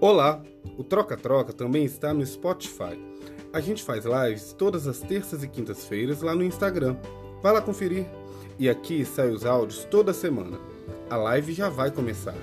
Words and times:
Olá! 0.00 0.42
O 0.76 0.82
Troca 0.82 1.16
Troca 1.16 1.52
também 1.52 1.84
está 1.84 2.12
no 2.12 2.26
Spotify. 2.26 2.98
A 3.52 3.60
gente 3.60 3.82
faz 3.82 4.04
lives 4.04 4.52
todas 4.52 4.86
as 4.88 4.98
terças 5.00 5.42
e 5.42 5.48
quintas-feiras 5.48 6.20
lá 6.20 6.34
no 6.34 6.42
Instagram. 6.42 6.96
Vai 7.40 7.52
lá 7.52 7.62
conferir. 7.62 8.04
E 8.58 8.68
aqui 8.68 9.04
saem 9.04 9.32
os 9.32 9.46
áudios 9.46 9.84
toda 9.84 10.12
semana. 10.12 10.58
A 11.08 11.16
live 11.16 11.52
já 11.52 11.68
vai 11.68 11.90
começar. 11.90 12.34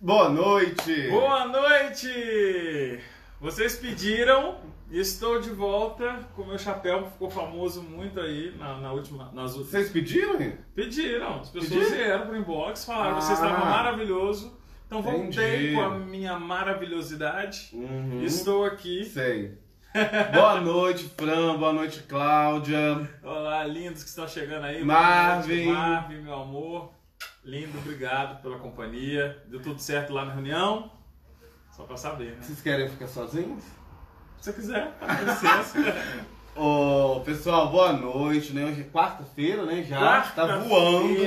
Boa 0.00 0.28
noite! 0.30 1.08
Boa 1.10 1.46
noite! 1.46 3.00
Vocês 3.40 3.76
pediram 3.76 4.58
estou 4.90 5.40
de 5.40 5.50
volta 5.50 6.20
com 6.34 6.44
meu 6.44 6.58
chapéu 6.58 7.04
que 7.04 7.10
ficou 7.12 7.30
famoso 7.30 7.82
muito 7.82 8.18
aí 8.20 8.54
na, 8.58 8.78
na 8.80 8.92
última, 8.92 9.24
nas 9.32 9.52
últimas. 9.52 9.70
Vocês 9.70 9.90
pediram, 9.90 10.40
hein? 10.40 10.56
Pediram, 10.74 11.40
as 11.40 11.50
pessoas 11.50 11.70
Pediram? 11.72 11.90
vieram 11.90 12.26
pro 12.26 12.36
inbox, 12.36 12.84
falaram 12.84 13.16
que 13.18 13.24
você 13.24 13.32
Ah. 13.32 13.34
estava 13.34 13.64
maravilhoso. 13.64 14.58
Então 14.86 15.02
voltei 15.02 15.56
Entendi. 15.72 15.74
com 15.74 15.80
a 15.82 15.90
minha 15.98 16.38
maravilhosidade. 16.38 17.68
Uhum. 17.74 18.22
Estou 18.22 18.64
aqui. 18.64 19.04
Sei. 19.04 19.58
Boa 20.32 20.60
noite, 20.60 21.04
Fran. 21.16 21.58
Boa 21.58 21.72
noite, 21.74 22.02
Cláudia. 22.04 23.08
Olá, 23.22 23.64
lindos 23.64 24.02
que 24.02 24.08
estão 24.08 24.26
chegando 24.26 24.64
aí. 24.64 24.82
Marvin. 24.82 25.66
Noite, 25.66 25.78
Marvin, 25.78 26.22
meu 26.22 26.34
amor. 26.34 26.92
Lindo, 27.44 27.76
obrigado 27.78 28.40
pela 28.42 28.58
companhia. 28.58 29.42
Deu 29.46 29.60
tudo 29.60 29.78
certo 29.80 30.12
lá 30.12 30.24
na 30.24 30.32
reunião? 30.34 30.90
Só 31.72 31.84
pra 31.84 31.96
saber, 31.96 32.32
né? 32.32 32.38
Vocês 32.40 32.60
querem 32.60 32.88
ficar 32.88 33.06
sozinhos? 33.08 33.64
Se 34.40 34.52
você 34.52 34.52
quiser. 34.52 34.92
Ô, 36.54 37.20
pessoal, 37.24 37.70
boa 37.70 37.92
noite, 37.92 38.52
né? 38.52 38.64
Hoje 38.64 38.80
é 38.80 38.84
quarta-feira, 38.84 39.64
né? 39.64 39.82
Já 39.82 40.22
tá 40.22 40.56
voando 40.58 41.24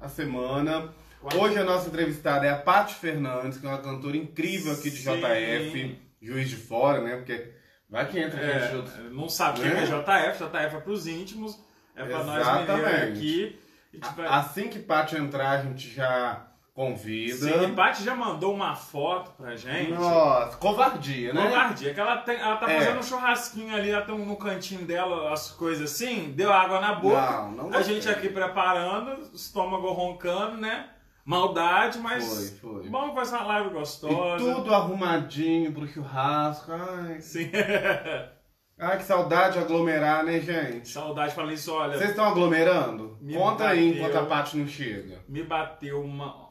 a 0.00 0.08
semana. 0.08 0.92
Quarta- 1.20 1.38
Hoje 1.38 1.58
a 1.58 1.64
nossa 1.64 1.88
entrevistada 1.88 2.46
é 2.46 2.50
a 2.50 2.56
Paty 2.58 2.94
Fernandes, 2.94 3.58
que 3.58 3.66
é 3.66 3.68
uma 3.68 3.78
cantora 3.78 4.16
incrível 4.16 4.72
aqui 4.72 4.90
de 4.90 4.96
Sim. 4.98 5.20
JF, 5.20 5.98
Juiz 6.20 6.48
de 6.48 6.56
Fora, 6.56 7.00
né? 7.00 7.16
Porque 7.16 7.52
vai 7.88 8.06
que 8.08 8.18
entra 8.18 8.40
gente 8.40 8.90
É, 9.00 9.08
não 9.10 9.28
sabe 9.28 9.60
quem 9.60 9.70
Né? 9.70 9.82
é 9.82 9.86
JF, 9.86 10.44
JF 10.44 10.76
é 10.76 10.80
pros 10.80 11.06
íntimos, 11.06 11.58
é 11.94 12.04
pra 12.04 12.22
nós 12.24 12.40
Exatamente. 12.40 12.72
mineiros 12.84 13.18
aqui. 13.18 13.58
Tipo, 13.92 14.22
A- 14.22 14.36
Assim 14.38 14.68
que 14.68 14.78
Paty 14.80 15.16
entrar, 15.16 15.50
a 15.50 15.62
gente 15.62 15.90
já 15.92 16.45
convida. 16.76 17.34
Sim, 17.34 17.64
e 17.64 17.72
Paty 17.72 18.04
já 18.04 18.14
mandou 18.14 18.52
uma 18.54 18.74
foto 18.76 19.30
pra 19.32 19.56
gente. 19.56 19.92
Nossa, 19.92 20.56
covardia, 20.58 21.32
né? 21.32 21.42
Covardia, 21.48 21.94
que 21.94 21.98
ela, 22.00 22.18
tem, 22.18 22.36
ela 22.36 22.56
tá 22.56 22.70
É. 22.70 22.78
fazendo 22.78 22.98
um 22.98 23.02
churrasquinho 23.02 23.74
ali, 23.74 23.90
ela 23.90 24.04
tem 24.04 24.14
um- 24.14 24.26
no 24.26 24.36
cantinho 24.36 24.84
dela, 24.84 25.32
as 25.32 25.50
coisas 25.50 25.90
assim, 25.90 26.32
deu 26.36 26.52
água 26.52 26.78
na 26.80 26.94
boca. 26.94 27.16
Não, 27.30 27.52
não 27.70 27.74
a 27.78 27.80
gente 27.82 28.06
aqui 28.08 28.28
preparando, 28.28 29.22
estômago 29.34 29.90
roncando, 29.90 30.58
né? 30.58 30.90
Maldade, 31.24 31.98
mas. 31.98 32.56
Foi, 32.60 32.82
foi. 32.82 32.88
Bom, 32.90 33.24
ser 33.24 33.34
uma 33.34 33.44
live 33.46 33.70
E 33.70 33.72
gostosa. 33.72 34.44
tudo 34.44 34.72
arrumadinho 34.72 35.72
pro 35.72 35.88
churrasco. 35.88 36.70
Ai, 36.72 37.20
Sim. 37.20 37.50
ai 38.78 38.98
que 38.98 39.02
saudade 39.04 39.54
de 39.54 39.64
aglomerar, 39.64 40.22
né, 40.24 40.38
gente? 40.38 40.88
Saudade, 40.88 41.34
falei 41.34 41.54
isso, 41.54 41.72
olha. 41.74 41.96
Vocês 41.98 42.10
estão 42.10 42.26
aglomerando? 42.26 43.18
Me 43.20 43.34
Conta 43.34 43.66
aí 43.66 43.88
bateu. 43.92 44.08
enquanto 44.08 44.22
a 44.22 44.26
Paty 44.28 44.56
não 44.58 44.66
chega. 44.68 45.18
me 45.28 45.42
bateu 45.42 46.00
uma, 46.00 46.45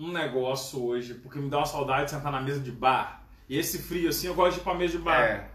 um 0.00 0.10
negócio 0.10 0.82
hoje, 0.82 1.14
porque 1.14 1.38
me 1.38 1.50
dá 1.50 1.58
uma 1.58 1.66
saudade 1.66 2.04
de 2.06 2.12
sentar 2.12 2.32
na 2.32 2.40
mesa 2.40 2.58
de 2.60 2.72
bar. 2.72 3.22
E 3.48 3.58
esse 3.58 3.82
frio, 3.82 4.08
assim, 4.08 4.28
eu 4.28 4.34
gosto 4.34 4.54
de 4.54 4.60
ir 4.60 4.64
pra 4.64 4.74
mesa 4.74 4.96
de 4.96 5.04
bar. 5.04 5.20
É. 5.20 5.50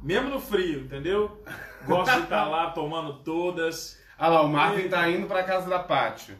Mesmo 0.00 0.30
no 0.30 0.40
frio, 0.40 0.82
entendeu? 0.82 1.42
Gosto 1.86 2.14
de 2.14 2.22
estar 2.22 2.44
lá 2.48 2.70
tomando 2.70 3.14
todas. 3.24 4.00
Ah 4.16 4.28
lá, 4.28 4.42
o 4.42 4.48
Marvin 4.48 4.88
tá 4.88 5.08
indo 5.10 5.26
pra 5.26 5.42
casa 5.42 5.68
da 5.68 5.80
Paty. 5.80 6.36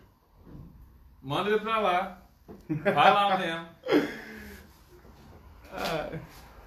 Manda 1.20 1.50
ele 1.50 1.58
pra 1.58 1.78
lá. 1.78 2.22
Vai 2.68 3.12
lá 3.12 3.38
mesmo. 3.38 3.68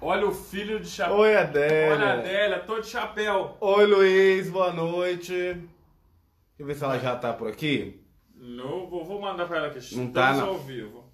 Olha 0.00 0.26
o 0.26 0.34
filho 0.34 0.80
de 0.80 0.88
chapéu. 0.88 1.16
Oi, 1.16 1.30
Olha 1.30 1.38
a 1.38 1.42
Adélia. 1.42 2.12
Adélia, 2.12 2.58
tô 2.60 2.78
de 2.78 2.86
chapéu. 2.86 3.56
Oi, 3.60 3.86
Luiz, 3.86 4.50
boa 4.50 4.72
noite. 4.72 5.32
Deixa 5.32 5.64
eu 6.58 6.66
ver 6.66 6.74
se 6.74 6.84
ela 6.84 6.98
já 6.98 7.16
tá 7.16 7.32
por 7.32 7.48
aqui. 7.48 8.03
Não, 8.46 8.86
vou, 8.88 9.04
vou 9.04 9.20
mandar 9.20 9.46
pra 9.48 9.56
ela. 9.58 9.68
Não 9.68 9.72
tá, 10.12 10.32
Estamos 10.32 10.38
não. 10.38 10.48
ao 10.48 10.58
vivo. 10.58 11.04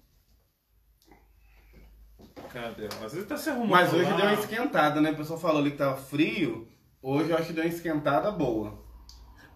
Cadê? 2.51 2.87
Às 2.87 3.13
vezes 3.13 3.27
tá 3.27 3.37
se 3.37 3.49
arrumando 3.49 3.69
Mas 3.69 3.93
hoje 3.93 4.09
lá. 4.09 4.17
deu 4.17 4.25
uma 4.25 4.33
esquentada, 4.33 4.99
né? 4.99 5.11
O 5.11 5.15
pessoal 5.15 5.39
falou 5.39 5.61
ali 5.61 5.71
que 5.71 5.77
tava 5.77 5.95
frio. 5.97 6.67
Hoje 7.01 7.29
eu 7.29 7.37
acho 7.37 7.47
que 7.47 7.53
deu 7.53 7.63
uma 7.63 7.69
esquentada 7.69 8.29
boa. 8.31 8.83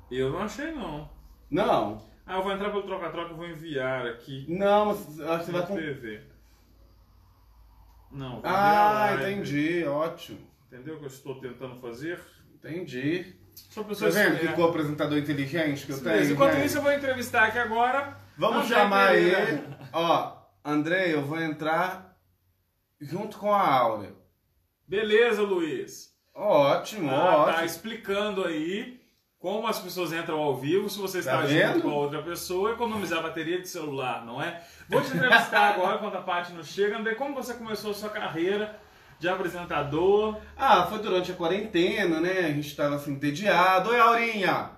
Eu 0.10 0.32
não 0.32 0.40
achei, 0.40 0.72
não. 0.72 1.10
Não, 1.52 2.02
Ah, 2.26 2.38
eu 2.38 2.44
vou 2.44 2.52
entrar 2.54 2.70
pelo 2.72 2.84
troca-troca 2.84 3.34
e 3.34 3.36
vou 3.36 3.46
enviar 3.48 4.06
aqui. 4.08 4.46
não, 4.50 4.86
mas 4.88 5.20
eu 5.20 5.32
acho 5.32 5.46
que 5.46 5.52
você 5.52 5.74
vai. 5.74 5.76
TV. 5.76 6.22
Não, 8.12 8.42
vou 8.42 8.42
Ah, 8.46 9.10
entendi, 9.16 9.84
ótimo. 9.84 10.40
Entendeu 10.68 10.96
o 10.96 11.00
que 11.00 11.04
eu 11.06 11.10
estou 11.10 11.40
tentando 11.40 11.76
fazer? 11.76 12.20
Entendi. 12.54 13.36
Só 13.70 13.82
Tá 13.84 13.90
pessoas 13.90 14.14
vendo 14.16 14.36
é. 14.36 14.40
que 14.40 14.48
ficou 14.48 14.66
o 14.66 14.70
apresentador 14.70 15.18
inteligente 15.18 15.86
que 15.86 15.92
eu 15.92 16.02
tenho? 16.04 16.32
Enquanto 16.32 16.54
gente? 16.54 16.66
isso, 16.66 16.78
eu 16.78 16.82
vou 16.82 16.92
entrevistar 16.92 17.46
aqui 17.46 17.58
agora. 17.60 18.18
Vamos 18.38 18.66
André 18.66 18.76
chamar 18.76 19.12
Pereira. 19.12 19.40
ele. 19.50 19.64
Ó, 19.94 20.38
André, 20.64 21.14
eu 21.14 21.22
vou 21.24 21.40
entrar 21.40 22.16
junto 23.00 23.38
com 23.38 23.54
a 23.54 23.62
Áurea. 23.68 24.14
Beleza, 24.88 25.42
Luiz. 25.42 26.14
Ótimo, 26.34 27.10
Ah, 27.10 27.38
ótimo. 27.38 27.56
tá 27.58 27.66
explicando 27.66 28.46
aí 28.46 29.00
como 29.40 29.68
as 29.68 29.80
pessoas 29.80 30.12
entram 30.12 30.40
ao 30.40 30.58
vivo, 30.58 30.90
se 30.90 30.98
você 31.00 31.20
está 31.20 31.34
Tá 31.38 31.42
junto 31.46 31.54
vendo? 31.54 31.82
com 31.84 31.90
a 31.92 31.96
outra 31.96 32.22
pessoa, 32.24 32.72
economizar 32.72 33.22
bateria 33.22 33.62
de 33.62 33.68
celular, 33.70 34.26
não 34.26 34.42
é? 34.42 34.62
Vou 34.90 35.02
te 35.02 35.16
entrevistar 35.16 35.74
agora, 35.76 35.98
quando 36.00 36.16
a 36.18 36.22
parte 36.22 36.52
não 36.52 36.64
chega. 36.64 36.98
André, 36.98 37.14
como 37.16 37.36
você 37.36 37.54
começou 37.54 37.92
a 37.92 37.94
sua 37.94 38.10
carreira 38.10 38.78
de 39.26 39.30
apresentador? 39.30 40.38
Ah, 40.56 40.86
foi 40.86 41.00
durante 41.00 41.32
a 41.32 41.36
quarentena, 41.36 42.20
né? 42.20 42.40
A 42.42 42.52
gente 42.52 42.76
tava 42.76 42.96
assim, 42.96 43.14
entediado. 43.14 43.90
Oi, 43.90 44.00
Aurinha! 44.00 44.70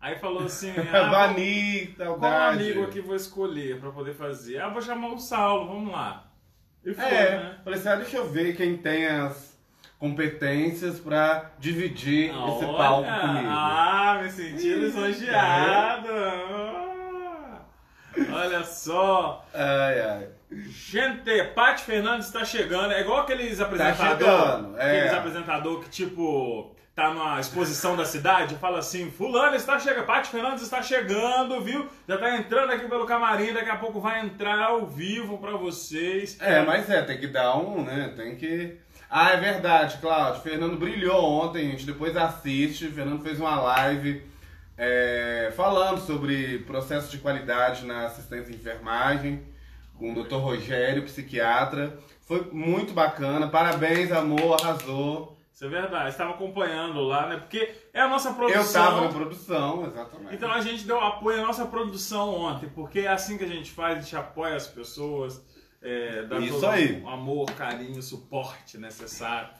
Aí 0.00 0.16
falou 0.18 0.44
assim, 0.44 0.72
ah, 0.92 1.10
Vani, 1.10 1.94
Qual 1.96 2.24
amigo 2.24 2.84
aqui 2.84 3.00
vou 3.00 3.14
escolher 3.14 3.78
pra 3.80 3.90
poder 3.90 4.14
fazer? 4.14 4.60
Ah, 4.60 4.68
vou 4.70 4.80
chamar 4.80 5.08
o 5.08 5.18
Saulo, 5.18 5.68
vamos 5.68 5.92
lá. 5.92 6.24
E 6.82 6.94
foi, 6.94 7.04
É, 7.04 7.30
né? 7.38 7.58
falei 7.62 7.78
assim, 7.78 7.88
ah, 7.88 7.96
deixa 7.96 8.16
eu 8.16 8.30
ver 8.30 8.56
quem 8.56 8.78
tem 8.78 9.06
as 9.06 9.58
competências 9.98 10.98
pra 10.98 11.50
dividir 11.58 12.30
esse 12.30 12.64
Olha, 12.64 12.78
palco 12.78 13.10
comigo. 13.20 13.48
Ah, 13.50 14.20
me 14.22 14.30
senti 14.30 14.72
lisonjeado. 14.74 16.08
Ah, 16.10 17.60
Olha 18.32 18.64
só. 18.64 19.44
Ai, 19.52 20.00
ai. 20.00 20.37
Gente, 20.50 21.44
Paty 21.54 21.82
Fernandes 21.82 22.26
está 22.26 22.44
chegando. 22.44 22.92
É 22.92 23.00
igual 23.02 23.20
aqueles 23.20 23.60
apresentadores. 23.60 24.18
chegando, 24.18 24.78
é. 24.78 24.98
Aqueles 24.98 25.12
apresentadores 25.12 25.84
que, 25.84 25.90
tipo, 25.90 26.74
tá 26.94 27.12
numa 27.12 27.38
exposição 27.38 27.94
da 27.94 28.06
cidade 28.06 28.54
e 28.54 28.58
fala 28.58 28.78
assim: 28.78 29.10
Fulano 29.10 29.54
está 29.54 29.78
chegando, 29.78 30.06
Paty 30.06 30.30
Fernandes 30.30 30.62
está 30.62 30.82
chegando, 30.82 31.60
viu? 31.60 31.86
Já 32.08 32.16
tá 32.16 32.36
entrando 32.36 32.72
aqui 32.72 32.88
pelo 32.88 33.04
camarim, 33.04 33.52
daqui 33.52 33.68
a 33.68 33.76
pouco 33.76 34.00
vai 34.00 34.20
entrar 34.24 34.58
ao 34.58 34.86
vivo 34.86 35.36
pra 35.36 35.52
vocês. 35.52 36.38
É, 36.40 36.62
mas 36.62 36.88
é, 36.88 37.02
tem 37.02 37.18
que 37.18 37.26
dar 37.26 37.56
um, 37.56 37.84
né? 37.84 38.12
Tem 38.16 38.34
que. 38.34 38.76
Ah, 39.10 39.30
é 39.30 39.36
verdade, 39.36 39.98
Cláudio. 39.98 40.42
Fernando 40.42 40.76
brilhou 40.78 41.24
ontem, 41.24 41.68
a 41.68 41.70
gente 41.70 41.84
depois 41.84 42.16
assiste. 42.16 42.88
Fernando 42.88 43.22
fez 43.22 43.38
uma 43.38 43.60
live 43.60 44.22
é, 44.78 45.52
falando 45.54 46.00
sobre 46.00 46.60
processo 46.60 47.10
de 47.10 47.18
qualidade 47.18 47.84
na 47.84 48.06
assistência 48.06 48.50
de 48.50 48.56
enfermagem 48.56 49.42
com 49.98 50.12
o 50.12 50.24
Dr. 50.24 50.36
Rogério, 50.36 51.02
psiquiatra. 51.02 51.98
Foi 52.22 52.48
muito 52.52 52.92
bacana. 52.92 53.48
Parabéns, 53.48 54.12
amor, 54.12 54.58
arrasou. 54.60 55.36
Isso 55.52 55.64
é 55.64 55.68
verdade, 55.68 56.10
estava 56.10 56.30
acompanhando 56.30 57.00
lá, 57.00 57.26
né? 57.26 57.36
Porque 57.36 57.74
é 57.92 58.00
a 58.00 58.06
nossa 58.06 58.32
produção. 58.32 58.62
Eu 58.62 58.72
tava 58.72 59.00
na 59.00 59.08
produção, 59.08 59.86
exatamente. 59.86 60.34
Então 60.36 60.52
a 60.52 60.60
gente 60.60 60.86
deu 60.86 61.00
apoio 61.00 61.42
à 61.42 61.46
nossa 61.48 61.66
produção 61.66 62.32
ontem, 62.32 62.68
porque 62.68 63.00
é 63.00 63.08
assim 63.08 63.36
que 63.36 63.42
a 63.42 63.48
gente 63.48 63.72
faz, 63.72 63.98
a 63.98 64.00
gente 64.00 64.14
apoia 64.14 64.54
as 64.54 64.68
pessoas, 64.68 65.44
é, 65.82 66.22
dá 66.22 66.38
Isso 66.38 66.60
todo 66.60 66.70
aí. 66.70 67.02
o 67.02 67.08
amor, 67.08 67.50
carinho, 67.56 68.00
suporte 68.00 68.78
necessário. 68.78 69.50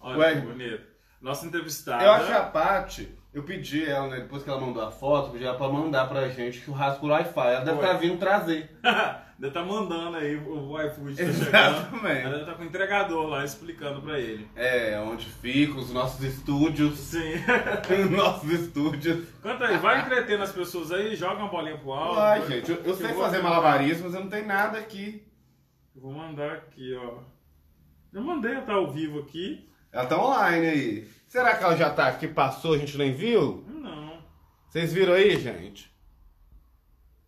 Olha 0.00 0.18
Ué. 0.18 0.34
que 0.34 0.40
bonito. 0.40 0.86
Nossa 1.20 1.46
entrevistada. 1.46 2.02
Eu 2.02 2.10
acho 2.10 2.32
a 2.32 2.42
Paty, 2.42 3.16
eu 3.34 3.42
pedi 3.42 3.84
ela, 3.84 4.06
né, 4.06 4.20
depois 4.20 4.44
que 4.44 4.48
ela 4.48 4.60
mandou 4.60 4.82
a 4.82 4.90
foto, 4.90 5.26
eu 5.26 5.32
pedi 5.32 5.44
ela 5.44 5.58
pra 5.58 5.68
mandar 5.68 6.08
pra 6.08 6.28
gente 6.28 6.60
churrasco 6.60 7.08
Wi-Fi. 7.08 7.40
Ela 7.40 7.64
deve 7.64 7.76
Foi. 7.76 7.86
estar 7.86 7.98
vindo 7.98 8.18
trazer. 8.18 8.70
Deve 9.36 9.52
tá 9.52 9.64
mandando 9.64 10.16
aí 10.16 10.36
o 10.36 10.80
iFood 10.80 11.16
tá 11.16 11.32
chegando. 11.32 12.06
Ela 12.06 12.30
deve 12.30 12.44
tá 12.44 12.54
com 12.54 12.62
o 12.62 12.66
entregador 12.66 13.26
lá 13.26 13.44
explicando 13.44 14.00
pra 14.00 14.18
ele. 14.18 14.48
É, 14.54 14.96
onde 15.00 15.26
ficam 15.26 15.78
os 15.78 15.92
nossos 15.92 16.22
estúdios. 16.22 16.96
Sim. 16.96 17.32
nossos 18.14 18.48
estúdios. 18.48 19.26
Conta 19.42 19.66
aí, 19.66 19.78
vai 19.78 20.02
entretendo 20.02 20.44
as 20.44 20.52
pessoas 20.52 20.92
aí, 20.92 21.16
joga 21.16 21.34
uma 21.34 21.48
bolinha 21.48 21.76
pro 21.76 21.92
alto. 21.92 22.20
Ai, 22.20 22.46
gente, 22.46 22.70
eu, 22.70 22.76
eu 22.84 22.94
sei 22.94 23.08
vou 23.08 23.24
fazer 23.24 23.42
malabarismo, 23.42 24.04
mas 24.04 24.14
eu 24.14 24.20
não 24.20 24.30
tenho 24.30 24.46
nada 24.46 24.78
aqui. 24.78 25.26
Eu 25.96 26.02
Vou 26.02 26.12
mandar 26.12 26.52
aqui, 26.52 26.94
ó. 26.94 27.18
Eu 28.12 28.22
mandei, 28.22 28.54
tá 28.60 28.74
ao 28.74 28.92
vivo 28.92 29.18
aqui. 29.18 29.68
Ela 29.90 30.06
tá 30.06 30.16
online 30.16 30.66
aí. 30.66 31.08
Será 31.34 31.56
que 31.56 31.64
ela 31.64 31.76
já 31.76 31.90
tá 31.92 32.06
aqui, 32.06 32.28
passou, 32.28 32.74
a 32.74 32.78
gente 32.78 32.96
nem 32.96 33.12
viu? 33.12 33.64
Não. 33.66 34.22
Vocês 34.68 34.92
viram 34.92 35.14
aí, 35.14 35.36
gente? 35.36 35.92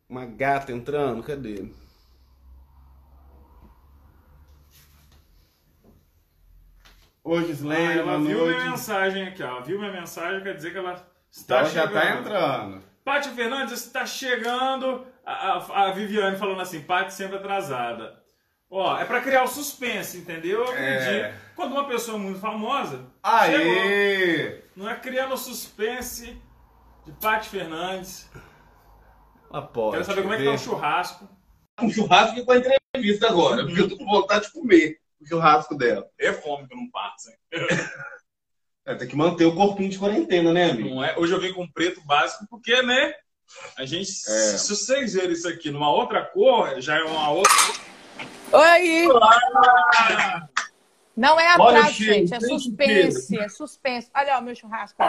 Uma 0.09 0.25
gata 0.25 0.71
entrando, 0.71 1.25
cadê? 1.25 1.69
Oi, 7.25 7.43
Ah, 7.43 7.47
Gislaine, 7.47 7.99
ela 7.99 8.19
viu 8.19 8.39
noite. 8.39 8.59
minha 8.59 8.71
mensagem 8.71 9.27
aqui, 9.29 9.43
ó. 9.43 9.61
Viu 9.61 9.79
minha 9.79 9.93
mensagem, 9.93 10.43
quer 10.43 10.55
dizer 10.55 10.71
que 10.71 10.79
ela 10.79 11.05
está 11.31 11.59
Ela 11.59 11.69
já 11.69 11.83
chegando. 11.89 11.93
tá 12.03 12.11
entrando. 12.21 12.83
Pati 13.05 13.29
Fernandes 13.31 13.85
está 13.85 14.07
chegando. 14.07 15.07
A, 15.25 15.33
a- 15.33 15.89
a 15.89 15.93
Viviane 15.93 16.37
falando 16.37 16.61
assim, 16.61 16.81
Pati 16.83 17.13
sempre 17.13 17.37
atrasada. 17.37 18.23
Ó, 18.71 18.97
é 18.99 19.05
pra 19.05 19.21
criar 19.21 19.43
o 19.43 19.49
suspense, 19.49 20.19
entendeu? 20.19 20.65
Eu 20.65 20.73
É. 20.77 21.35
Quando 21.57 21.73
uma 21.73 21.89
pessoa 21.89 22.19
muito 22.19 22.39
famosa 22.39 22.99
chegou, 23.47 23.73
Aê! 23.73 24.63
não 24.77 24.89
é 24.89 24.95
criando 24.95 25.37
suspense 25.39 26.41
de 27.07 27.13
Pati 27.13 27.49
Fernandes. 27.49 28.31
Aposto. 29.51 29.93
Quero 29.93 30.05
saber 30.05 30.23
como 30.23 30.35
é 30.35 30.39
que 30.39 30.45
tá 30.45 30.51
o 30.53 30.59
churrasco. 30.59 31.29
com 31.79 31.91
churrasco 31.91 32.39
e 32.39 32.45
com 32.45 32.53
a 32.53 32.57
entrevista 32.59 33.29
agora, 33.29 33.65
porque 33.65 33.81
eu 33.81 33.89
tô 33.89 33.97
com 33.97 34.05
vontade 34.05 34.47
de 34.47 34.53
comer 34.53 34.99
o 35.21 35.27
churrasco 35.27 35.75
dela. 35.77 36.07
É 36.19 36.33
fome 36.33 36.69
que 36.69 36.77
não 36.77 36.91
passa. 36.91 37.31
hein? 37.31 37.59
É, 38.85 38.95
tem 38.95 39.09
que 39.09 39.17
manter 39.17 39.45
o 39.47 39.55
corpinho 39.55 39.89
de 39.91 39.99
quarentena, 39.99 40.53
né, 40.53 40.71
amigo? 40.71 40.91
Não 40.95 41.03
é? 41.05 41.17
Hoje 41.19 41.33
eu 41.33 41.41
vim 41.41 41.53
com 41.53 41.67
preto 41.67 42.01
básico, 42.05 42.47
porque, 42.51 42.83
né? 42.83 43.15
A 43.79 43.85
gente, 43.85 44.11
É. 44.11 44.59
se 44.59 44.69
vocês 44.77 45.15
verem 45.15 45.33
isso 45.33 45.49
aqui 45.49 45.71
numa 45.71 45.91
outra 45.91 46.23
cor, 46.25 46.81
já 46.81 46.97
é 46.99 47.03
uma 47.03 47.31
outra. 47.31 47.53
Oi! 48.53 49.09
Não 51.17 51.41
é 51.41 51.57
Olha, 51.59 51.79
atraso, 51.79 51.95
Chico, 51.95 52.13
gente. 52.13 52.35
É 52.35 52.41
suspense. 52.41 53.39
É 53.39 53.49
suspense. 53.49 54.11
Olha 54.15 54.37
ó, 54.37 54.41
o 54.41 54.43
meu 54.43 54.55
churrasco. 54.55 55.03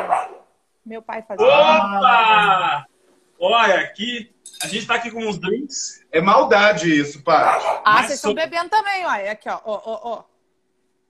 Meu 0.86 1.02
pai 1.02 1.22
fazia. 1.22 1.46
Opa! 1.46 2.86
Olha, 3.40 3.82
aqui, 3.82 4.34
a 4.64 4.68
gente 4.68 4.88
tá 4.88 4.96
aqui 4.96 5.12
com 5.12 5.20
uns 5.20 5.38
drinks. 5.38 6.04
É 6.12 6.22
maldade 6.22 6.90
isso, 6.98 7.22
Paty. 7.24 7.66
Ah, 7.66 7.82
mas 7.86 8.06
vocês 8.08 8.14
estão 8.20 8.34
bebendo 8.34 8.70
também, 8.70 9.06
olha. 9.06 9.32
Aqui, 9.32 9.50
ó. 9.50 9.60
ó, 9.66 9.82
ó, 9.86 10.00
ó. 10.04 10.24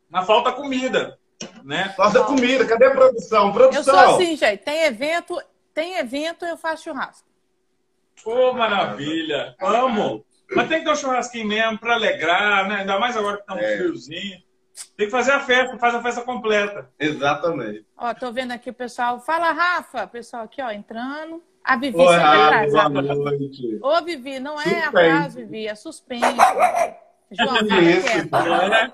Mas 0.09 0.25
falta 0.25 0.51
comida, 0.51 1.17
né? 1.63 1.93
Nossa 1.97 2.23
comida, 2.23 2.65
cadê 2.65 2.85
a 2.85 2.91
produção? 2.91 3.47
Eu 3.47 3.53
Produção! 3.53 3.83
sou 3.83 4.15
assim, 4.15 4.35
gente. 4.35 4.63
Tem 4.63 4.83
evento, 4.85 5.39
tem 5.73 5.97
evento, 5.97 6.43
eu 6.45 6.57
faço 6.57 6.85
churrasco. 6.85 7.27
Ô, 8.25 8.51
maravilha! 8.53 9.55
Amo! 9.61 10.25
Mas 10.55 10.67
tem 10.69 10.79
que 10.79 10.85
ter 10.85 10.91
um 10.91 10.95
churrasquinho 10.95 11.47
mesmo 11.47 11.77
pra 11.77 11.93
alegrar, 11.93 12.67
né? 12.67 12.77
Ainda 12.77 12.99
mais 12.99 13.15
agora 13.15 13.37
que 13.37 13.45
tá 13.45 13.53
um 13.53 13.59
É. 13.59 13.77
friozinho. 13.77 14.41
Tem 14.95 15.07
que 15.07 15.11
fazer 15.11 15.31
a 15.31 15.39
festa, 15.39 15.77
faz 15.77 15.95
a 15.95 16.01
festa 16.01 16.21
completa. 16.21 16.89
Exatamente. 16.99 17.85
Ó, 17.97 18.13
tô 18.13 18.31
vendo 18.31 18.51
aqui 18.51 18.69
o 18.69 18.73
pessoal. 18.73 19.19
Fala, 19.19 19.51
Rafa. 19.51 20.05
Pessoal 20.07 20.43
aqui, 20.43 20.61
ó, 20.61 20.71
entrando. 20.71 21.41
A 21.63 21.75
Vivi 21.75 21.97
Oi, 21.97 22.07
sempre 22.07 22.23
Rafa, 22.23 22.89
boa 22.89 23.15
noite. 23.15 23.79
Ô, 23.81 24.01
Vivi, 24.03 24.39
não 24.39 24.53
é 24.59 24.63
Suspense. 24.63 24.87
atraso, 24.87 25.35
Vivi, 25.37 25.67
é 25.67 25.75
suspense. 25.75 26.37
João, 27.31 27.55
fica 27.57 27.81
Isso. 27.81 28.07
quieto. 28.07 28.31
Né? 28.31 28.93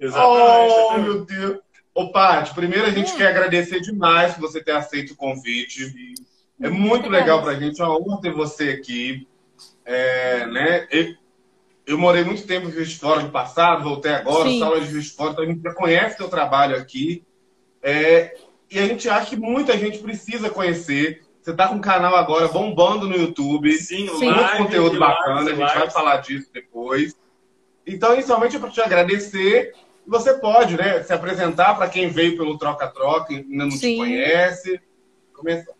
Oh, 0.00 0.04
Exatamente. 0.04 1.00
meu 1.02 1.24
Deus. 1.26 1.58
Ô, 1.94 2.10
Paty, 2.12 2.54
primeiro 2.54 2.86
a 2.86 2.90
gente 2.90 3.12
Hum. 3.12 3.16
quer 3.16 3.26
agradecer 3.28 3.80
demais 3.80 4.32
por 4.34 4.42
você 4.42 4.62
ter 4.62 4.72
aceito 4.72 5.10
o 5.12 5.16
convite. 5.16 5.92
É 6.62 6.70
muito 6.70 7.08
legal 7.10 7.42
pra 7.42 7.54
gente, 7.54 7.80
é 7.80 7.84
uma 7.84 7.98
honra 7.98 8.20
ter 8.22 8.32
você 8.32 8.70
aqui. 8.70 9.26
É, 9.84 10.46
né? 10.46 10.86
Eu 11.90 11.98
morei 11.98 12.22
muito 12.22 12.46
tempo 12.46 12.68
em 12.68 12.72
Juiz 12.72 12.90
de 12.90 12.98
Fora 12.98 13.22
no 13.22 13.30
passado, 13.30 13.82
voltei 13.82 14.12
agora, 14.12 14.48
Sim. 14.48 14.60
sala 14.60 14.80
de 14.80 14.86
Juiz 14.86 15.06
de 15.06 15.10
Fora, 15.10 15.32
então 15.32 15.44
a 15.44 15.46
gente 15.48 15.62
já 15.62 15.74
conhece 15.74 16.16
seu 16.16 16.28
trabalho 16.28 16.76
aqui. 16.76 17.24
É, 17.82 18.36
e 18.70 18.78
a 18.78 18.86
gente 18.86 19.08
acha 19.08 19.30
que 19.30 19.36
muita 19.36 19.76
gente 19.76 19.98
precisa 19.98 20.48
conhecer. 20.48 21.22
Você 21.42 21.52
tá 21.52 21.66
com 21.66 21.74
um 21.74 21.80
canal 21.80 22.14
agora 22.14 22.46
bombando 22.46 23.08
no 23.08 23.16
YouTube. 23.16 23.72
Sim, 23.72 24.06
Sim. 24.06 24.26
Muito 24.26 24.40
live, 24.40 24.58
conteúdo 24.58 24.98
bacana, 24.98 25.40
a 25.40 25.44
live, 25.44 25.56
gente 25.56 25.78
vai 25.78 25.90
falar 25.90 26.18
disso 26.18 26.48
depois. 26.52 27.16
Então, 27.84 28.14
inicialmente, 28.14 28.54
é 28.54 28.58
para 28.60 28.70
te 28.70 28.80
agradecer. 28.80 29.74
Você 30.06 30.34
pode, 30.34 30.76
né, 30.76 31.02
se 31.02 31.12
apresentar 31.12 31.74
para 31.74 31.88
quem 31.88 32.08
veio 32.08 32.36
pelo 32.36 32.56
Troca-Troca 32.56 33.32
e 33.32 33.36
ainda 33.38 33.64
não 33.64 33.68
te 33.68 33.78
Sim. 33.78 33.96
conhece. 33.96 34.80
Começa. 35.34 35.74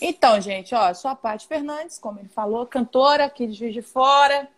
Então, 0.00 0.40
gente, 0.40 0.74
ó, 0.74 0.92
sou 0.94 1.10
a 1.10 1.14
Paty 1.14 1.46
Fernandes, 1.46 1.98
como 1.98 2.18
ele 2.18 2.28
falou, 2.28 2.66
cantora 2.66 3.26
aqui 3.26 3.46
de 3.46 3.52
Juiz 3.52 3.74
de 3.74 3.82
Fora. 3.82 4.48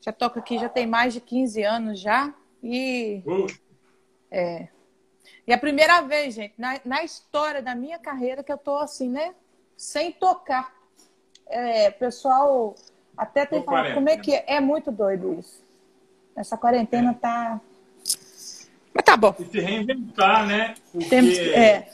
Já 0.00 0.12
toco 0.12 0.38
aqui, 0.38 0.58
já 0.58 0.68
tem 0.68 0.86
mais 0.86 1.12
de 1.12 1.20
15 1.20 1.62
anos 1.62 2.00
já. 2.00 2.32
E, 2.62 3.22
Uh, 4.30 4.68
e 5.46 5.52
é 5.52 5.54
a 5.54 5.58
primeira 5.58 6.02
vez, 6.02 6.34
gente, 6.34 6.52
na, 6.58 6.78
na 6.84 7.02
história 7.02 7.62
da 7.62 7.74
minha 7.74 7.98
carreira 7.98 8.42
que 8.42 8.52
eu 8.52 8.58
tô 8.58 8.76
assim, 8.76 9.08
né? 9.08 9.34
Sem 9.76 10.12
tocar. 10.12 10.74
É, 11.46 11.90
pessoal 11.90 12.74
até 13.16 13.46
tem 13.46 13.62
quarentena. 13.62 13.94
como 13.94 14.08
é 14.10 14.16
que 14.18 14.34
é. 14.34 14.44
É 14.46 14.60
muito 14.60 14.92
doido 14.92 15.38
isso. 15.40 15.64
Essa 16.36 16.56
quarentena 16.56 17.14
tá. 17.14 17.60
Mas 18.92 19.04
tá 19.04 19.16
bom. 19.16 19.34
e 19.38 19.44
se 19.46 19.58
reinventar, 19.58 20.46
né? 20.46 20.74
Porque 20.92 21.08
Temos 21.08 21.38
que. 21.38 21.54
É. 21.54 21.90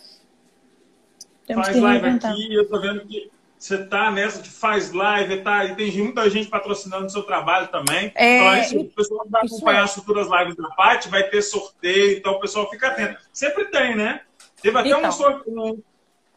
Temos 1.46 1.66
faz 1.66 1.76
que 1.76 1.82
live 1.82 2.00
reinventar. 2.02 2.32
aqui, 2.32 2.54
eu 2.54 2.68
tô 2.68 2.80
vendo 2.80 3.06
que 3.06 3.30
você 3.64 3.82
tá 3.86 4.10
nessa 4.10 4.42
de 4.42 4.50
faz 4.50 4.92
live, 4.92 5.40
tá? 5.42 5.64
E 5.64 5.74
tem 5.74 5.90
muita 6.02 6.28
gente 6.28 6.48
patrocinando 6.48 7.06
o 7.06 7.10
seu 7.10 7.22
trabalho 7.22 7.68
também. 7.68 8.12
É, 8.14 8.36
então, 8.36 8.56
isso, 8.60 8.74
e- 8.76 8.78
o 8.82 8.90
pessoal 8.90 9.26
vai 9.28 9.42
isso 9.44 9.54
acompanhar 9.54 9.80
é. 9.80 9.84
as 9.84 9.94
futuras 9.94 10.28
lives 10.30 10.54
da 10.56 10.68
Paty, 10.70 11.08
vai 11.08 11.22
ter 11.24 11.40
sorteio, 11.40 12.18
então 12.18 12.34
o 12.34 12.40
pessoal 12.40 12.68
fica 12.68 12.88
atento. 12.88 13.18
Sempre 13.32 13.64
tem, 13.66 13.96
né? 13.96 14.20
Teve 14.60 14.78
até 14.78 14.88
Então. 14.90 15.08
um 15.08 15.12
sorteio. 15.12 15.84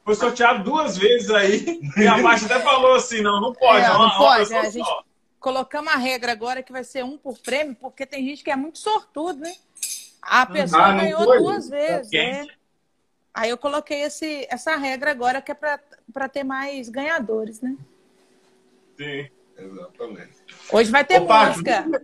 Foi 0.06 0.15
sorteado 0.15 0.63
duas 0.63 0.97
vezes 0.97 1.29
aí, 1.31 1.81
e 1.97 2.07
a 2.07 2.21
Paty 2.24 2.45
até 2.45 2.62
falou 2.62 2.95
assim: 2.95 3.21
não, 3.21 3.41
não 3.41 3.51
pode, 3.53 3.81
É, 3.83 3.88
é, 3.88 3.89
não 3.89 4.00
uma 4.06 4.18
pode, 4.18 4.53
é, 4.53 4.59
a 4.59 4.69
gente- 4.69 4.85
só. 4.85 5.03
colocamos 5.38 5.91
a 5.94 5.97
regra 5.97 6.31
agora 6.31 6.63
que 6.63 6.71
vai 6.71 6.85
ser 6.85 7.03
um 7.03 7.18
por 7.18 7.38
prêmio, 7.39 7.75
porque 7.75 8.06
tem 8.06 8.23
gente 8.25 8.41
que 8.41 8.50
é 8.50 8.56
muito 8.56 8.80
sortudo, 8.80 9.41
né? 9.41 9.53
A 10.21 10.45
pessoa 10.45 10.81
Ah, 10.85 10.91
não 10.94 10.97
ganhou 11.03 11.23
foi? 11.25 11.38
duas 11.39 11.69
vezes, 11.69 12.09
Quem? 12.09 12.31
né? 12.31 12.47
Aí 13.33 13.50
eu 13.50 13.57
coloquei 13.57 14.01
esse, 14.03 14.47
essa 14.50 14.75
regra 14.77 15.12
agora 15.12 15.41
que 15.41 15.51
é 15.51 15.53
para 15.53 15.77
ter 16.30 16.44
mais 16.44 16.89
ganhadores, 16.89 17.62
né? 17.62 17.75
Sim. 18.98 19.30
Exatamente. 19.57 20.38
Hoje 20.71 20.92
vai 20.92 21.04
ter 21.04 21.21
Paty, 21.21 21.50
música. 21.50 22.04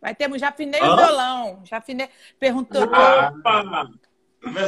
Vai 0.00 0.14
ter, 0.14 0.38
já 0.38 0.48
afinei 0.48 0.80
Hã? 0.80 0.92
o 0.92 0.96
violão. 0.96 1.60
Já 1.64 1.78
afinei. 1.78 2.08
Perguntou. 2.38 2.88
Ah. 2.92 3.32
Opa! 3.36 3.64
Tá? 3.64 3.88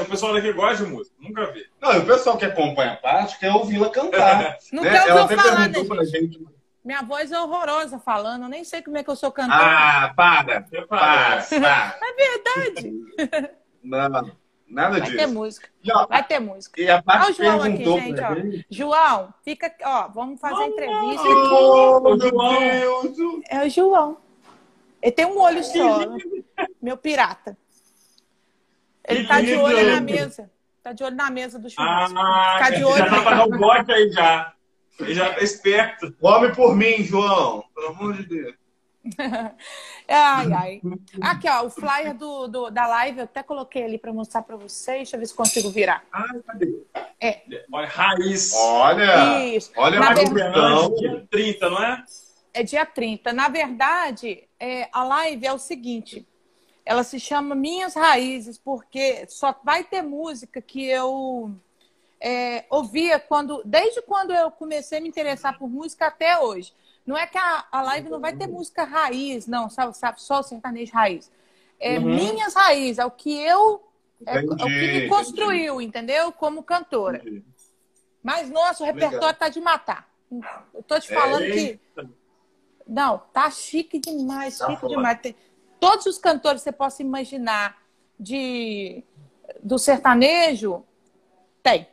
O 0.02 0.06
pessoal 0.06 0.32
daqui 0.32 0.52
gosta 0.54 0.84
de 0.84 0.90
música, 0.90 1.14
nunca 1.20 1.52
vi. 1.52 1.66
Não, 1.80 1.92
e 1.92 1.98
o 1.98 2.06
pessoal 2.06 2.38
que 2.38 2.46
acompanha 2.46 2.94
a 2.94 2.96
Paty 2.96 3.38
quer 3.38 3.52
ouvi-la 3.52 3.90
cantar. 3.90 4.56
Não 4.72 4.82
né? 4.82 4.90
quer 4.90 5.08
Ela 5.08 5.22
ouvir 5.22 5.36
falar, 5.36 5.68
né, 5.68 5.74
gente? 5.74 6.06
gente. 6.06 6.46
Minha 6.82 7.02
voz 7.02 7.30
é 7.30 7.38
horrorosa 7.38 7.98
falando. 7.98 8.44
Eu 8.44 8.48
nem 8.48 8.64
sei 8.64 8.80
como 8.80 8.96
é 8.96 9.04
que 9.04 9.10
eu 9.10 9.16
sou 9.16 9.30
cantora. 9.30 9.60
Ah, 9.60 10.14
para! 10.16 10.62
Para! 10.62 10.86
parece. 10.86 11.60
para. 11.60 11.98
É 12.00 12.14
verdade. 12.14 12.94
Não, 13.82 14.32
nada 14.68 14.98
Vai 14.98 15.10
ter 15.10 15.16
disso. 15.16 15.34
música. 15.34 15.68
E, 15.82 15.92
ó, 15.92 16.06
Vai 16.06 16.26
ter 16.26 16.38
música. 16.40 16.80
e 16.80 16.88
a 16.90 16.94
Olha 16.94 17.02
Paty 17.02 17.30
o 17.30 17.34
João 17.34 17.62
aqui, 17.62 17.84
gente, 17.84 18.20
ó. 18.20 18.34
gente. 18.34 18.66
João, 18.70 19.34
fica. 19.44 19.74
Ó, 19.84 20.08
vamos 20.08 20.40
fazer 20.40 20.62
a 20.62 20.66
entrevista. 20.66 21.22
Oh, 21.28 22.00
meu 22.00 22.18
João. 22.20 22.58
Deus! 22.60 23.16
É 23.48 23.64
o 23.64 23.68
João. 23.70 24.16
Ele 25.02 25.12
tem 25.12 25.26
um 25.26 25.38
olho 25.40 25.62
só, 25.62 25.98
né? 26.06 26.18
meu 26.82 26.96
pirata. 26.96 27.56
Ele 29.08 29.22
Que 29.22 29.28
tá 29.28 29.40
de 29.40 29.54
olho 29.54 29.94
na 29.94 30.00
mesa. 30.00 30.50
Tá 30.82 30.92
de 30.92 31.04
olho 31.04 31.16
na 31.16 31.30
mesa 31.30 31.58
do 31.58 31.68
churrasco. 31.70 32.18
Ah, 32.18 32.54
Ficar 32.58 32.70
de 32.70 32.80
já 32.80 32.86
olho. 32.88 33.10
tá 33.10 33.22
pra 33.22 33.34
dar 33.36 33.44
um 33.46 33.58
bote 33.58 33.92
aí 33.92 34.10
já. 34.10 34.52
Ele 34.98 35.14
já 35.14 35.32
tá 35.34 35.40
esperto. 35.42 36.12
Come 36.20 36.54
por 36.54 36.74
mim, 36.76 37.02
João. 37.04 37.62
Pelo 37.74 37.88
amor 37.88 38.14
de 38.14 38.24
Deus. 38.26 38.54
Ai, 40.08 40.52
ai. 40.52 40.82
Aqui, 41.20 41.48
ó, 41.48 41.64
o 41.66 41.70
flyer 41.70 42.14
do, 42.14 42.46
do- 42.48 42.70
da 42.70 42.86
live 42.86 43.18
eu 43.18 43.24
até 43.24 43.42
coloquei 43.42 43.84
ali 43.84 43.98
para 43.98 44.12
mostrar 44.12 44.42
para 44.42 44.56
vocês. 44.56 44.98
Deixa 44.98 45.16
eu 45.16 45.20
ver 45.20 45.26
se 45.26 45.34
consigo 45.34 45.70
virar. 45.70 46.04
Ah, 46.12 46.24
cadê? 46.46 46.82
Olha, 47.72 47.86
raiz. 47.88 48.52
Olha! 48.54 49.44
Isso. 49.44 49.72
Olha 49.76 49.98
Na 49.98 50.10
a 50.10 50.14
verdade-. 50.14 50.40
Fernandes, 50.40 50.98
dia 50.98 51.26
30, 51.30 51.70
não 51.70 51.82
é? 51.82 52.04
É 52.54 52.62
dia 52.62 52.86
30. 52.86 53.32
Na 53.32 53.48
verdade, 53.48 54.48
é, 54.58 54.88
a 54.92 55.02
live 55.04 55.46
é 55.46 55.52
o 55.52 55.58
seguinte: 55.58 56.26
ela 56.84 57.02
se 57.02 57.18
chama 57.18 57.54
Minhas 57.54 57.94
Raízes, 57.94 58.58
porque 58.58 59.26
só 59.28 59.54
vai 59.64 59.82
ter 59.84 60.02
música 60.02 60.60
que 60.62 60.84
eu 60.84 61.50
é, 62.20 62.64
ouvia 62.70 63.18
quando, 63.18 63.60
desde 63.64 64.00
quando 64.02 64.32
eu 64.32 64.50
comecei 64.50 64.98
a 64.98 65.00
me 65.00 65.08
interessar 65.08 65.58
por 65.58 65.68
música 65.68 66.06
até 66.06 66.38
hoje. 66.38 66.72
Não 67.06 67.16
é 67.16 67.26
que 67.26 67.38
a, 67.38 67.64
a 67.70 67.82
live 67.82 68.08
não 68.10 68.20
vai 68.20 68.32
ter 68.34 68.46
música 68.48 68.84
raiz, 68.84 69.46
não, 69.46 69.70
sabe, 69.70 69.96
sabe 69.96 70.20
só 70.20 70.40
o 70.40 70.42
sertanejo 70.42 70.92
raiz. 70.92 71.30
É 71.78 71.98
Uhum. 71.98 72.04
minhas 72.16 72.54
raízes, 72.54 72.98
é 72.98 73.04
o 73.04 73.10
que 73.10 73.32
eu. 73.40 73.82
É, 74.26 74.36
é 74.38 74.40
o 74.40 74.48
que 74.48 74.54
Entendi, 74.64 75.00
me 75.02 75.08
construiu, 75.08 75.80
entendeu? 75.80 76.32
Como 76.32 76.62
cantora. 76.62 77.22
Mas, 78.22 78.50
nossa, 78.50 78.82
o 78.82 78.86
Legal. 78.86 79.10
repertório 79.10 79.38
tá 79.38 79.48
de 79.48 79.60
matar. 79.60 80.08
Eu 80.74 80.82
tô 80.82 80.98
te 80.98 81.12
É, 81.12 81.14
falando 81.14 81.44
que. 81.44 81.58
Eita. 81.96 82.10
Não, 82.88 83.18
tá 83.32 83.50
chique 83.50 83.98
demais, 83.98 84.58
Tá 84.58 84.66
chique 84.66 84.80
foda. 84.80 84.96
demais. 84.96 85.20
Tem 85.20 85.36
todos 85.78 86.06
os 86.06 86.18
cantores 86.18 86.62
que 86.62 86.64
você 86.64 86.72
possa 86.72 87.02
imaginar 87.02 87.76
de 88.18 89.04
do 89.62 89.78
sertanejo, 89.78 90.84
tem. 91.62 91.86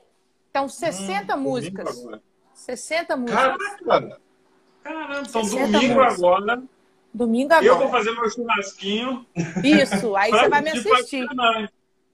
Então, 0.49 0.67
60 0.69 1.35
músicas. 1.35 2.03
60 2.53 3.15
músicas. 3.17 3.77
Caraca! 3.83 4.21
Caramba, 4.83 5.21
então 5.27 5.43
60 5.43 5.71
domingo 5.71 6.01
agora. 6.01 6.63
Domingo 7.13 7.53
Eu 7.53 7.75
vou 7.77 7.87
agora. 7.87 8.03
fazer 8.03 8.11
meu 8.19 8.29
churrasquinho. 8.29 9.25
Isso, 9.63 10.15
aí 10.15 10.31
você 10.31 10.49
vai 10.49 10.61
me 10.61 10.69
assistir. 10.71 11.27
Fernanda. 11.27 11.71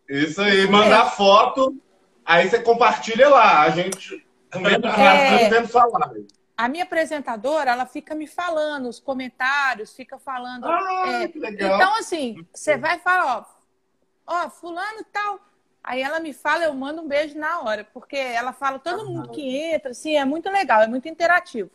Isso 0.10 0.42
aí, 0.42 0.68
mandar 0.68 1.06
foto, 1.12 1.76
aí 2.26 2.50
você 2.50 2.60
compartilha 2.62 3.30
lá. 3.30 3.62
A 3.62 3.70
gente 3.70 4.26
comendo 4.52 4.88
É. 4.88 5.50
vendo 5.50 5.68
falar. 5.68 6.12
A 6.58 6.68
minha 6.68 6.84
apresentadora, 6.84 7.72
ela 7.72 7.86
fica 7.86 8.14
me 8.14 8.28
falando, 8.28 8.90
os 8.90 9.00
comentários, 9.00 9.94
fica 9.96 10.20
falando. 10.20 10.66
Ah, 10.66 11.04
é, 11.24 11.28
que 11.30 11.40
legal. 11.40 11.76
Então, 11.78 11.96
assim, 11.98 12.46
você 12.54 12.76
vai 12.76 13.00
falar, 13.00 13.46
ó, 14.28 14.44
ó, 14.46 14.50
fulano 14.50 15.00
e 15.00 15.06
tal. 15.06 15.40
Aí 15.82 16.02
ela 16.02 16.20
me 16.20 16.34
fala, 16.34 16.66
eu 16.66 16.74
mando 16.74 17.02
um 17.02 17.08
beijo 17.08 17.40
na 17.40 17.62
hora, 17.62 17.88
porque 17.94 18.18
ela 18.18 18.52
fala 18.52 18.78
todo 18.78 19.06
mundo 19.08 19.30
que 19.30 19.58
entra, 19.58 19.92
assim, 19.92 20.18
é 20.18 20.26
muito 20.26 20.50
legal, 20.50 20.82
é 20.82 20.88
muito 20.88 21.08
interativo. 21.08 21.70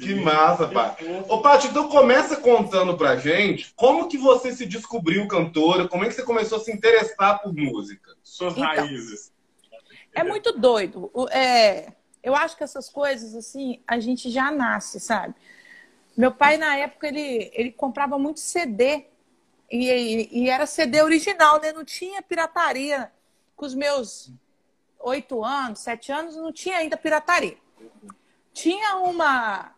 Que 0.00 0.14
massa, 0.16 0.66
Paty. 0.68 1.04
Ô, 1.28 1.40
Paty, 1.40 1.68
então 1.68 1.88
começa 1.88 2.36
contando 2.36 2.96
pra 2.96 3.16
gente 3.16 3.72
como 3.76 4.08
que 4.08 4.18
você 4.18 4.52
se 4.52 4.66
descobriu 4.66 5.26
cantora, 5.28 5.86
como 5.88 6.04
é 6.04 6.08
que 6.08 6.14
você 6.14 6.22
começou 6.24 6.58
a 6.58 6.60
se 6.60 6.72
interessar 6.72 7.40
por 7.40 7.54
música. 7.54 8.14
Suas 8.22 8.52
Então. 8.56 8.66
raízes. 8.66 9.32
É 10.14 10.24
muito 10.24 10.52
doido. 10.58 11.10
É, 11.30 11.92
eu 12.22 12.34
acho 12.34 12.56
que 12.56 12.64
essas 12.64 12.88
coisas, 12.88 13.34
assim, 13.34 13.80
a 13.86 14.00
gente 14.00 14.28
já 14.30 14.50
nasce, 14.50 14.98
sabe? 14.98 15.34
Meu 16.16 16.32
pai, 16.32 16.56
na 16.56 16.76
época, 16.76 17.06
ele, 17.06 17.50
ele 17.54 17.70
comprava 17.70 18.18
muito 18.18 18.40
CD. 18.40 19.04
E, 19.70 19.88
e- 19.90 20.28
e 20.44 20.48
era 20.50 20.66
CD 20.66 21.02
original, 21.02 21.60
né? 21.60 21.72
Não 21.72 21.84
tinha 21.84 22.22
pirataria. 22.22 23.10
Com 23.54 23.64
os 23.66 23.74
meus 23.74 24.30
oito 25.00 25.44
anos, 25.44 25.78
sete 25.80 26.10
anos, 26.10 26.34
não 26.36 26.52
tinha 26.52 26.78
ainda 26.78 26.96
pirataria. 26.96 27.56
Tinha 28.52 28.96
uma, 28.96 29.74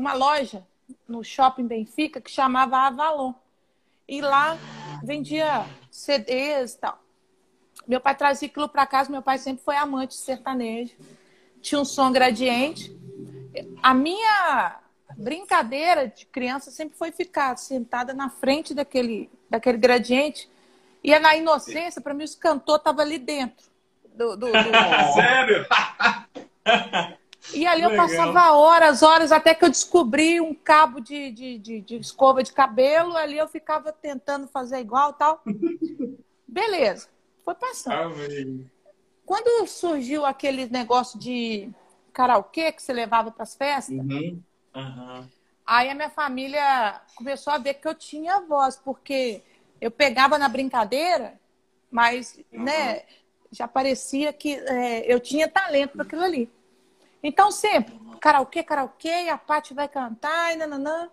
uma 0.00 0.14
loja 0.14 0.66
no 1.06 1.22
shopping 1.22 1.66
Benfica 1.66 2.20
que 2.20 2.30
chamava 2.30 2.78
Avalon. 2.78 3.34
E 4.08 4.20
lá 4.20 4.56
vendia 5.04 5.64
CDs 5.90 6.72
e 6.74 6.78
tal. 6.78 6.98
Meu 7.86 8.00
pai 8.00 8.14
trazia 8.16 8.48
aquilo 8.48 8.68
para 8.68 8.86
casa, 8.86 9.10
meu 9.10 9.22
pai 9.22 9.38
sempre 9.38 9.62
foi 9.62 9.76
amante 9.76 10.10
de 10.16 10.22
sertanejo. 10.22 10.96
Tinha 11.60 11.80
um 11.80 11.84
som 11.84 12.10
gradiente. 12.10 12.96
A 13.82 13.92
minha 13.94 14.80
brincadeira 15.16 16.08
de 16.08 16.24
criança 16.26 16.70
sempre 16.70 16.96
foi 16.96 17.12
ficar 17.12 17.56
sentada 17.56 18.12
na 18.14 18.30
frente 18.30 18.72
daquele, 18.74 19.30
daquele 19.48 19.78
gradiente. 19.78 20.50
E 21.04 21.16
na 21.18 21.36
inocência, 21.36 22.00
para 22.00 22.14
mim, 22.14 22.24
os 22.24 22.34
cantores 22.34 22.80
estavam 22.80 23.02
ali 23.04 23.18
dentro. 23.18 23.66
Do, 24.14 24.36
do- 24.36 24.46
do- 24.52 24.52
Sério? 25.14 25.66
E 27.54 27.66
ali 27.66 27.82
eu 27.82 27.90
Legal. 27.90 28.06
passava 28.06 28.52
horas, 28.52 29.02
horas, 29.02 29.32
até 29.32 29.54
que 29.54 29.64
eu 29.64 29.68
descobri 29.68 30.40
um 30.40 30.54
cabo 30.54 31.00
de, 31.00 31.30
de, 31.30 31.58
de, 31.58 31.80
de 31.80 31.96
escova 31.96 32.42
de 32.42 32.52
cabelo. 32.52 33.16
Ali 33.16 33.38
eu 33.38 33.48
ficava 33.48 33.92
tentando 33.92 34.46
fazer 34.48 34.78
igual 34.78 35.12
tal. 35.12 35.42
Beleza, 36.46 37.08
foi 37.44 37.54
passando. 37.54 37.96
Amei. 37.96 38.66
Quando 39.24 39.66
surgiu 39.68 40.26
aquele 40.26 40.66
negócio 40.66 41.18
de 41.18 41.70
karaokê 42.12 42.72
que 42.72 42.82
você 42.82 42.92
levava 42.92 43.30
para 43.30 43.44
as 43.44 43.54
festas, 43.54 43.96
Uhum. 43.96 44.42
Aham. 44.74 45.28
aí 45.66 45.88
a 45.88 45.94
minha 45.94 46.10
família 46.10 47.00
começou 47.14 47.52
a 47.52 47.58
ver 47.58 47.74
que 47.74 47.86
eu 47.86 47.94
tinha 47.94 48.40
voz, 48.40 48.76
porque 48.76 49.42
eu 49.80 49.90
pegava 49.90 50.36
na 50.38 50.48
brincadeira, 50.48 51.38
mas 51.90 52.38
né, 52.52 53.02
já 53.52 53.66
parecia 53.68 54.32
que 54.32 54.54
é, 54.54 55.12
eu 55.12 55.20
tinha 55.20 55.48
talento 55.48 55.92
para 55.92 56.02
aquilo 56.02 56.22
ali. 56.22 56.50
Então, 57.22 57.50
sempre, 57.50 57.98
karaokê, 58.20 58.62
karaokê, 58.62 59.28
a 59.28 59.38
Paty 59.38 59.74
vai 59.74 59.88
cantar, 59.88 60.52
e 60.52 60.56
nananã. 60.56 61.10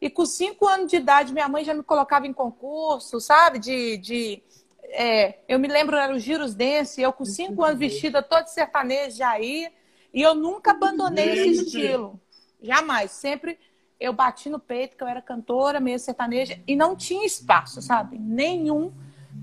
E 0.00 0.10
com 0.10 0.26
cinco 0.26 0.66
anos 0.66 0.90
de 0.90 0.96
idade, 0.96 1.32
minha 1.32 1.48
mãe 1.48 1.64
já 1.64 1.72
me 1.72 1.82
colocava 1.82 2.26
em 2.26 2.32
concurso, 2.32 3.20
sabe? 3.20 3.58
De. 3.58 3.96
de 3.96 4.42
é, 4.88 5.38
eu 5.48 5.58
me 5.58 5.66
lembro, 5.66 5.96
era 5.96 6.14
o 6.14 6.18
Giros 6.18 6.54
Dance, 6.54 7.00
eu 7.00 7.12
com 7.12 7.24
cinco 7.24 7.64
anos 7.64 7.78
vestida 7.78 8.22
toda 8.22 8.42
de 8.42 8.52
sertanejo 8.52 9.16
já 9.16 9.38
ia. 9.38 9.72
E 10.12 10.22
eu 10.22 10.34
nunca 10.34 10.70
abandonei 10.70 11.30
esse 11.30 11.64
estilo. 11.64 12.20
Jamais. 12.62 13.10
Sempre 13.10 13.58
eu 13.98 14.12
bati 14.12 14.48
no 14.48 14.58
peito 14.58 14.96
que 14.96 15.02
eu 15.02 15.08
era 15.08 15.22
cantora, 15.22 15.80
meio 15.80 15.98
sertaneja, 15.98 16.60
e 16.66 16.76
não 16.76 16.94
tinha 16.94 17.26
espaço, 17.26 17.80
sabe? 17.80 18.18
Nenhum. 18.18 18.92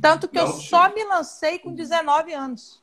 Tanto 0.01 0.27
que 0.27 0.38
eu 0.38 0.48
Não 0.48 0.53
só 0.53 0.93
me 0.93 1.03
lancei 1.03 1.60
com 1.60 1.74
19 1.74 2.33
anos. 2.33 2.83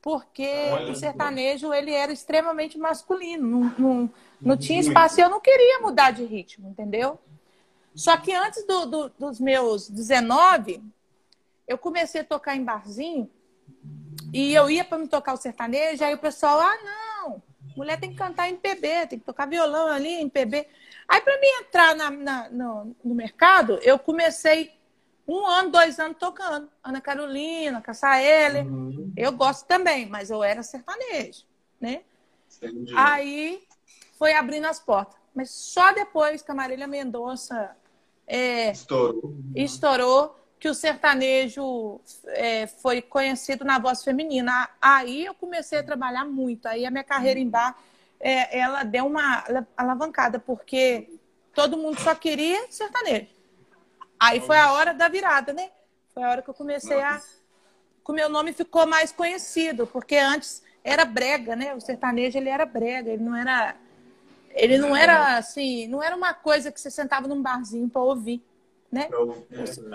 Porque 0.00 0.46
Olha 0.72 0.92
o 0.92 0.94
sertanejo 0.94 1.72
ele 1.74 1.92
era 1.92 2.12
extremamente 2.12 2.78
masculino, 2.78 3.46
não, 3.46 3.74
não, 3.78 4.10
não 4.40 4.56
tinha 4.56 4.80
espaço 4.80 5.18
e 5.18 5.22
eu 5.22 5.28
não 5.28 5.40
queria 5.40 5.80
mudar 5.80 6.12
de 6.12 6.24
ritmo, 6.24 6.68
entendeu? 6.68 7.18
Só 7.94 8.16
que 8.16 8.32
antes 8.32 8.64
do- 8.64 8.86
do- 8.86 9.08
dos 9.18 9.40
meus 9.40 9.88
19, 9.88 10.80
eu 11.66 11.76
comecei 11.76 12.20
a 12.20 12.24
tocar 12.24 12.54
em 12.54 12.62
barzinho 12.64 13.28
e 14.32 14.54
eu 14.54 14.70
ia 14.70 14.84
para 14.84 14.98
me 14.98 15.08
tocar 15.08 15.32
o 15.34 15.36
sertanejo, 15.36 16.04
aí 16.04 16.14
o 16.14 16.18
pessoal, 16.18 16.60
ah, 16.60 16.78
não, 16.84 17.42
mulher 17.76 17.98
tem 17.98 18.10
que 18.10 18.16
cantar 18.16 18.48
MPB, 18.48 19.06
tem 19.08 19.18
que 19.18 19.24
tocar 19.24 19.46
violão 19.46 19.88
ali, 19.88 20.20
MPB. 20.20 20.66
Aí 21.08 21.20
para 21.20 21.40
mim 21.40 21.46
entrar 21.60 21.96
na- 21.96 22.10
na- 22.10 22.48
no, 22.50 22.96
no 23.04 23.14
mercado, 23.14 23.78
eu 23.82 23.98
comecei 23.98 24.77
um 25.28 25.46
ano, 25.46 25.70
dois 25.70 25.98
anos 26.00 26.16
tocando. 26.18 26.68
Ana 26.82 27.00
Carolina, 27.00 27.80
Cassaele. 27.82 28.66
Eu 29.16 29.32
gosto 29.32 29.66
também, 29.66 30.06
mas 30.06 30.30
eu 30.30 30.42
era 30.42 30.62
sertanejo, 30.62 31.44
né? 31.80 32.00
Entendi. 32.56 32.94
Aí 32.96 33.62
foi 34.18 34.32
abrindo 34.32 34.64
as 34.66 34.80
portas. 34.80 35.16
Mas 35.34 35.50
só 35.50 35.92
depois 35.92 36.40
que 36.42 36.50
a 36.50 36.54
Marília 36.54 36.86
Mendonça 36.86 37.76
é, 38.26 38.70
Estourou. 38.72 39.34
estourou 39.54 40.36
que 40.58 40.68
o 40.68 40.74
sertanejo 40.74 42.00
é, 42.26 42.66
foi 42.66 43.00
conhecido 43.00 43.64
na 43.64 43.78
voz 43.78 44.02
feminina. 44.02 44.68
Aí 44.80 45.26
eu 45.26 45.34
comecei 45.34 45.78
a 45.78 45.82
trabalhar 45.84 46.24
muito. 46.24 46.66
Aí 46.66 46.84
a 46.84 46.90
minha 46.90 47.04
carreira 47.04 47.38
em 47.38 47.48
bar, 47.48 47.78
é, 48.18 48.58
ela 48.58 48.82
deu 48.82 49.06
uma 49.06 49.44
ala- 49.46 49.68
alavancada, 49.76 50.40
porque 50.40 51.08
todo 51.54 51.76
mundo 51.76 52.00
só 52.00 52.14
queria 52.14 52.66
sertanejo. 52.70 53.37
Aí 54.18 54.40
foi 54.40 54.58
a 54.58 54.72
hora 54.72 54.92
da 54.92 55.08
virada, 55.08 55.52
né? 55.52 55.70
Foi 56.12 56.22
a 56.22 56.30
hora 56.30 56.42
que 56.42 56.50
eu 56.50 56.54
comecei 56.54 57.00
a... 57.00 57.18
que 57.18 58.10
o 58.10 58.12
meu 58.12 58.28
nome 58.28 58.52
ficou 58.52 58.86
mais 58.86 59.12
conhecido, 59.12 59.86
porque 59.86 60.16
antes 60.16 60.62
era 60.82 61.04
brega, 61.04 61.54
né? 61.54 61.74
O 61.74 61.80
sertanejo, 61.80 62.36
ele 62.38 62.48
era 62.48 62.66
brega, 62.66 63.10
ele 63.10 63.22
não 63.22 63.36
era... 63.36 63.76
Ele 64.50 64.78
não 64.78 64.96
era, 64.96 65.36
assim, 65.36 65.86
não 65.86 66.02
era 66.02 66.16
uma 66.16 66.34
coisa 66.34 66.72
que 66.72 66.80
você 66.80 66.90
sentava 66.90 67.28
num 67.28 67.40
barzinho 67.40 67.88
para 67.88 68.02
ouvir, 68.02 68.42
né? 68.90 69.08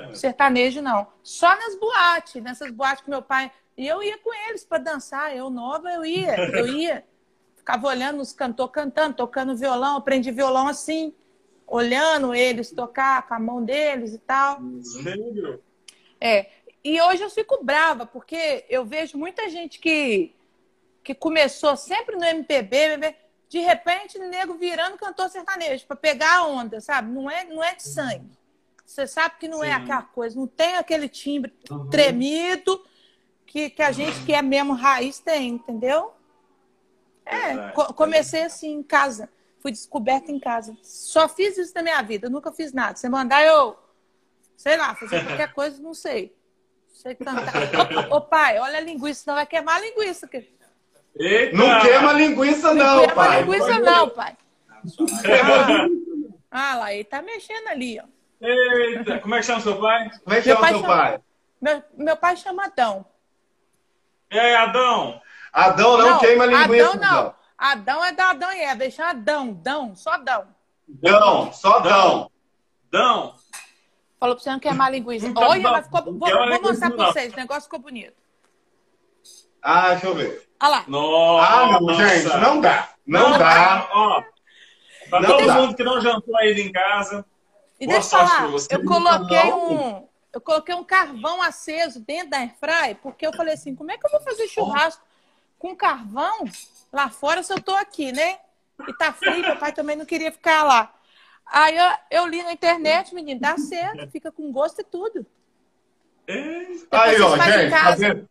O 0.09 0.15
sertanejo, 0.15 0.81
não. 0.81 1.07
Só 1.21 1.49
nas 1.49 1.75
boates, 1.75 2.41
nessas 2.41 2.71
boates 2.71 3.03
que 3.03 3.09
meu 3.09 3.21
pai. 3.21 3.51
E 3.75 3.85
eu 3.85 4.01
ia 4.01 4.17
com 4.19 4.33
eles 4.47 4.63
para 4.63 4.77
dançar. 4.77 5.35
Eu 5.35 5.49
nova, 5.49 5.91
eu 5.91 6.05
ia. 6.05 6.37
Eu 6.37 6.67
ia. 6.67 7.03
Ficava 7.57 7.87
olhando 7.87 8.21
os 8.21 8.31
cantores 8.31 8.71
cantando, 8.71 9.15
tocando 9.15 9.55
violão. 9.57 9.97
Aprendi 9.97 10.31
violão 10.31 10.67
assim, 10.67 11.13
olhando 11.67 12.33
eles 12.33 12.71
tocar 12.71 13.27
com 13.27 13.33
a 13.33 13.39
mão 13.39 13.63
deles 13.63 14.13
e 14.13 14.19
tal. 14.19 14.59
É. 16.19 16.47
E 16.83 17.01
hoje 17.01 17.23
eu 17.23 17.29
fico 17.29 17.63
brava, 17.63 18.05
porque 18.05 18.65
eu 18.69 18.85
vejo 18.85 19.17
muita 19.17 19.49
gente 19.49 19.79
que, 19.79 20.35
que 21.03 21.15
começou 21.15 21.75
sempre 21.77 22.15
no 22.15 22.23
MPB, 22.25 23.15
de 23.47 23.59
repente, 23.59 24.17
nego 24.19 24.55
virando 24.55 24.97
cantor 24.97 25.29
sertanejo, 25.29 25.85
para 25.85 25.95
pegar 25.95 26.39
a 26.39 26.47
onda, 26.47 26.81
sabe? 26.81 27.11
Não 27.11 27.29
é, 27.29 27.45
não 27.45 27.63
é 27.63 27.75
de 27.75 27.83
sangue. 27.83 28.31
Você 28.85 29.07
sabe 29.07 29.35
que 29.39 29.47
não 29.47 29.63
é 29.63 29.67
Sim. 29.69 29.83
aquela 29.83 30.01
coisa, 30.01 30.35
não 30.37 30.47
tem 30.47 30.75
aquele 30.75 31.07
timbre 31.07 31.53
tremido 31.89 32.83
que, 33.45 33.69
que 33.69 33.81
a 33.81 33.91
gente 33.91 34.23
que 34.25 34.33
é 34.33 34.41
mesmo 34.41 34.73
raiz 34.73 35.19
tem, 35.19 35.49
entendeu? 35.49 36.13
É, 37.25 37.47
Verdade. 37.53 37.73
co- 37.75 37.93
comecei 37.93 38.43
assim 38.43 38.73
em 38.73 38.83
casa, 38.83 39.29
fui 39.63 39.71
descoberta 39.71 40.29
em 40.29 40.37
casa. 40.37 40.77
Só 40.83 41.29
fiz 41.29 41.57
isso 41.57 41.71
na 41.73 41.81
minha 41.81 42.01
vida, 42.01 42.29
nunca 42.29 42.51
fiz 42.51 42.73
nada. 42.73 42.97
Você 42.97 43.07
mandar 43.07 43.41
eu, 43.43 43.79
sei 44.57 44.75
lá, 44.75 44.93
fazer 44.93 45.23
qualquer 45.25 45.53
coisa, 45.53 45.81
não 45.81 45.93
sei. 45.93 46.35
Sei 46.93 47.15
cantar. 47.15 47.53
Ô, 48.11 48.17
ô, 48.17 48.21
pai, 48.21 48.59
olha 48.59 48.77
a 48.77 48.81
linguiça, 48.81 49.23
não 49.25 49.35
vai 49.35 49.45
queimar 49.45 49.77
a 49.77 49.81
linguiça. 49.81 50.27
Que... 50.27 50.53
Eita! 51.15 51.57
Não 51.57 51.81
queima 51.81 52.13
linguiça, 52.13 52.73
não, 52.73 52.99
queima 52.99 53.11
a 53.11 53.15
pai. 53.15 53.41
linguiça, 53.41 53.79
não, 53.79 54.09
pai. 54.09 54.37
Ah, 54.69 55.87
ah 56.73 56.75
lá, 56.75 56.93
ele 56.93 57.05
tá 57.05 57.21
mexendo 57.21 57.69
ali, 57.69 57.99
ó. 57.99 58.03
Eita! 58.45 59.19
Como 59.19 59.33
é 59.33 59.39
que 59.39 59.45
chama 59.45 59.61
seu 59.61 59.79
pai? 59.79 60.11
Como 60.23 60.35
é 60.35 60.41
que 60.41 60.47
Meu 60.49 60.55
chama 60.57 60.67
seu 60.67 60.81
chama- 60.81 60.95
pai? 60.95 61.19
Meu, 61.61 61.83
meu 61.97 62.17
pai 62.17 62.35
chama 62.35 62.65
Adão. 62.65 63.05
E 64.29 64.37
aí, 64.37 64.55
Adão? 64.55 65.21
Adão 65.53 65.97
não, 65.97 66.19
queima 66.19 66.45
linguiça, 66.45 66.89
Adão 66.89 66.95
não. 66.95 67.42
Adão 67.71 68.03
é 68.03 68.11
da 68.11 68.31
Adão 68.31 68.51
e 68.51 68.61
Eva. 68.61 68.89
Chama 68.91 69.09
Adão, 69.11 69.53
Dão, 69.53 69.95
só 69.95 70.17
Dão. 70.17 70.47
Dão, 70.87 71.53
só 71.53 71.79
dão. 71.79 72.29
Dão? 72.91 73.35
Falou 74.19 74.35
pra 74.35 74.43
você 74.43 74.51
não 74.51 74.59
queimar 74.59 74.87
a 74.87 74.91
linguiça. 74.91 75.27
Nunca 75.27 75.39
Olha, 75.41 75.61
dá- 75.63 75.71
mas 75.71 75.85
ficou, 75.85 76.03
vou, 76.03 76.13
vou 76.19 76.43
linguiça, 76.45 76.61
mostrar 76.61 76.89
pra 76.91 76.97
não. 76.97 77.11
vocês. 77.13 77.33
O 77.33 77.37
negócio 77.37 77.63
ficou 77.63 77.79
bonito. 77.79 78.13
Ah, 79.61 79.89
deixa 79.91 80.07
eu 80.07 80.15
ver. 80.15 80.49
Olha 80.61 80.69
lá. 80.71 80.83
Nossa! 80.87 81.47
Ah, 81.53 81.79
não, 81.81 81.93
gente, 81.93 82.27
não 82.37 82.61
dá. 82.61 82.89
Não 83.07 83.37
dá. 83.37 83.89
Ó, 83.93 84.23
Pra 85.09 85.19
Não 85.21 85.29
todo 85.29 85.45
dá. 85.45 85.53
mundo 85.55 85.75
que 85.75 85.83
não 85.83 86.01
jantou 86.01 86.35
ainda 86.37 86.59
em 86.59 86.71
casa. 86.71 87.25
E 87.79 87.85
deixa 87.87 88.17
eu 88.17 88.27
falar, 88.27 88.49
eu 88.69 88.83
coloquei 88.85 89.43
Não. 89.49 89.71
um, 89.99 90.07
eu 90.31 90.41
coloquei 90.41 90.73
um 90.75 90.83
carvão 90.83 91.41
aceso 91.41 91.99
dentro 91.99 92.29
da 92.31 92.37
airfry, 92.37 92.95
porque 93.01 93.27
eu 93.27 93.33
falei 93.33 93.53
assim, 93.53 93.75
como 93.75 93.91
é 93.91 93.97
que 93.97 94.05
eu 94.05 94.11
vou 94.11 94.21
fazer 94.21 94.47
churrasco 94.47 95.03
com 95.59 95.75
carvão 95.75 96.45
lá 96.93 97.09
fora 97.09 97.41
se 97.41 97.51
eu 97.51 97.59
tô 97.59 97.75
aqui, 97.75 98.11
né? 98.11 98.37
E 98.87 98.93
tá 98.93 99.11
frio, 99.11 99.41
meu 99.41 99.57
pai 99.57 99.73
também 99.73 99.95
não 99.95 100.05
queria 100.05 100.31
ficar 100.31 100.63
lá. 100.63 100.93
Aí 101.45 101.75
eu, 101.75 102.19
eu 102.19 102.27
li 102.27 102.41
na 102.43 102.53
internet, 102.53 103.13
menino, 103.13 103.41
dá 103.41 103.57
certo, 103.57 104.09
fica 104.11 104.31
com 104.31 104.51
gosto 104.51 104.81
e 104.81 104.83
tudo. 104.83 105.25
Eita. 106.27 107.01
Aí, 107.01 107.21
ó, 107.21 107.35
gente, 107.35 107.69
tá 107.69 107.91
vendo? 107.95 108.29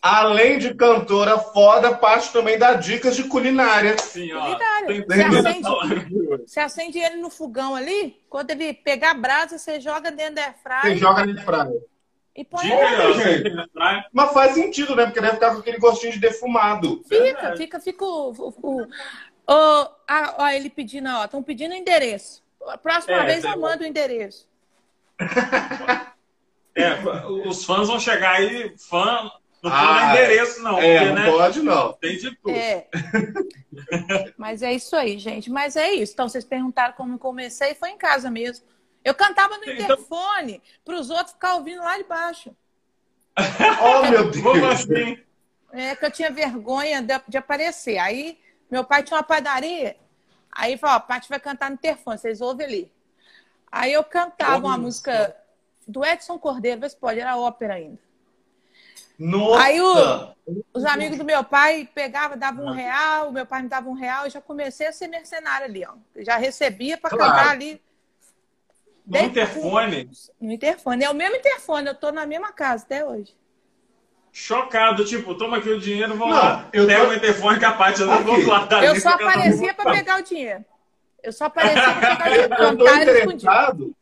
Além 0.00 0.58
de 0.58 0.74
cantora 0.74 1.38
foda, 1.38 1.94
parte 1.94 2.32
também 2.32 2.58
dá 2.58 2.74
dicas 2.74 3.14
de 3.14 3.24
culinária. 3.24 3.94
Assim, 3.94 4.32
ó. 4.32 4.40
Culinária. 4.40 5.06
Você 5.06 5.22
acende-. 5.22 6.42
Você 6.44 6.60
acende 6.60 6.98
ele 6.98 7.16
no 7.16 7.30
fogão 7.30 7.76
ali, 7.76 8.20
quando 8.28 8.50
ele 8.50 8.74
pegar 8.74 9.12
a 9.12 9.14
brasa, 9.14 9.58
você 9.58 9.80
joga 9.80 10.10
dentro 10.10 10.34
da 10.34 10.52
Você 10.52 10.88
airfry 10.88 10.98
joga 10.98 11.24
na 11.24 11.42
praia. 11.44 11.91
E 12.34 12.44
põe 12.44 12.70
ó. 12.72 13.12
gente. 13.12 13.68
Praia. 13.72 14.06
Mas 14.12 14.32
faz 14.32 14.54
sentido, 14.54 14.96
né? 14.96 15.04
Porque 15.04 15.20
deve 15.20 15.34
ficar 15.34 15.52
com 15.52 15.58
aquele 15.60 15.78
gostinho 15.78 16.12
de 16.12 16.18
defumado. 16.20 17.02
Fica, 17.04 17.22
Verdade. 17.22 17.56
fica, 17.58 17.80
fica 17.80 18.04
o. 18.04 18.30
o, 18.32 18.54
o- 18.62 18.82
o- 18.82 19.88
ah, 20.08 20.34
ó, 20.38 20.48
ele 20.48 20.70
pedindo, 20.70 21.08
ó, 21.10 21.24
estão 21.24 21.42
pedindo 21.42 21.72
o 21.72 21.76
endereço. 21.76 22.42
A 22.68 22.78
próxima 22.78 23.16
É, 23.22 23.26
vez 23.26 23.44
eu 23.44 23.58
mando 23.58 23.82
o 23.82 23.86
endereço. 23.86 24.48
É, 26.74 26.94
os 27.46 27.64
fãs 27.64 27.88
vão 27.88 28.00
chegar 28.00 28.36
aí, 28.36 28.72
fã, 28.78 29.30
não 29.62 29.70
pode 29.70 29.74
Ah, 29.74 29.94
dar 29.94 30.10
endereço, 30.16 30.62
não. 30.62 30.78
É, 30.78 30.98
porque, 30.98 31.08
não 31.10 31.14
né? 31.22 31.30
pode 31.30 31.62
não. 31.62 31.92
Tem 31.94 32.16
de 32.16 32.34
tudo. 32.36 32.50
É. 32.56 32.86
Mas 34.38 34.62
é 34.62 34.72
isso 34.72 34.96
aí, 34.96 35.18
gente. 35.18 35.50
Mas 35.50 35.76
é 35.76 35.92
isso. 35.92 36.12
Então, 36.14 36.28
vocês 36.28 36.44
perguntaram 36.44 36.94
como 36.94 37.14
eu 37.14 37.18
comecei, 37.18 37.74
foi 37.74 37.90
em 37.90 37.98
casa 37.98 38.30
mesmo. 38.30 38.64
Eu 39.04 39.14
cantava 39.14 39.56
no 39.58 39.64
Então- 39.64 39.74
interfone 39.84 40.62
para 40.84 40.94
os 40.94 41.10
outros 41.10 41.32
ficar 41.32 41.54
ouvindo 41.54 41.82
lá 41.82 41.96
de 41.98 42.04
baixo. 42.04 42.54
Oh, 43.82 44.08
meu 44.10 44.30
Deus. 44.30 44.42
Como 44.42 44.66
assim? 44.66 45.18
É 45.72 45.96
que 45.96 46.04
eu 46.04 46.10
tinha 46.10 46.30
vergonha 46.30 47.00
de, 47.02 47.14
de 47.28 47.38
aparecer. 47.38 47.98
Aí, 47.98 48.38
meu 48.70 48.84
pai 48.84 49.02
tinha 49.02 49.16
uma 49.16 49.22
padaria. 49.22 49.96
Aí 50.54 50.76
falou, 50.76 50.96
ó, 50.96 50.98
a 50.98 51.00
Paty 51.00 51.28
vai 51.30 51.40
cantar 51.40 51.70
no 51.70 51.74
interfone, 51.76 52.18
vocês 52.18 52.42
ouvem 52.42 52.66
ali. 52.66 52.92
Aí 53.70 53.90
eu 53.92 54.04
cantava 54.04 54.66
uma 54.66 54.76
música 54.76 55.34
do 55.88 56.04
Edson 56.04 56.38
Cordeiro, 56.38 56.78
vê 56.82 56.88
se 56.90 56.96
pode, 56.96 57.18
era 57.20 57.38
ópera 57.38 57.74
ainda. 57.74 57.98
Nossa! 59.18 59.62
Aí 59.62 59.80
o- 59.80 60.32
Os 60.74 60.84
amigos 60.84 61.16
do 61.16 61.24
meu 61.24 61.42
pai 61.44 61.88
pegavam, 61.94 62.36
davam 62.36 62.66
um 62.66 62.72
real, 62.72 63.28
o 63.28 63.32
meu 63.32 63.46
pai 63.46 63.62
me 63.62 63.68
dava 63.68 63.88
um 63.88 63.92
real, 63.94 64.24
eu 64.24 64.30
já 64.30 64.40
comecei 64.42 64.88
a 64.88 64.92
ser 64.92 65.06
mercenária 65.08 65.64
ali, 65.66 65.86
ó. 65.86 65.94
Já 66.16 66.36
recebia 66.36 66.98
para 66.98 67.10
Claro. 67.16 67.32
cantar 67.32 67.50
ali 67.52 67.80
No 69.06 69.18
interfone, 69.18 70.10
no 70.40 70.52
interfone. 70.52 71.04
É 71.04 71.10
o 71.10 71.14
mesmo 71.14 71.36
interfone, 71.36 71.88
eu 71.88 71.94
tô 71.94 72.12
na 72.12 72.24
mesma 72.24 72.52
casa 72.52 72.84
até 72.84 73.04
hoje. 73.04 73.34
chocado, 74.34 75.04
tipo, 75.04 75.34
toma 75.34 75.58
aqui 75.58 75.68
o 75.68 75.78
dinheiro, 75.78 76.16
vamos 76.16 76.34
Não, 76.34 76.42
lá. 76.42 76.68
eu 76.72 76.86
Pega 76.86 77.04
tô- 77.04 77.10
o 77.10 77.14
interfone 77.14 77.58
que 77.58 77.64
a 77.66 77.72
parte 77.72 78.00
eu 78.00 78.06
não 78.06 78.22
vou 78.24 78.42
guardar 78.42 78.82
Eu 78.82 78.98
só 78.98 79.10
aparecia 79.10 79.74
vou- 79.74 79.74
para 79.74 79.92
pegar 79.92 80.18
o 80.20 80.22
dinheiro. 80.22 80.64
Eu 81.22 81.32
só 81.34 81.44
aparecia 81.44 81.82
para 81.82 82.16
pegar 82.16 82.24
o 82.24 82.30
dinheiro. 82.32 82.54
Eu 82.54 82.76
tô 82.78 82.88
interessado. 83.02 83.96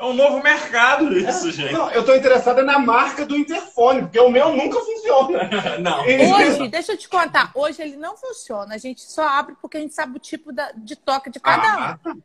É 0.00 0.04
um 0.04 0.12
novo 0.12 0.42
mercado 0.42 1.16
isso, 1.16 1.50
gente. 1.50 1.72
Não, 1.72 1.90
eu 1.90 2.04
tô 2.04 2.14
interessado 2.14 2.62
na 2.62 2.78
marca 2.78 3.24
do 3.26 3.34
interfone, 3.36 4.02
porque 4.02 4.20
o 4.20 4.28
meu 4.30 4.54
nunca 4.54 4.78
funciona. 4.80 5.48
Não. 5.80 6.02
Hoje, 6.02 6.68
deixa 6.68 6.92
eu 6.92 6.96
te 6.98 7.08
contar, 7.08 7.50
hoje 7.54 7.80
ele 7.82 7.96
não 7.96 8.16
funciona. 8.16 8.74
A 8.74 8.78
gente 8.78 9.00
só 9.02 9.26
abre 9.26 9.56
porque 9.62 9.76
a 9.78 9.80
gente 9.80 9.94
sabe 9.94 10.16
o 10.16 10.20
tipo 10.20 10.52
da- 10.52 10.70
de 10.76 10.94
toque 10.94 11.30
de 11.30 11.40
cada 11.40 11.98
um. 12.04 12.22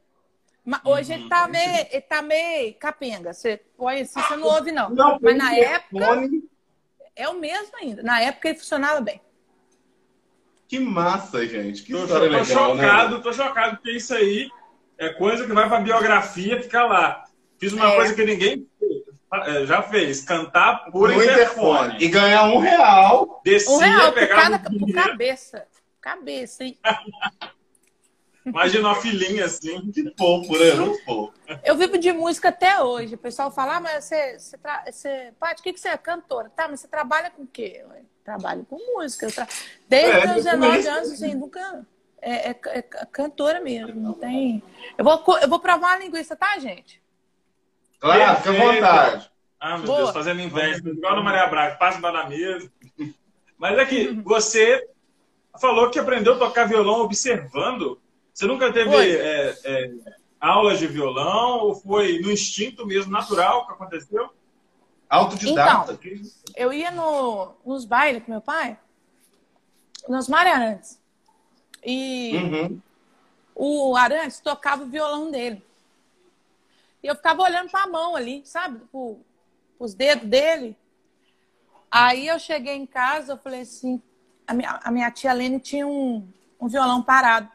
Ah, 0.65 0.69
Mas 0.69 0.81
hoje 0.85 1.13
ele 1.13 1.27
tá 1.27 1.47
meio, 1.47 1.87
ele 1.91 2.01
tá 2.01 2.21
meio 2.21 2.73
capenga. 2.75 3.33
Você 3.33 3.57
põe 3.77 4.01
assim, 4.01 4.21
você 4.21 4.35
não 4.37 4.47
ouve, 4.47 4.71
não. 4.71 4.89
não, 4.89 5.19
Mas 5.21 5.35
na 5.37 5.53
época 5.55 5.97
interfone, 5.97 6.43
é 7.15 7.27
o 7.29 7.33
mesmo 7.39 7.75
ainda. 7.77 8.01
Na 8.01 8.21
época 8.21 8.49
ele 8.49 8.57
funcionava 8.57 9.01
bem. 9.01 9.21
Que 10.67 10.79
massa, 10.79 11.45
gente. 11.45 11.83
Que 11.83 11.91
Tô, 11.91 12.03
história 12.05 12.29
tô 12.29 12.35
legal, 12.37 12.75
né? 12.75 12.83
chocado, 12.83 13.21
tô 13.21 13.33
chocado, 13.33 13.75
porque 13.77 13.91
isso 13.91 14.13
aí 14.15 14.49
é 14.97 15.09
coisa 15.09 15.45
que 15.45 15.51
vai 15.53 15.67
pra 15.67 15.79
biografia 15.81 16.61
ficar 16.61 16.85
lá. 16.85 17.25
Fiz 17.59 17.73
uma 17.73 17.91
É. 17.91 17.95
coisa 17.95 18.13
que 18.15 18.23
ninguém 18.25 18.67
eh, 19.45 19.65
já 19.65 19.81
fez, 19.83 20.21
cantar 20.23 20.85
por 20.91 21.09
No 21.09 21.21
interfone. 21.21 21.33
interfone. 21.95 21.97
E 22.03 22.07
ganhar 22.07 22.45
um 22.45 22.59
real. 22.59 23.41
Descia, 23.43 23.71
Um 23.73 23.77
real 23.79 24.13
por, 24.13 24.27
cada, 24.27 24.59
por 24.59 24.93
cabeça. 24.93 25.67
Cabeça, 26.01 26.63
hein? 26.63 26.77
Imagina 28.45 28.89
uma 28.89 28.95
filhinha 28.95 29.45
assim. 29.45 29.91
Que 29.91 30.13
fofo, 30.17 30.51
né? 30.57 30.73
Muito 30.73 31.03
fofo. 31.05 31.33
Eu 31.63 31.75
vivo 31.77 31.97
de 31.97 32.11
música 32.11 32.49
até 32.49 32.81
hoje. 32.81 33.15
O 33.15 33.17
pessoal 33.17 33.51
fala, 33.51 33.77
ah, 33.77 33.79
mas 33.79 34.03
você, 34.05 34.37
você, 34.39 34.57
tra... 34.57 34.83
você... 34.89 35.33
Paty, 35.39 35.61
o 35.61 35.63
que, 35.63 35.73
que 35.73 35.79
você 35.79 35.89
é? 35.89 35.97
Cantora. 35.97 36.49
Tá, 36.49 36.67
mas 36.67 36.81
você 36.81 36.87
trabalha 36.87 37.29
com 37.31 37.43
o 37.43 37.47
quê? 37.47 37.81
Eu 37.81 37.89
trabalho 38.23 38.65
com 38.65 38.77
música. 38.95 39.25
Eu 39.27 39.31
tra... 39.31 39.47
Desde 39.87 40.11
É, 40.11 40.19
os 40.19 40.25
meus 40.25 40.43
19 40.43 40.79
isso. 40.79 40.89
anos, 40.89 41.11
assim, 41.11 41.33
nunca... 41.35 41.85
É, 42.21 42.51
é- 42.51 42.59
é 42.65 42.81
cantora 43.11 43.59
mesmo, 43.59 43.99
não 43.99 44.13
tem... 44.13 44.63
Eu 44.97 45.03
vou, 45.03 45.21
eu 45.41 45.49
vou 45.49 45.59
provar 45.59 45.87
uma 45.97 45.97
linguiça, 45.97 46.35
tá, 46.37 46.57
gente? 46.57 47.01
Claro, 47.99 48.37
fica 48.37 48.49
à 48.49 48.53
vontade. 48.53 49.31
Ah, 49.59 49.77
meu 49.77 49.87
Boa. 49.87 49.97
Deus, 49.99 50.11
fazendo 50.11 50.41
inveja. 50.41 50.81
Igual 50.85 51.15
na 51.15 51.21
Maria 51.21 51.47
Braga, 51.47 51.75
passa 51.75 52.01
da 52.01 52.27
mesa. 52.27 52.69
Mas 53.57 53.79
aqui, 53.79 54.09
você 54.23 54.89
falou 55.59 55.89
que 55.89 55.99
aprendeu 55.99 56.33
a 56.33 56.37
tocar 56.37 56.67
violão 56.67 56.99
observando. 57.01 57.97
Você 58.33 58.47
nunca 58.47 58.73
teve 58.73 58.95
é, 58.95 59.55
é, 59.63 59.93
aulas 60.39 60.79
de 60.79 60.87
violão 60.87 61.59
ou 61.59 61.75
foi 61.75 62.19
no 62.19 62.31
instinto 62.31 62.85
mesmo, 62.85 63.11
natural, 63.11 63.65
que 63.67 63.73
aconteceu? 63.73 64.29
Autodidata. 65.07 65.99
Eu 66.55 66.73
ia 66.73 66.89
no, 66.89 67.53
nos 67.63 67.85
bailes 67.85 68.23
com 68.23 68.31
meu 68.31 68.41
pai, 68.41 68.77
nos 70.09 70.27
Mariarantes. 70.27 70.99
E 71.85 72.35
Uhum. 72.35 72.81
o 73.53 73.95
Arantes 73.95 74.39
tocava 74.39 74.83
o 74.83 74.87
violão 74.87 75.29
dele. 75.29 75.63
E 77.03 77.07
eu 77.07 77.15
ficava 77.15 77.43
olhando 77.43 77.69
para 77.69 77.83
a 77.83 77.87
mão 77.87 78.15
ali, 78.15 78.41
sabe? 78.45 78.79
Pro, 78.91 79.19
os 79.77 79.93
dedos 79.93 80.27
dele. 80.27 80.75
Aí 81.91 82.27
eu 82.27 82.39
cheguei 82.39 82.75
em 82.75 82.85
casa, 82.85 83.33
eu 83.33 83.37
falei 83.37 83.61
assim, 83.61 84.01
a 84.47 84.53
minha, 84.53 84.79
a 84.83 84.89
minha 84.89 85.11
tia 85.11 85.33
Lene 85.33 85.59
tinha 85.59 85.85
um, 85.85 86.27
um 86.59 86.67
violão 86.67 87.03
parado. 87.03 87.51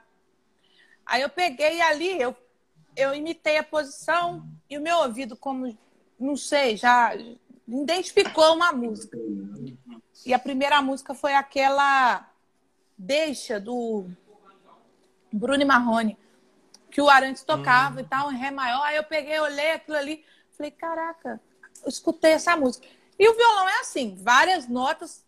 Aí 1.09 1.23
eu 1.23 1.31
peguei 1.31 1.81
ali, 1.81 2.21
eu, 2.21 2.37
eu 2.95 3.15
imitei 3.15 3.57
a 3.57 3.65
posição 3.65 4.47
e 4.69 4.77
o 4.77 4.81
meu 4.83 4.99
ouvido, 4.99 5.35
como, 5.35 5.77
não 6.21 6.37
sei, 6.37 6.77
já 6.77 7.13
identificou 7.67 8.55
uma 8.55 8.73
música. 8.73 9.17
E 10.27 10.35
a 10.35 10.39
primeira 10.39 10.83
música 10.83 11.15
foi 11.15 11.33
aquela 11.33 12.31
Deixa, 12.97 13.59
do 13.59 14.07
Bruno 15.33 15.65
Marrone, 15.65 16.19
que 16.91 17.01
o 17.01 17.09
Arantes 17.09 17.43
tocava 17.43 18.03
e 18.03 18.05
tal, 18.05 18.31
em 18.31 18.37
Ré 18.37 18.51
maior. 18.51 18.83
Aí 18.83 18.97
eu 18.97 19.05
peguei, 19.05 19.41
olhei 19.41 19.71
aquilo 19.73 19.97
ali, 19.97 20.23
falei, 20.59 20.71
caraca, 20.71 21.41
eu 21.83 21.89
escutei 21.89 22.33
essa 22.33 22.55
música. 22.55 22.87
E 23.19 23.27
o 23.27 23.35
violão 23.35 23.67
é 23.67 23.81
assim, 23.81 24.15
várias 24.21 24.69
notas, 24.69 25.25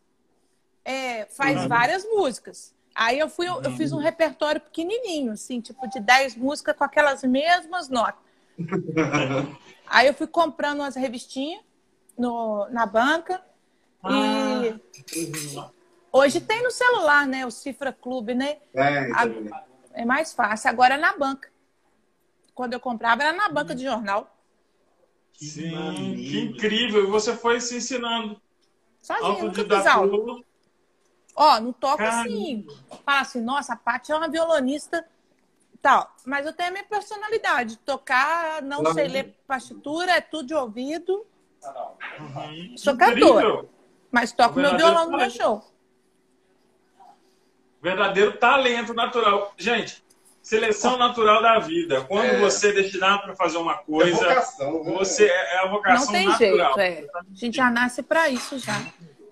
é, 0.84 1.24
faz 1.24 1.66
várias 1.66 2.04
músicas. 2.04 2.74
Aí 2.94 3.18
eu 3.18 3.28
fui, 3.28 3.46
eu 3.48 3.70
fiz 3.76 3.92
um 3.92 3.98
repertório 3.98 4.60
pequenininho, 4.60 5.32
assim, 5.32 5.60
tipo 5.60 5.88
de 5.88 6.00
10 6.00 6.36
músicas 6.36 6.76
com 6.76 6.84
aquelas 6.84 7.22
mesmas 7.22 7.88
notas. 7.88 8.20
Aí 9.86 10.06
eu 10.06 10.14
fui 10.14 10.26
comprando 10.26 10.80
umas 10.80 10.94
revistinhas 10.94 11.62
no, 12.16 12.68
na 12.70 12.86
banca 12.86 13.42
e 14.08 14.74
hoje 16.12 16.40
tem 16.40 16.62
no 16.62 16.70
celular, 16.70 17.26
né? 17.26 17.44
O 17.44 17.50
Cifra 17.50 17.92
Clube, 17.92 18.34
né? 18.34 18.58
É, 18.74 19.10
então, 19.10 19.60
É 19.92 20.04
mais 20.04 20.32
fácil. 20.32 20.70
Agora 20.70 20.94
é 20.94 20.98
na 20.98 21.16
banca. 21.16 21.50
Quando 22.54 22.74
eu 22.74 22.80
comprava 22.80 23.22
era 23.22 23.32
na 23.32 23.48
banca 23.48 23.74
de 23.74 23.84
jornal. 23.84 24.36
Sim, 25.34 26.14
que 26.14 26.40
incrível. 26.40 27.04
E 27.04 27.06
você 27.06 27.34
foi 27.34 27.60
se 27.60 27.76
ensinando. 27.76 28.40
Sozinha, 29.00 29.44
nunca 29.44 29.64
fiz 29.64 29.86
aula. 29.86 30.42
Ó, 31.42 31.58
não 31.58 31.72
toco 31.72 31.96
Caramba. 31.96 32.20
assim. 32.20 32.66
Fala 33.06 33.20
assim, 33.20 33.40
nossa, 33.40 33.72
a 33.72 33.76
Paty 33.76 34.12
é 34.12 34.16
uma 34.16 34.28
violonista 34.28 35.02
tal. 35.80 36.14
Mas 36.26 36.44
eu 36.44 36.52
tenho 36.52 36.68
a 36.68 36.72
minha 36.72 36.84
personalidade. 36.84 37.78
Tocar, 37.78 38.60
não 38.60 38.80
Claro. 38.80 38.94
sei 38.94 39.08
ler 39.08 39.34
partitura, 39.46 40.12
é 40.12 40.20
tudo 40.20 40.48
de 40.48 40.54
ouvido. 40.54 41.26
Uhum. 42.18 42.74
Sou 42.76 42.94
cantora. 42.94 43.64
Mas 44.10 44.32
toco 44.32 44.58
meu 44.60 44.76
violão 44.76 45.10
no 45.10 45.16
meu 45.16 45.30
show. 45.30 45.64
Verdadeiro 47.82 48.36
talento 48.36 48.92
natural. 48.92 49.54
Gente, 49.56 50.04
seleção 50.42 50.98
natural 50.98 51.40
da 51.40 51.58
vida. 51.58 52.02
Quando 52.02 52.26
É. 52.26 52.38
você 52.38 52.68
é 52.68 52.72
destinado 52.72 53.22
para 53.22 53.34
fazer 53.34 53.56
uma 53.56 53.72
é 53.72 53.76
coisa, 53.76 54.28
vocação, 54.28 54.84
né? 54.84 54.92
você 54.92 55.26
é 55.26 55.58
a 55.60 55.68
vocação 55.68 56.04
Não 56.06 56.12
tem 56.12 56.26
natural. 56.28 56.74
jeito, 56.74 56.80
é. 56.80 57.18
A 57.18 57.24
gente 57.32 57.56
já 57.56 57.70
nasce 57.70 58.02
pra 58.02 58.28
isso 58.28 58.58
já. 58.58 58.78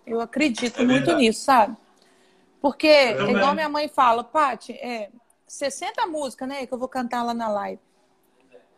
Eu 0.06 0.22
acredito 0.22 0.80
É 0.80 0.84
muito 0.84 1.04
verdade. 1.04 1.18
nisso, 1.18 1.44
sabe? 1.44 1.76
Porque, 2.60 2.86
é 2.86 3.30
igual 3.30 3.54
minha 3.54 3.68
mãe 3.68 3.88
fala, 3.88 4.24
Paty, 4.24 4.72
é, 4.72 5.10
60 5.46 6.06
músicas, 6.06 6.48
né? 6.48 6.66
Que 6.66 6.74
eu 6.74 6.78
vou 6.78 6.88
cantar 6.88 7.22
lá 7.22 7.32
na 7.32 7.48
live. 7.48 7.80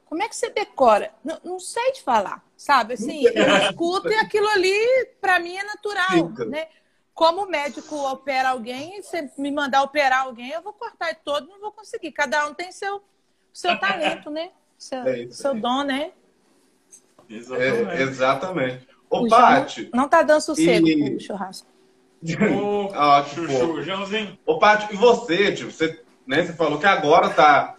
Como 0.05 0.23
é 0.23 0.29
que 0.29 0.35
você 0.37 0.51
decora? 0.51 1.15
Não, 1.25 1.39
não 1.45 1.61
sei 1.61 1.93
te 1.93 2.03
falar, 2.03 2.45
sabe? 2.57 2.95
Assim, 2.95 3.23
eu 3.25 3.57
escuto 3.57 4.09
e 4.11 4.15
aquilo 4.17 4.49
ali, 4.49 5.07
para 5.21 5.39
mim, 5.39 5.57
é 5.57 5.63
natural, 5.63 6.29
Fica. 6.29 6.45
né? 6.47 6.67
Como 7.15 7.45
o 7.45 7.49
médico 7.49 7.95
opera 7.97 8.51
alguém, 8.51 9.01
se 9.03 9.31
me 9.39 9.53
mandar 9.53 9.83
operar 9.83 10.23
alguém, 10.23 10.51
eu 10.51 10.63
vou 10.63 10.73
cortar 10.73 11.15
todo, 11.15 11.47
não 11.49 11.61
vou 11.61 11.71
conseguir. 11.71 12.13
Cada 12.13 12.47
um 12.49 12.55
tem 12.55 12.73
seu, 12.73 13.03
seu 13.53 13.79
talento, 13.79 14.31
né? 14.31 14.51
Seu, 14.77 15.07
É 15.07 15.29
seu 15.31 15.55
dom, 15.55 15.83
né? 15.83 16.13
Exatamente. 17.29 17.91
É, 17.91 18.03
exatamente. 18.03 18.89
Ô, 19.09 19.29
Paty, 19.29 19.91
Não 19.95 20.09
tá 20.09 20.23
dando 20.23 20.41
sossego 20.41 20.87
E- 20.89 21.17
o 21.17 21.21
churrasco. 21.21 21.69
Ô, 22.23 22.91
Ó, 22.95 23.23
que 23.23 23.35
Chuchu. 23.35 23.83
Joãozinho. 23.83 24.39
Ô, 24.45 24.59
Paty, 24.59 24.93
e 24.93 24.97
você, 24.97 25.53
tipo, 25.53 25.71
você, 25.71 26.01
né, 26.27 26.43
você 26.45 26.53
falou 26.53 26.79
que 26.79 26.87
agora 26.87 27.31
tá 27.31 27.77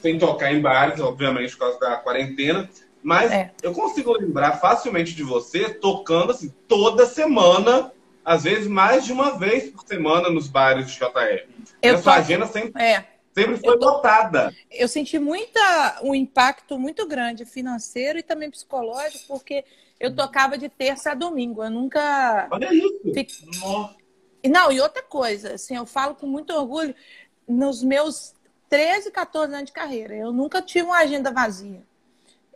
sem 0.00 0.18
tocar 0.18 0.52
em 0.52 0.60
bares, 0.60 1.00
obviamente, 1.00 1.52
por 1.56 1.60
causa 1.60 1.78
da 1.80 1.96
quarentena, 1.96 2.68
mas 3.02 3.32
É. 3.32 3.50
eu 3.62 3.72
consigo 3.72 4.12
lembrar 4.12 4.60
facilmente 4.60 5.14
de 5.14 5.22
você 5.22 5.70
tocando, 5.70 6.30
assim, 6.32 6.52
toda 6.68 7.06
semana, 7.06 7.90
às 8.24 8.44
vezes 8.44 8.66
mais 8.68 9.04
de 9.06 9.12
uma 9.12 9.38
vez 9.38 9.70
por 9.70 9.84
semana 9.86 10.28
nos 10.30 10.46
bares 10.46 10.86
de 10.90 10.98
JR. 10.98 11.46
Eu 11.82 11.94
a 11.96 11.98
sua 11.98 12.14
tô- 12.14 12.18
agenda 12.20 12.46
sempre, 12.46 12.80
É, 12.80 13.04
sempre 13.34 13.56
foi 13.56 13.74
Eu 13.74 13.78
tô- 13.78 13.86
lotada. 13.86 14.54
eu 14.70 14.86
senti 14.86 15.18
muita, 15.18 15.98
um 16.02 16.14
impacto 16.14 16.78
muito 16.78 17.06
grande 17.08 17.44
financeiro 17.46 18.18
e 18.18 18.22
também 18.22 18.50
psicológico, 18.50 19.24
porque 19.26 19.64
eu 20.00 20.14
tocava 20.14 20.58
de 20.58 20.68
terça 20.68 21.12
a 21.12 21.14
domingo. 21.14 21.62
Eu 21.62 21.70
nunca. 21.70 22.48
Olha 22.50 22.72
isso. 22.74 23.00
fi- 23.14 23.28
Nossa. 23.60 23.96
E 24.42 24.48
Não, 24.48 24.72
e 24.72 24.80
outra 24.80 25.02
coisa, 25.02 25.54
assim, 25.54 25.76
eu 25.76 25.84
falo 25.86 26.14
com 26.14 26.26
muito 26.26 26.52
orgulho, 26.54 26.94
nos 27.46 27.82
meus 27.82 28.34
13, 28.68 29.10
14 29.10 29.52
anos 29.54 29.66
de 29.66 29.72
carreira, 29.72 30.14
eu 30.16 30.32
nunca 30.32 30.62
tive 30.62 30.86
uma 30.86 30.98
agenda 30.98 31.30
vazia. 31.32 31.82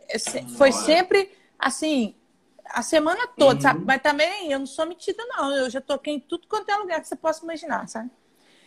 É 0.07 0.17
se- 0.17 0.43
Foi 0.57 0.71
sempre, 0.71 1.31
assim, 1.59 2.15
a 2.65 2.81
semana 2.81 3.27
toda, 3.37 3.61
sabe? 3.61 3.81
Mas 3.85 4.01
também 4.01 4.51
eu 4.51 4.59
não 4.59 4.65
sou 4.65 4.85
metida, 4.85 5.23
não. 5.27 5.55
Eu 5.55 5.69
já 5.69 5.81
toquei 5.81 6.15
em 6.15 6.19
tudo 6.19 6.47
quanto 6.47 6.69
é 6.69 6.75
lugar 6.77 7.01
que 7.01 7.07
você 7.07 7.15
possa 7.15 7.43
imaginar, 7.43 7.87
sabe? 7.87 8.09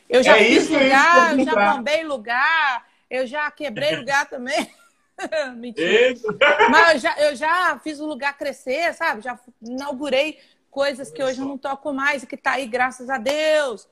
Eu 0.08 0.22
já 0.22 0.36
É 0.36 0.42
fiz 0.42 0.68
isso, 0.68 0.74
é 0.74 0.88
isso 0.88 1.06
eu 1.16 1.24
lugar, 1.24 1.40
já 1.40 1.56
bombei 1.56 2.04
lugar, 2.04 2.86
eu 3.10 3.26
já 3.26 3.50
quebrei 3.50 3.94
lugar 3.94 4.28
também. 4.28 4.70
Mentira. 5.56 6.14
Mas 6.70 6.94
eu 6.94 7.00
já, 7.00 7.20
eu 7.20 7.36
já 7.36 7.80
fiz 7.82 8.00
o 8.00 8.06
lugar 8.06 8.36
crescer, 8.36 8.94
sabe? 8.94 9.22
Já 9.22 9.38
inaugurei 9.62 10.38
coisas 10.70 11.10
que 11.10 11.22
hoje 11.22 11.40
eu 11.40 11.46
não 11.46 11.58
toco 11.58 11.92
mais 11.92 12.22
e 12.22 12.26
que 12.26 12.36
tá 12.36 12.52
aí, 12.52 12.66
graças 12.66 13.10
a 13.10 13.18
Deus. 13.18 13.88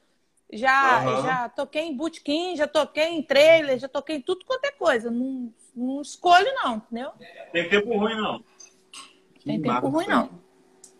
Já, 0.53 0.99
Aham. 1.01 1.23
já 1.23 1.49
toquei 1.49 1.83
em 1.83 1.97
bootkin, 1.97 2.55
já 2.57 2.69
toquei 2.69 3.09
em 3.09 3.23
trailer, 3.23 3.79
já 3.79 3.89
toquei 3.89 4.17
em 4.17 4.21
tudo 4.21 4.45
quanto 4.45 4.65
é 4.65 4.71
coisa. 4.71 5.11
Não, 5.11 5.53
não 5.75 6.01
escolho, 6.01 6.47
não, 6.55 6.77
entendeu? 6.77 7.11
Tem 7.53 7.69
tempo 7.69 7.99
ruim, 7.99 8.15
não. 8.15 8.45
Tem 9.45 9.57
Que 9.57 9.63
tempo 9.63 9.69
massa. 9.69 9.89
ruim, 9.89 10.07
não. 10.07 10.31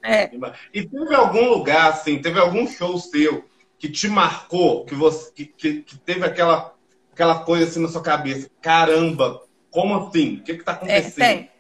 É. 0.03 0.31
E 0.73 0.87
teve 0.87 1.15
algum 1.15 1.49
lugar, 1.49 1.91
assim, 1.91 2.21
teve 2.21 2.39
algum 2.39 2.67
show 2.67 2.99
seu 2.99 3.45
que 3.79 3.89
te 3.89 4.09
marcou, 4.09 4.85
que 4.85 4.95
você 4.95 5.33
que, 5.33 5.47
que, 5.47 5.83
que 5.83 5.99
teve 5.99 6.25
aquela, 6.25 6.75
aquela 7.13 7.45
coisa 7.45 7.67
assim 7.67 7.81
na 7.81 7.89
sua 7.89 8.03
cabeça? 8.03 8.51
Caramba, 8.61 9.43
como 9.77 9.95
assim? 9.95 10.37
O 10.37 10.43
que 10.43 10.57
que 10.57 10.65
tá 10.65 10.73
É, 10.73 10.75
acontecendo? 10.75 11.15
tem. 11.17 11.51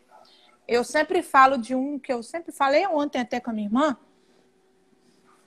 Eu 0.67 0.83
sempre 0.83 1.23
falo 1.23 1.59
de 1.59 1.75
um 1.75 1.99
que 1.99 2.11
eu 2.11 2.23
sempre 2.23 2.51
falei 2.51 2.87
ontem 2.87 3.21
até 3.21 3.39
com 3.39 3.51
a 3.51 3.53
minha 3.53 3.69
irmã. 3.69 3.95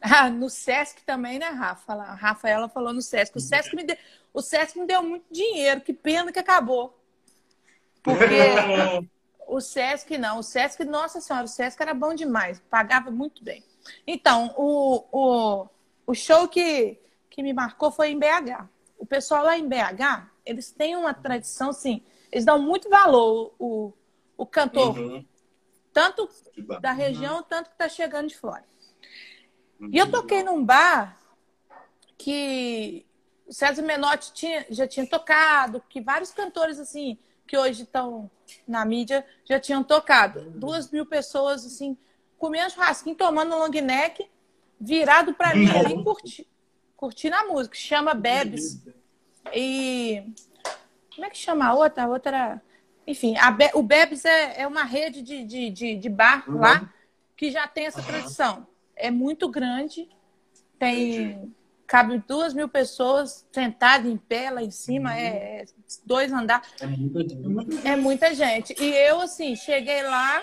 Ah, 0.02 0.30
no 0.30 0.50
Sesc 0.50 1.04
também, 1.04 1.38
né, 1.40 1.48
Rafa? 1.50 1.92
A 1.92 2.14
Rafaela 2.14 2.70
falou 2.70 2.94
no 2.94 3.02
Sesc. 3.02 3.36
O 3.36 3.42
Sesc 3.42 3.76
me 3.76 3.84
deu, 3.84 3.98
o 4.34 4.42
Sesc 4.42 4.80
me 4.80 4.88
deu 4.88 5.04
muito 5.04 5.26
dinheiro. 5.30 5.82
Que 5.82 5.92
pena 5.92 6.32
que 6.32 6.40
acabou. 6.40 6.98
Porque 8.02 8.24
o 9.46 9.60
Sesc 9.60 10.18
não. 10.18 10.40
O 10.40 10.44
Sesc, 10.44 10.86
nossa 10.86 11.20
senhora, 11.20 11.44
o 11.44 11.50
Sesc 11.50 11.82
era 11.82 11.94
bom 11.94 12.14
demais. 12.14 12.62
Pagava 12.70 13.12
muito 13.12 13.44
bem. 13.44 13.62
Então, 14.08 14.54
o, 14.56 15.04
o, 15.12 15.68
o 16.08 16.14
show 16.14 16.48
que, 16.48 16.98
que 17.30 17.44
me 17.44 17.52
marcou 17.52 17.92
foi 17.92 18.12
em 18.12 18.18
BH. 18.18 18.70
O 18.98 19.06
pessoal 19.06 19.44
lá 19.44 19.58
em 19.58 19.68
BH, 19.68 20.30
eles 20.46 20.72
têm 20.72 20.96
uma 20.96 21.14
tradição, 21.14 21.72
assim, 21.72 22.02
eles 22.32 22.46
dão 22.46 22.60
muito 22.62 22.90
valor 22.90 23.54
o, 23.60 23.94
o 24.38 24.46
cantor, 24.46 24.98
Uhum. 24.98 25.26
tanto 25.94 26.30
da 26.82 26.92
região, 26.92 27.42
tanto 27.44 27.70
que 27.72 27.78
tá 27.78 27.90
chegando 27.90 28.28
de 28.28 28.38
fora. 28.38 28.64
E 29.92 29.98
eu 29.98 30.12
toquei 30.12 30.44
num 30.44 30.64
bar 30.64 31.18
que 32.18 33.06
o 33.48 33.54
César 33.54 33.82
Menotti 33.82 34.34
tinha, 34.34 34.66
já 34.70 34.88
tinha 34.88 35.08
tocado, 35.08 35.82
que 35.90 36.02
vários 36.02 36.32
cantores, 36.32 36.80
assim, 36.80 37.18
que 37.48 37.58
hoje 37.58 37.84
estão 37.84 38.30
na 38.68 38.86
mídia, 38.86 39.26
já 39.46 39.60
tinham 39.60 39.84
tocado. 39.84 40.52
Duas 40.52 40.92
mil 40.92 41.06
pessoas, 41.06 41.66
assim, 41.66 41.98
comendo 42.38 42.72
churrasquinho, 42.72 43.16
tomando 43.16 43.56
long 43.56 43.70
neck, 43.70 44.30
virado 44.80 45.34
para 45.34 45.56
mim 45.56 45.70
ali, 45.70 46.02
curti, 46.04 46.48
curtindo 46.96 47.36
a 47.38 47.46
música. 47.46 47.76
Chama 47.76 48.14
Bebes. 48.14 48.82
E 49.54 50.24
como 51.20 51.26
é 51.26 51.30
que 51.30 51.38
chama 51.38 51.66
a 51.66 51.74
outra? 51.74 52.04
A 52.04 52.08
outra. 52.08 52.62
Enfim, 53.06 53.36
Be- 53.58 53.72
o 53.74 53.84
Bebes 53.84 54.24
é, 54.24 54.62
é 54.62 54.66
uma 54.68 54.84
rede 54.86 55.22
de, 55.22 55.44
de, 55.44 55.70
de, 55.70 55.96
de 55.98 56.10
bar 56.10 56.50
Uhum. 56.50 56.60
lá 56.60 56.94
que 57.36 57.52
já 57.52 57.68
tem 57.68 57.88
essa 57.88 58.02
tradição. 58.02 58.66
É 58.96 59.12
muito 59.12 59.50
grande, 59.50 60.08
tem. 60.78 61.54
Cabe 61.86 62.20
duas 62.26 62.54
mil 62.54 62.70
pessoas 62.70 63.46
sentadas 63.52 64.10
em 64.10 64.16
pé 64.16 64.50
lá 64.52 64.62
em 64.64 64.70
cima, 64.72 65.18
é, 65.18 65.62
é 65.62 65.66
dois 66.06 66.32
andares. 66.32 66.70
É 66.80 66.86
muita 66.86 67.20
gente. 67.28 67.88
É 67.88 67.96
muita 67.98 68.34
gente. 68.34 68.76
E 68.80 68.94
eu, 68.96 69.20
assim, 69.22 69.56
cheguei 69.58 70.04
lá, 70.04 70.42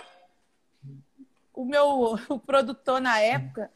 o 1.54 1.64
meu 1.64 2.18
o 2.28 2.38
produtor 2.38 3.00
na 3.00 3.18
época, 3.20 3.70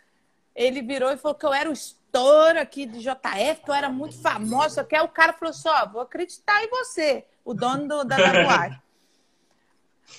ele 0.61 0.83
virou 0.83 1.11
e 1.11 1.17
falou 1.17 1.35
que 1.35 1.47
eu 1.47 1.55
era 1.55 1.71
o 1.71 1.73
estouro 1.73 2.61
aqui 2.61 2.85
do 2.85 2.99
JF, 2.99 3.63
que 3.65 3.71
eu 3.71 3.75
era 3.75 3.89
muito 3.89 4.21
famosa. 4.21 4.75
Só 4.75 4.85
que 4.85 4.95
aí 4.95 5.03
o 5.03 5.09
cara 5.09 5.33
falou 5.33 5.51
assim: 5.51 5.69
ó, 5.71 5.87
vou 5.87 6.03
acreditar 6.03 6.63
em 6.63 6.69
você, 6.69 7.25
o 7.43 7.55
dono 7.55 7.89
do, 7.89 8.05
da 8.05 8.17
da 8.19 8.45
boate. 8.45 8.81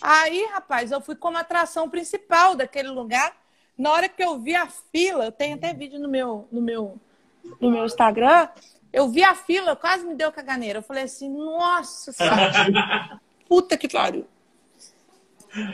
Aí, 0.02 0.46
rapaz, 0.52 0.92
eu 0.92 1.00
fui 1.00 1.16
como 1.16 1.38
atração 1.38 1.88
principal 1.88 2.56
daquele 2.56 2.90
lugar. 2.90 3.36
Na 3.78 3.92
hora 3.92 4.10
que 4.10 4.24
eu 4.24 4.40
vi 4.40 4.56
a 4.56 4.68
fila, 4.68 5.26
eu 5.26 5.32
tenho 5.32 5.56
até 5.56 5.74
vídeo 5.74 6.00
no 6.00 6.10
meu, 6.10 6.48
no 6.52 6.62
meu, 6.62 7.00
no 7.60 7.70
meu 7.70 7.86
Instagram, 7.86 8.50
eu 8.92 9.10
vi 9.10 9.24
a 9.24 9.36
fila, 9.36 9.76
quase 9.76 10.06
me 10.06 10.16
deu 10.16 10.32
caganeira. 10.32 10.80
Eu 10.80 10.84
falei 10.84 11.04
assim, 11.04 11.30
nossa 11.30 12.12
senhora, 12.12 13.20
puta 13.48 13.78
que 13.78 13.88
pariu. 13.88 14.26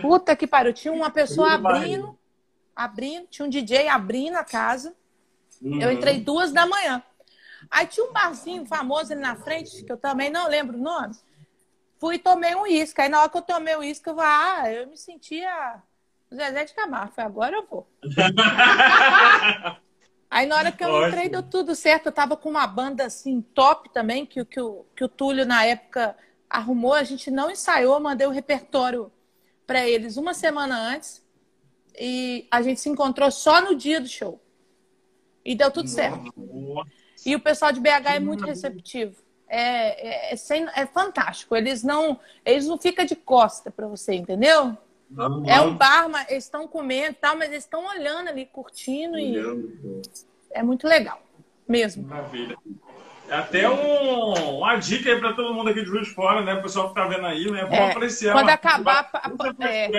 Puta 0.02 0.36
que 0.36 0.48
pariu. 0.48 0.74
Tinha 0.74 0.94
uma 0.94 1.10
pessoa 1.10 1.54
abrindo, 1.54 2.17
abrindo, 2.78 3.28
tinha 3.28 3.46
um 3.46 3.50
DJ 3.50 3.88
abrindo 3.90 4.36
a 4.36 4.44
casa. 4.44 4.96
Eu 5.62 5.92
entrei 5.92 6.20
duas 6.22 6.52
da 6.54 6.66
manhã. 6.68 7.02
Aí 7.72 7.88
tinha 7.88 8.06
um 8.06 8.14
barzinho 8.14 8.66
famoso 8.66 9.12
ali 9.12 9.22
na 9.22 9.36
frente, 9.36 9.84
que 9.84 9.92
eu 9.92 9.98
também 9.98 10.30
não 10.30 10.48
lembro 10.48 10.78
o 10.78 10.82
nome. 10.82 11.16
Fui 12.00 12.16
e 12.16 12.20
tomei 12.20 12.54
um 12.56 12.62
uísque. 12.62 13.02
Aí 13.02 13.10
na 13.10 13.20
hora 13.22 13.30
que 13.30 13.38
eu 13.38 13.42
tomei 13.42 13.76
o 13.76 13.80
uísque, 13.80 14.08
eu 14.08 14.16
falei, 14.16 14.32
ah, 14.32 14.72
eu 14.72 14.88
me 14.88 14.96
sentia 14.98 15.82
Zezé 16.34 16.64
de 16.66 16.74
Camargo. 16.76 17.14
Falei, 17.14 17.32
agora 17.32 17.56
eu 17.56 17.66
vou. 17.66 17.88
Aí 20.30 20.46
na 20.46 20.58
hora 20.58 20.72
que 20.72 20.84
eu 20.84 20.90
Ótimo. 20.90 21.08
entrei, 21.08 21.30
deu 21.30 21.42
tudo 21.42 21.74
certo. 21.74 22.08
Eu 22.08 22.12
tava 22.12 22.38
com 22.38 22.50
uma 22.50 22.68
banda 22.68 23.06
assim, 23.06 23.42
top 23.42 23.90
também, 23.90 24.26
que, 24.26 24.42
o- 24.42 24.46
que, 24.46 24.60
o, 24.62 24.86
que 24.96 25.04
o 25.04 25.10
Túlio 25.10 25.46
na 25.46 25.66
época 25.66 26.16
arrumou. 26.50 26.94
A 26.94 27.04
gente 27.04 27.32
não 27.32 27.50
ensaiou, 27.50 28.00
mandei 28.00 28.28
o 28.28 28.32
repertório 28.32 29.12
para 29.66 29.88
eles 29.88 30.18
uma 30.18 30.34
semana 30.34 30.78
antes. 30.78 31.26
E 31.98 32.48
a 32.52 32.62
gente 32.62 32.80
se 32.80 32.90
encontrou 32.90 33.30
só 33.32 33.62
no 33.62 33.76
dia 33.76 34.00
do 34.00 34.08
show. 34.08 34.40
E 35.44 35.56
deu 35.56 35.72
tudo 35.72 35.88
certo. 35.90 36.32
E 37.26 37.36
o 37.36 37.40
pessoal 37.40 37.72
de 37.72 37.80
BH 37.80 38.16
é 38.16 38.20
muito 38.20 38.46
receptivo. 38.46 39.16
É, 39.50 40.30
é, 40.30 40.34
é, 40.34 40.36
sem- 40.36 40.68
é 40.76 40.86
fantástico. 40.86 41.56
Eles 41.56 41.82
não, 41.84 42.20
eles 42.46 42.68
não 42.68 42.78
ficam 42.78 43.06
de 43.06 43.16
costa 43.16 43.72
para 43.72 43.88
você, 43.88 44.14
entendeu? 44.14 44.78
É 45.48 45.62
um 45.62 45.74
bar, 45.74 46.10
mas 46.10 46.30
eles 46.30 46.44
estão 46.44 46.68
comendo 46.68 47.12
e 47.12 47.16
tal, 47.16 47.38
mas 47.38 47.50
eles 47.50 47.64
estão 47.64 47.86
olhando 47.88 48.28
ali, 48.28 48.46
curtindo 48.46 49.18
e 49.18 49.34
é 50.52 50.62
muito 50.62 50.86
legal. 50.86 51.22
Mesmo. 51.68 52.06
Maravilha. 52.08 52.58
É 53.30 53.36
até 53.36 53.70
um- 53.70 54.58
uma 54.60 54.76
dica 54.78 55.10
aí 55.10 55.20
pra 55.20 55.34
todo 55.34 55.54
mundo 55.54 55.70
aqui 55.70 55.82
de 55.82 55.88
Juiz 55.88 56.08
de 56.08 56.14
Fora, 56.14 56.44
né? 56.44 56.54
O 56.56 56.62
pessoal 56.62 56.90
que 56.90 56.96
tá 56.96 57.06
vendo 57.08 57.26
aí, 57.26 57.50
né? 57.52 57.62
Vamos 57.64 57.78
É, 57.78 57.92
apreciar. 57.92 58.34
quando 58.34 58.50
acabar 58.50 59.10
a- 59.14 59.28
a- 59.28 59.70
é. 59.70 59.90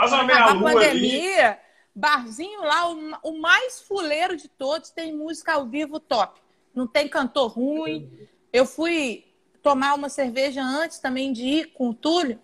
Faz 0.00 0.12
uma 0.14 0.24
meia-lua 0.24 0.70
ali. 0.70 0.80
pandemia, 0.80 1.60
barzinho 1.94 2.62
lá, 2.62 2.90
o, 2.90 3.18
o 3.22 3.38
mais 3.38 3.82
fuleiro 3.82 4.34
de 4.34 4.48
todos, 4.48 4.88
tem 4.88 5.14
música 5.14 5.52
ao 5.52 5.66
vivo 5.66 6.00
top. 6.00 6.40
Não 6.74 6.86
tem 6.86 7.06
cantor 7.06 7.50
ruim. 7.50 8.10
Eu 8.50 8.64
fui 8.64 9.26
tomar 9.62 9.92
uma 9.92 10.08
cerveja 10.08 10.62
antes 10.62 11.00
também 11.00 11.34
de 11.34 11.44
ir 11.44 11.72
com 11.74 11.90
o 11.90 11.94
Túlio. 11.94 12.40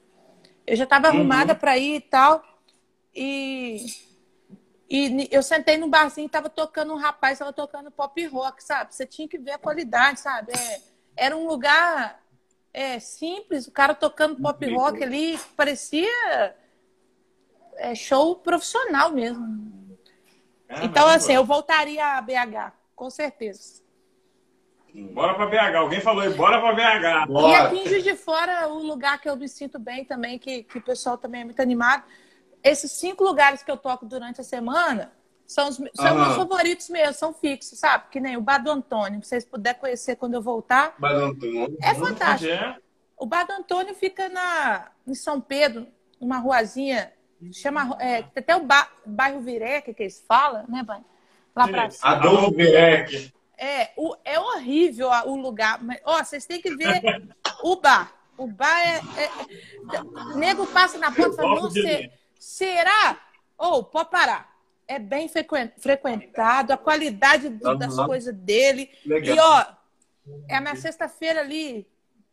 Eu 0.67 0.77
já 0.77 0.85
estava 0.85 1.09
arrumada 1.09 1.55
para 1.55 1.79
ir 1.79 1.95
e 1.95 2.01
tal. 2.03 2.45
E, 3.15 3.87
e 4.91 5.27
eu 5.31 5.43
sentei 5.43 5.79
no 5.79 5.89
barzinho, 5.89 6.29
tava 6.29 6.51
tocando 6.51 6.93
um 6.93 6.99
rapaz, 6.99 7.39
tava 7.39 7.55
tocando 7.55 7.91
pop 7.91 8.23
rock, 8.27 8.63
sabe? 8.63 8.95
Você 8.95 9.07
tinha 9.07 9.27
que 9.27 9.39
ver 9.39 9.53
a 9.53 9.59
qualidade, 9.59 10.21
sabe? 10.21 10.53
É, 10.53 10.83
era 11.17 11.35
um 11.35 11.47
lugar 11.47 12.23
é, 12.71 12.99
simples, 13.01 13.67
o 13.67 13.73
cara 13.73 13.95
tocando 13.95 14.43
pop 14.43 14.75
rock 14.75 15.03
ali, 15.03 15.41
parecia 15.57 16.55
é, 17.77 17.95
show 17.95 18.37
profissional 18.37 19.11
mesmo. 19.13 19.99
então, 20.83 21.09
assim, 21.09 21.33
eu 21.33 21.45
voltaria 21.45 22.05
a 22.17 22.21
BH, 22.21 22.73
com 22.95 23.11
certeza. 23.11 23.87
Bora 25.13 25.35
pra 25.35 25.47
BH. 25.47 25.77
Alguém 25.77 26.01
falou 26.01 26.23
aí, 26.23 26.33
bora 26.33 26.61
pra 26.61 26.73
BH. 26.73 27.27
Bora. 27.31 27.49
E 27.49 27.55
aqui 27.55 27.79
em 27.81 27.89
Juiz 27.89 28.03
de 28.03 28.17
Fora, 28.17 28.69
o 28.69 28.79
lugar 28.79 29.21
que 29.21 29.29
eu 29.29 29.37
me 29.37 29.49
sinto 29.49 29.79
bem 29.79 30.05
também, 30.05 30.39
que, 30.39 30.63
que 30.63 30.79
o 30.79 30.83
pessoal 30.83 31.19
também 31.19 31.43
é 31.43 31.45
muito 31.45 31.61
animado. 31.61 32.05
Esses 32.63 32.93
cinco 32.93 33.23
lugares 33.23 33.63
que 33.63 33.71
eu 33.71 33.77
toco 33.77 34.07
durante 34.07 34.41
a 34.41 34.45
semana 34.45 35.13
são 35.47 35.69
os 35.69 35.77
são 35.77 36.15
meus 36.15 36.35
favoritos 36.35 36.89
mesmo, 36.89 37.15
são 37.15 37.33
fixos, 37.33 37.79
sabe? 37.79 38.07
Que 38.11 38.19
nem 38.19 38.37
o 38.37 38.41
Bar 38.41 38.59
do 38.59 38.71
Antônio. 38.71 39.23
Se 39.23 39.29
vocês 39.29 39.45
puderem 39.45 39.79
conhecer 39.79 40.17
quando 40.17 40.35
eu 40.35 40.43
voltar. 40.43 40.95
Bar 40.99 41.13
do 41.13 41.25
Antônio. 41.27 41.77
É 41.83 41.95
fantástico. 41.95 42.53
É? 42.53 42.77
O 43.17 43.27
Bar 43.27 43.47
do 43.47 43.53
Antônio 43.53 43.95
fica 43.95 44.29
na, 44.29 44.91
em 45.07 45.15
São 45.15 45.41
Pedro, 45.41 45.87
numa 46.21 46.39
ruazinha. 46.39 47.13
Chama, 47.53 47.97
é, 48.01 48.23
tem 48.23 48.43
até 48.43 48.57
o 48.57 48.61
ba, 48.61 48.89
bairro 49.05 49.41
Vireque, 49.41 49.93
que 49.93 50.05
eles 50.05 50.25
falam, 50.27 50.65
né, 50.69 50.83
Bai? 50.83 51.03
Lá 51.55 51.69
pra 51.69 51.91
cima. 51.91 52.13
Adolfo 52.13 52.53
Vireque. 52.53 53.33
É, 53.59 53.91
o, 53.97 54.15
é 54.25 54.39
horrível 54.39 55.09
o 55.27 55.37
lugar. 55.37 55.83
Mas, 55.83 56.01
ó, 56.05 56.23
vocês 56.23 56.45
têm 56.45 56.61
que 56.61 56.75
ver 56.75 57.03
o 57.63 57.77
bar. 57.77 58.13
O 58.37 58.47
bar 58.47 58.79
é. 58.81 59.01
é, 59.23 59.25
é 59.25 60.37
nego 60.37 60.67
passa 60.67 60.99
na 60.99 61.11
porta 61.11 61.33
e 61.33 61.37
fala, 61.37 61.61
não 61.61 61.71
será? 62.39 63.21
Ou, 63.57 63.79
oh, 63.79 63.85
pode 63.85 64.11
parar. 64.11 64.55
É 64.87 64.99
bem 64.99 65.29
frequentado, 65.79 66.73
a 66.73 66.77
qualidade 66.77 67.49
uhum. 67.49 67.77
das 67.77 67.97
coisas 67.97 68.35
dele. 68.35 68.91
Legal. 69.05 69.35
E, 69.35 69.41
ó, 69.41 69.65
é 70.49 70.57
a 70.57 70.61
minha 70.61 70.77
sexta-feira 70.77 71.41
ali, 71.41 71.89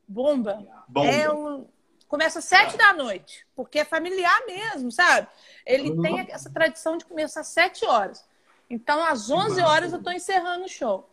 bomba. 0.08 0.68
bomba. 0.88 1.10
É 1.10 1.30
o, 1.30 1.66
começa 2.08 2.40
às 2.40 2.46
sete 2.46 2.78
da 2.78 2.94
noite, 2.94 3.46
porque 3.56 3.80
é 3.80 3.86
familiar 3.86 4.46
mesmo, 4.46 4.92
sabe? 4.92 5.28
Ele 5.66 5.92
uhum. 5.92 6.02
tem 6.02 6.20
essa 6.30 6.50
tradição 6.50 6.98
de 6.98 7.06
começar 7.06 7.42
às 7.42 7.48
sete 7.48 7.86
horas. 7.86 8.24
Então, 8.70 9.04
às 9.04 9.30
11 9.30 9.62
horas 9.62 9.92
eu 9.92 10.00
estou 10.00 10.14
encerrando 10.14 10.66
o 10.66 10.70
show. 10.70 11.10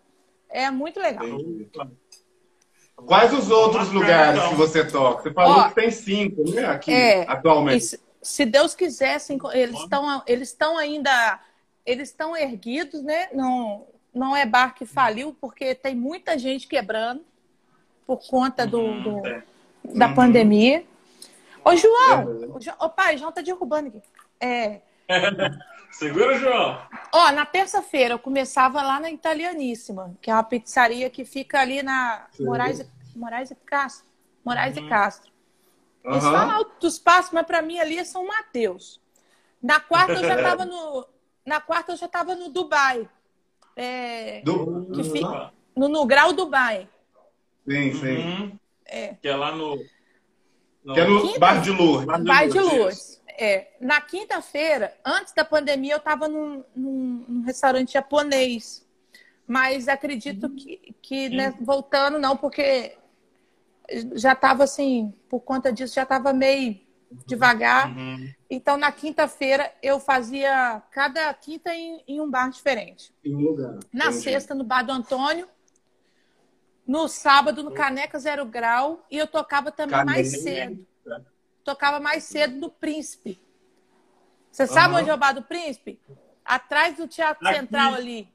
É 0.49 0.71
muito 0.71 0.99
legal. 0.99 1.27
Quais 2.97 3.33
os 3.33 3.51
outros 3.51 3.91
lugares 3.91 4.43
que 4.49 4.55
você 4.55 4.85
toca? 4.85 5.23
Você 5.23 5.33
falou 5.33 5.57
Ó, 5.57 5.69
que 5.69 5.75
tem 5.75 5.91
cinco, 5.91 6.51
né? 6.51 6.67
Aqui, 6.67 6.93
é, 6.93 7.31
atualmente. 7.31 7.85
Se, 7.85 8.01
se, 8.23 8.47
Deus 8.47 8.75
quiser, 8.75 9.19
eles 9.53 9.79
estão 9.81 10.23
eles 10.27 10.49
estão 10.49 10.77
ainda 10.77 11.41
eles 11.85 12.11
estão 12.11 12.37
erguidos, 12.37 13.03
né? 13.03 13.29
Não, 13.33 13.87
não 14.13 14.37
é 14.37 14.45
bar 14.45 14.75
que 14.75 14.85
faliu, 14.85 15.35
porque 15.41 15.75
tem 15.75 15.95
muita 15.95 16.39
gente 16.39 16.67
quebrando 16.67 17.25
por 18.07 18.27
conta 18.29 18.67
do, 18.67 18.81
uhum, 18.81 19.03
do 19.03 19.27
é. 19.27 19.43
Da 19.85 20.09
uhum. 20.09 20.15
pandemia. 20.15 20.85
Ô, 21.65 21.77
João! 21.77 22.51
Ô, 22.79 22.89
pai, 22.89 23.19
João 23.19 23.33
tá 23.33 23.41
derrubando 23.41 23.89
aqui. 23.89 24.03
É, 24.41 24.81
Segura, 25.91 26.39
João. 26.39 26.81
Ó, 27.13 27.33
na 27.33 27.45
terça-feira 27.45 28.15
eu 28.15 28.19
começava 28.19 28.81
lá 28.83 29.01
na 29.01 29.11
Italianíssima, 29.11 30.17
que 30.21 30.31
é 30.31 30.35
uma 30.35 30.45
pizzaria 30.45 31.11
que 31.11 31.25
fica 31.25 31.61
ali 31.61 31.83
na 31.83 32.27
Moraes, 32.39 32.89
Moraes 33.15 33.51
e 33.51 33.55
Castro. 33.55 34.07
Moraes 34.45 34.77
uhum. 34.77 34.87
e 34.87 34.89
Castro. 34.89 35.31
Uhum. 36.05 36.13
Eles 36.13 36.25
falam 36.25 36.51
altos 36.51 36.99
passos, 36.99 37.33
mas 37.33 37.47
para 37.47 37.61
mim 37.61 37.79
ali 37.79 37.99
é 37.99 38.05
São 38.05 38.27
Mateus. 38.27 39.01
Na 39.63 39.81
quarta 39.81 40.13
eu 40.13 40.25
já 40.25 40.37
estava 40.39 40.65
no 40.65 41.07
na 41.45 41.61
quarta 41.61 41.93
eu 41.93 41.97
já 41.97 42.07
estava 42.07 42.35
no 42.35 42.49
Dubai. 42.49 43.09
É, 43.77 44.43
Do... 44.43 44.87
que 44.93 45.05
fica, 45.05 45.53
no, 45.77 45.89
no 45.89 46.07
Grau 46.07 46.33
Dubai. 46.33 46.89
Sim, 47.69 47.95
sim. 47.95 48.17
Uhum. 48.17 48.59
É. 48.91 49.15
Que 49.15 49.29
é 49.29 49.37
lá 49.37 49.55
no, 49.55 49.77
no... 50.85 50.95
Que 50.95 51.01
é 51.01 51.07
no 51.07 51.23
Quinta... 51.23 51.39
Bar 51.39 51.63
de 51.63 51.71
Lourdes. 51.71 52.25
Bar 52.25 52.49
de 52.49 52.59
Lourdes. 52.59 53.23
É, 53.39 53.69
na 53.81 54.01
quinta-feira, 54.01 54.95
antes 55.05 55.33
da 55.33 55.45
pandemia, 55.45 55.95
eu 55.95 55.99
estava 55.99 56.29
num, 56.29 56.63
num, 56.77 57.25
num, 57.27 57.43
restaurante 57.43 57.95
japonês. 57.95 58.87
Mas 59.47 59.89
acredito 59.89 60.47
uhum. 60.47 60.57
que, 60.57 60.95
que 61.01 61.29
né, 61.31 61.55
voltando, 61.61 62.19
não, 62.19 62.37
porque 62.37 62.97
já 64.15 64.33
estava 64.33 64.65
assim, 64.65 65.13
por 65.29 65.41
conta 65.41 65.73
disso, 65.73 65.95
já 65.95 66.03
estava 66.03 66.33
meio 66.33 66.79
devagar. 67.27 67.97
Uhum. 67.97 68.33
Então, 68.49 68.77
na 68.77 68.93
quinta-feira, 68.93 69.73
eu 69.83 69.99
fazia 69.99 70.83
cada 70.91 71.33
quinta 71.35 71.75
em, 71.75 72.03
em, 72.07 72.21
um 72.21 72.31
bar 72.31 72.49
diferente. 72.51 73.13
Em 73.25 73.35
um 73.35 73.41
lugar. 73.41 73.79
Na 73.93 74.07
Entendi. 74.07 74.23
sexta, 74.23 74.55
no 74.55 74.65
bar 74.65 74.83
do 74.83 74.93
Antônio. 74.93 75.49
No 76.91 77.07
sábado, 77.07 77.63
no 77.63 77.71
Caneca 77.71 78.19
Zero 78.19 78.45
Grau. 78.45 79.07
E 79.11 79.17
eu 79.17 79.27
tocava 79.27 79.71
também 79.71 79.97
Caneca. 79.97 80.13
mais 80.13 80.43
cedo 80.43 80.87
tocava 81.65 82.01
mais 82.01 82.25
cedo 82.25 82.57
no 82.57 82.71
Príncipe. 82.71 83.41
Você 84.51 84.67
sabe 84.67 84.95
uhum. 84.95 85.01
onde 85.01 85.11
é 85.11 85.15
o 85.15 85.17
Bar 85.17 85.33
do 85.33 85.43
Príncipe? 85.43 86.01
Atrás 86.45 86.97
do 86.97 87.07
Teatro 87.07 87.47
Aqui. 87.47 87.59
Central 87.59 87.95
ali. 87.95 88.29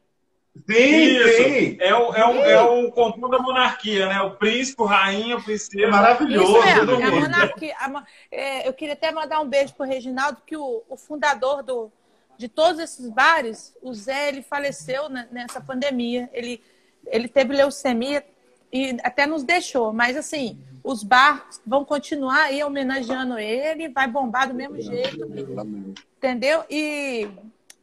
Sim, 0.70 0.74
Isso. 0.74 1.44
sim. 1.44 1.78
É 1.82 1.94
o, 1.94 2.16
é, 2.16 2.26
o, 2.26 2.46
é 2.46 2.62
o 2.62 2.92
conjunto 2.92 3.28
da 3.28 3.40
monarquia, 3.40 4.08
né? 4.08 4.22
O 4.22 4.38
príncipe, 4.38 4.82
o 4.82 4.86
rainha, 4.86 5.36
o 5.36 5.44
princesa. 5.44 5.84
É 5.84 5.90
maravilhoso. 5.90 6.58
Isso 6.58 6.66
mesmo, 6.66 7.02
é 7.02 7.04
a 7.04 7.12
monarquia. 7.12 7.76
A, 7.78 8.04
é, 8.32 8.68
eu 8.68 8.72
queria 8.72 8.94
até 8.94 9.12
mandar 9.12 9.42
um 9.42 9.50
beijo 9.50 9.74
para 9.74 9.86
o 9.86 9.90
Reginaldo, 9.90 10.42
que 10.46 10.56
o, 10.56 10.82
o, 10.88 10.96
fundador 10.96 11.62
do, 11.62 11.92
de 12.38 12.48
todos 12.48 12.80
esses 12.80 13.10
bares, 13.10 13.76
o 13.82 13.94
Zé, 13.94 14.30
ele 14.30 14.42
faleceu 14.42 15.10
nessa 15.10 15.60
pandemia. 15.60 16.30
Ele, 16.32 16.64
ele 17.08 17.28
teve 17.28 17.54
leucemia 17.54 18.24
e 18.72 18.98
até 19.04 19.26
nos 19.26 19.44
deixou. 19.44 19.94
Mas, 19.94 20.18
assim, 20.18 20.60
os 20.84 21.04
barcos 21.04 21.62
vão 21.66 21.84
continuar 21.84 22.44
aí 22.44 22.64
homenageando 22.64 23.38
ele, 23.38 23.90
vai 23.90 24.08
bombar 24.08 24.48
do 24.48 24.54
mesmo 24.54 24.80
jeito. 24.82 25.26
Entendeu? 26.18 26.64
E 26.70 27.28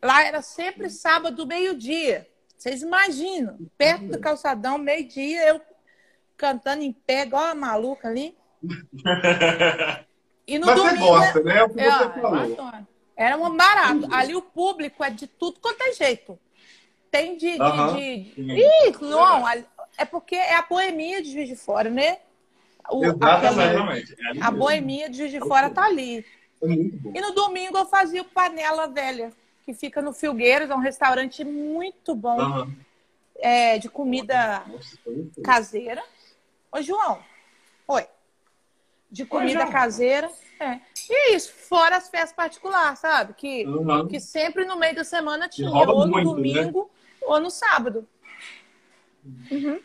lá 0.02 0.22
era 0.24 0.42
sempre 0.42 0.90
sábado, 0.90 1.46
meio-dia. 1.46 2.26
Vocês 2.56 2.82
imaginam, 2.82 3.58
perto 3.76 4.06
do 4.06 4.20
calçadão, 4.20 4.78
meio-dia, 4.78 5.48
eu 5.48 5.60
cantando 6.36 6.82
em 6.82 6.92
pé, 6.92 7.22
igual 7.22 7.44
a 7.44 7.54
maluca 7.54 8.08
ali. 8.08 8.36
E 10.46 10.58
no 10.58 10.66
Mas 10.66 10.76
domingo, 10.76 10.96
você 10.98 11.08
gosta, 11.08 11.42
né? 11.42 11.58
É 11.58 11.62
o 11.62 11.70
que 11.70 11.80
é, 11.80 11.90
você 11.90 12.20
falou. 12.20 12.72
Era 13.16 13.36
um 13.36 13.56
barato. 13.56 14.08
Ali 14.12 14.34
o 14.34 14.42
público 14.42 15.04
é 15.04 15.10
de 15.10 15.26
tudo 15.26 15.60
quanto 15.60 15.82
é 15.82 15.92
jeito. 15.92 16.38
Tem 17.10 17.36
de. 17.36 17.52
de, 17.52 17.60
uh 17.60 17.64
-huh. 17.64 17.94
de... 17.94 18.02
Ih, 18.40 18.96
não, 19.02 19.44
é 19.96 20.04
porque 20.04 20.34
é 20.34 20.56
a 20.56 20.62
poemia 20.62 21.22
de 21.22 21.32
Juiz 21.32 21.48
de 21.48 21.56
Fora, 21.56 21.90
né? 21.90 22.18
O, 22.90 23.04
Exatamente. 23.04 24.16
A, 24.40 24.48
a 24.48 24.50
boemia 24.50 25.08
de 25.08 25.18
Juiz 25.18 25.30
de 25.30 25.40
Fora 25.40 25.70
tá 25.70 25.84
ali. 25.84 26.24
É 26.62 26.66
e 26.66 27.20
no 27.20 27.32
domingo 27.32 27.76
eu 27.76 27.86
fazia 27.86 28.22
o 28.22 28.26
Panela 28.26 28.86
Velha, 28.86 29.32
que 29.64 29.74
fica 29.74 30.00
no 30.00 30.12
Filgueiros, 30.12 30.70
é 30.70 30.74
um 30.74 30.80
restaurante 30.80 31.44
muito 31.44 32.14
bom 32.14 32.40
uhum. 32.40 32.76
é, 33.36 33.78
de 33.78 33.88
comida 33.88 34.64
Nossa, 34.66 34.98
caseira. 35.44 36.02
Ô, 36.70 36.80
João. 36.80 37.18
Oi. 37.88 38.06
De 39.10 39.24
comida 39.26 39.64
Oi, 39.64 39.70
caseira. 39.70 40.30
É. 40.58 40.80
E 41.10 41.34
isso, 41.34 41.52
fora 41.52 41.96
as 41.96 42.08
festas 42.08 42.32
particulares, 42.32 43.00
sabe? 43.00 43.34
Que, 43.34 43.66
uhum. 43.66 44.06
que 44.06 44.20
sempre 44.20 44.64
no 44.64 44.78
meio 44.78 44.94
da 44.94 45.04
semana 45.04 45.48
tinha, 45.48 45.68
ou 45.68 46.06
no 46.06 46.12
muito, 46.12 46.16
né? 46.16 46.24
domingo 46.24 46.82
né? 46.82 47.18
ou 47.22 47.40
no 47.40 47.50
sábado. 47.50 48.08
Uhum. 49.50 49.80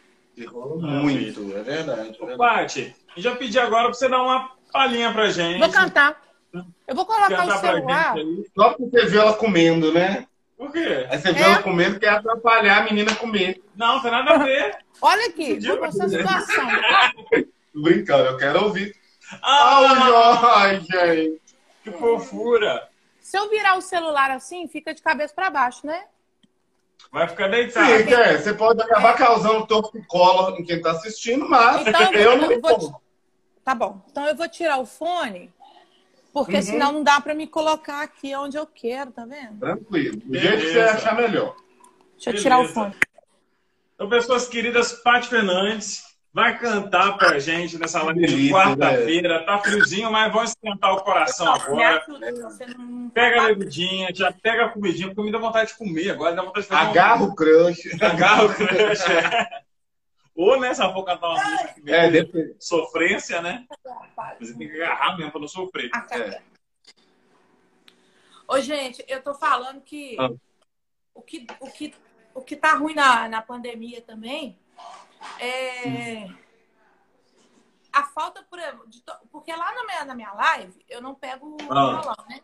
Rola 0.48 1.02
muito, 1.02 1.56
é 1.56 1.64
verdade. 1.64 2.18
Ô, 2.20 2.38
Paty, 2.38 2.96
já 3.16 3.36
pedi 3.36 3.60
agora 3.60 3.86
pra 3.86 3.94
você 3.94 4.08
dar 4.08 4.22
uma 4.22 4.52
palhinha 4.72 5.12
pra 5.12 5.30
gente. 5.30 5.60
Vou 5.60 5.72
cantar. 5.72 6.22
Eu 6.88 6.96
vou 6.96 7.06
colocar 7.06 7.36
cantar 7.36 7.58
o 7.58 7.60
celular. 7.60 8.16
Só 8.56 8.74
porque 8.74 9.00
você 9.00 9.06
viu 9.08 9.22
ela 9.22 9.34
comendo, 9.34 9.92
né? 9.92 10.28
Por 10.56 10.72
quê? 10.72 11.08
Aí 11.10 11.20
você 11.20 11.34
viu 11.34 11.44
é? 11.44 11.52
ela 11.52 11.64
comendo, 11.64 12.00
quer 12.00 12.10
atrapalhar 12.10 12.80
a 12.82 12.84
menina 12.84 13.14
comer. 13.16 13.62
Não, 13.76 13.96
não 13.96 14.02
tem 14.02 14.12
nada 14.12 14.32
a 14.32 14.38
ver. 14.38 14.78
Olha 15.02 15.28
aqui, 15.28 15.60
vou 15.60 15.80
mostrar 15.80 16.06
a 16.06 16.10
situação. 16.10 16.68
Brincando, 17.74 18.30
eu 18.30 18.38
quero 18.38 18.64
ouvir. 18.64 18.96
Ah, 19.42 20.56
Ai, 20.58 20.80
gente. 20.80 21.42
Que 21.84 21.92
fofura. 21.92 22.88
Se 23.22 23.38
eu 23.38 23.50
virar 23.50 23.76
o 23.78 23.82
celular 23.82 24.32
assim, 24.32 24.68
fica 24.68 24.94
de 24.94 25.02
cabeça 25.02 25.34
para 25.34 25.50
baixo, 25.50 25.86
né? 25.86 26.06
Vai 27.12 27.28
ficar 27.28 27.48
deitado. 27.48 27.86
Sim, 27.86 28.14
é, 28.14 28.38
você 28.38 28.54
pode 28.54 28.82
acabar 28.82 29.16
causando 29.16 29.66
torcicolo 29.66 30.58
em 30.58 30.64
quem 30.64 30.78
está 30.78 30.92
assistindo, 30.92 31.48
mas 31.48 31.88
então, 31.88 32.14
eu 32.14 32.38
não 32.38 32.52
eu 32.52 32.62
vou... 32.62 33.02
Tá 33.64 33.74
bom. 33.74 34.02
Então 34.10 34.26
eu 34.26 34.36
vou 34.36 34.48
tirar 34.48 34.78
o 34.78 34.86
fone, 34.86 35.52
porque 36.34 36.58
uhum. 36.58 36.62
senão 36.62 36.92
não 36.92 37.04
dá 37.04 37.20
para 37.20 37.34
me 37.34 37.48
colocar 37.48 38.02
aqui 38.02 38.36
onde 38.36 38.58
eu 38.58 38.66
quero, 38.66 39.12
tá 39.12 39.26
vendo? 39.26 39.60
Tranquilo. 39.60 40.18
Do 40.18 40.38
jeito 40.38 40.62
que 40.62 40.74
você 40.74 40.80
achar 40.80 41.16
melhor. 41.16 41.56
Deixa 42.16 42.30
eu 42.30 42.34
Beleza. 42.34 42.44
tirar 42.44 42.60
o 42.60 42.68
fone. 42.68 42.96
Então, 43.96 44.10
pessoas 44.10 44.48
queridas, 44.48 44.94
Paty 44.94 45.28
Fernandes, 45.28 46.04
vai 46.38 46.56
cantar 46.60 47.18
pra 47.18 47.40
gente 47.40 47.80
nessa 47.80 48.04
live 48.04 48.28
de 48.28 48.52
quarta-feira. 48.52 49.44
Tá 49.44 49.58
friozinho, 49.58 50.12
mas 50.12 50.32
vamos 50.32 50.52
esquentar 50.52 50.94
o 50.94 51.02
coração 51.04 51.52
agora. 51.52 52.06
Pega 53.12 53.42
a 53.42 53.46
bebidinha, 53.48 54.10
já 54.14 54.32
pega 54.32 54.66
a 54.66 54.70
comidinha, 54.70 55.08
porque 55.08 55.24
me 55.24 55.32
dá 55.32 55.40
vontade 55.40 55.72
de 55.72 55.78
comer 55.80 56.12
agora. 56.12 56.36
Dá 56.36 56.44
vontade 56.44 56.68
de 56.68 56.72
fazer 56.72 56.90
Agarra 56.92 57.24
um... 57.24 57.30
o 57.30 57.36
crush. 57.36 57.90
Agarra 58.00 58.46
o 58.46 58.54
crush. 58.54 59.04
Ou, 60.36 60.60
né, 60.60 60.72
se 60.76 60.82
ela 60.84 60.94
for 60.94 61.04
cantar 61.06 61.28
uma 61.28 61.44
música 61.44 61.74
que 61.74 61.92
É, 61.92 62.12
depende. 62.12 62.56
sofrência, 62.60 63.42
né? 63.42 63.66
Você 64.40 64.54
tem 64.56 64.70
que 64.70 64.76
agarrar 64.80 65.18
mesmo 65.18 65.32
pra 65.32 65.42
não 65.42 65.48
sofrer. 65.48 65.90
É. 66.12 66.40
Ô, 68.48 68.62
gente, 68.62 69.04
eu 69.08 69.24
tô 69.24 69.34
falando 69.34 69.82
que 69.82 70.16
Ah. 70.20 70.30
o 71.16 71.22
que 71.24 71.48
o 71.60 71.68
que 71.72 71.96
o 72.36 72.42
que 72.44 72.56
tá 72.56 72.76
ruim 72.76 72.94
na, 72.94 73.28
na 73.28 73.42
pandemia 73.42 74.02
também 74.02 74.56
é 75.40 76.28
a 77.92 78.04
falta 78.04 78.44
por 78.44 78.60
to- 79.06 79.28
porque 79.32 79.56
lá 79.56 79.74
na 79.74 79.84
minha, 79.86 80.06
na 80.06 80.16
minha 80.16 80.34
live 80.34 80.86
eu 80.88 81.02
não 81.02 81.16
pego 81.16 81.50
o 81.50 81.58
Ah. 81.74 82.02
violão, 82.02 82.26
né? 82.30 82.42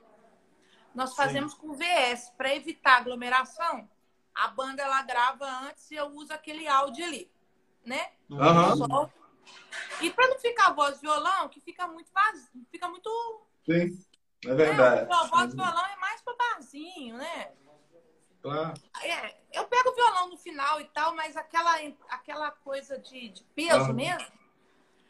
Nós 0.95 1.15
fazemos 1.15 1.53
com 1.53 1.73
VS 1.73 2.31
para 2.38 2.53
evitar 2.55 2.97
aglomeração. 2.97 3.89
A 4.33 4.47
banda 4.47 4.81
ela 4.81 5.01
grava 5.03 5.45
antes 5.45 5.89
e 5.91 5.95
eu 5.95 6.07
uso 6.07 6.33
aquele 6.33 6.67
áudio 6.67 7.05
ali, 7.05 7.31
né? 7.86 8.12
E 10.01 10.09
para 10.12 10.27
não 10.27 10.39
ficar 10.39 10.71
voz 10.73 10.99
violão, 11.01 11.49
que 11.49 11.59
fica 11.59 11.88
muito 11.88 12.12
vazio, 12.12 12.65
fica 12.71 12.88
muito 12.88 13.09
Sim, 13.65 14.05
é 14.45 14.49
é, 14.49 14.55
verdade. 14.55 15.12
a 15.12 15.23
voz 15.25 15.53
violão 15.53 15.86
é 15.86 15.95
mais 15.97 16.21
para 16.21 16.36
barzinho, 16.36 17.17
né? 17.17 17.51
Claro. 18.43 18.73
É, 19.01 19.36
eu 19.53 19.63
pego 19.65 19.89
o 19.89 19.95
violão 19.95 20.29
no 20.29 20.38
final 20.38 20.79
e 20.82 20.86
tal, 20.86 21.15
mas 21.15 21.36
aquela, 21.38 21.75
aquela 22.10 22.51
coisa 22.51 22.99
de, 22.99 23.29
de 23.29 23.43
peso 23.56 23.93
mesmo. 23.93 24.27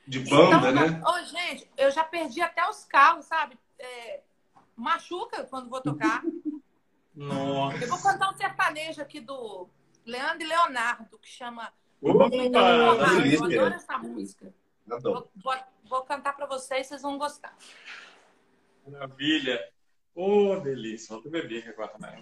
De 0.08 0.20
banda, 0.20 0.70
então, 0.70 0.72
né? 0.74 1.02
Ô, 1.06 1.26
gente, 1.26 1.70
eu 1.76 1.90
já 1.90 2.04
perdi 2.04 2.42
até 2.42 2.68
os 2.70 2.86
carros, 2.86 3.26
sabe? 3.26 3.58
É, 3.80 4.22
machuca 4.76 5.46
quando 5.46 5.70
vou 5.70 5.82
tocar. 5.82 6.22
Nossa. 7.16 7.78
Eu 7.84 7.88
vou 7.90 8.02
cantar 8.02 8.32
um 8.32 8.38
sertanejo 8.38 9.02
aqui 9.02 9.20
do 9.20 9.68
Leandro 10.06 10.44
e 10.44 10.48
Leonardo, 10.48 11.18
que 11.18 11.30
chama. 11.30 11.74
Opa! 12.02 12.30
Eu 12.36 13.44
adoro 13.46 13.74
essa 13.74 13.98
música. 13.98 14.54
Adoro. 14.92 15.30
Vou, 15.36 15.54
vou- 15.54 15.64
vou 15.86 16.02
cantar 16.04 16.36
pra 16.36 16.46
vocês, 16.46 16.86
vocês 16.88 17.02
vão 17.02 17.18
gostar. 17.18 17.56
Maravilha. 18.88 19.60
Ô, 20.16 20.58
delícia. 20.58 21.16
Vou 21.16 21.32
beber 21.32 21.60
aqui 21.60 21.70
agora 21.70 21.88
também. 21.90 22.22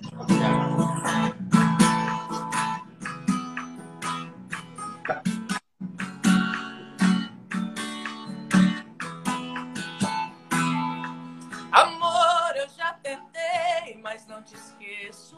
Mas 14.12 14.28
não 14.28 14.44
te 14.44 14.56
esqueço. 14.56 15.38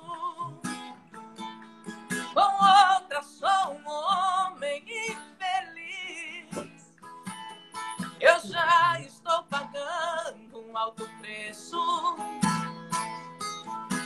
Com 2.34 2.40
outra 2.40 3.22
sou 3.22 3.76
um 3.76 3.88
homem 3.88 4.84
infeliz. 5.12 6.50
Eu 8.20 8.40
já 8.40 9.00
estou 9.00 9.44
pagando 9.44 10.60
um 10.68 10.76
alto 10.76 11.08
preço 11.20 11.78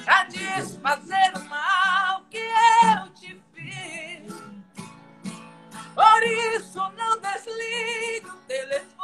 pra 0.03 0.25
desfazer 0.25 1.37
o 1.37 1.45
mal 1.45 2.25
que 2.29 2.37
eu 2.37 3.09
te 3.13 3.41
fiz. 3.53 4.33
Por 5.95 6.23
isso 6.23 6.79
não 6.97 7.17
desligue 7.21 8.27
o 8.27 8.37
telefone. 8.45 8.96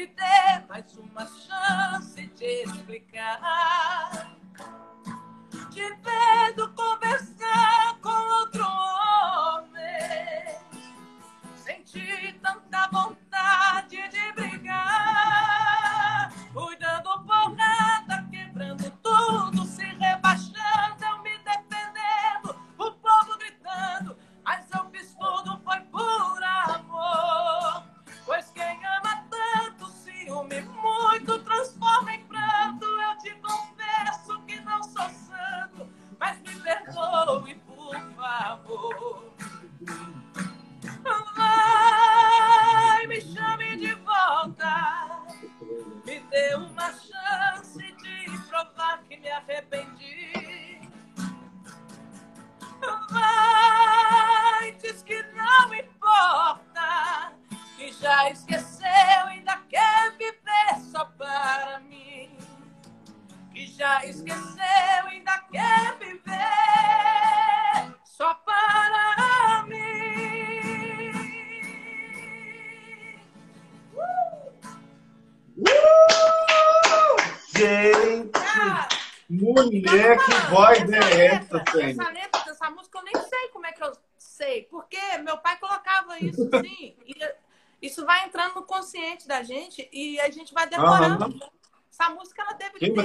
Me 0.00 0.06
dê 0.06 0.66
mais 0.66 0.96
uma 0.96 1.26
chance 1.26 2.26
de 2.28 2.62
explicar. 2.62 4.34
Te 5.70 5.94
vendo 6.02 6.72
conversar 6.72 7.98
com 8.00 8.29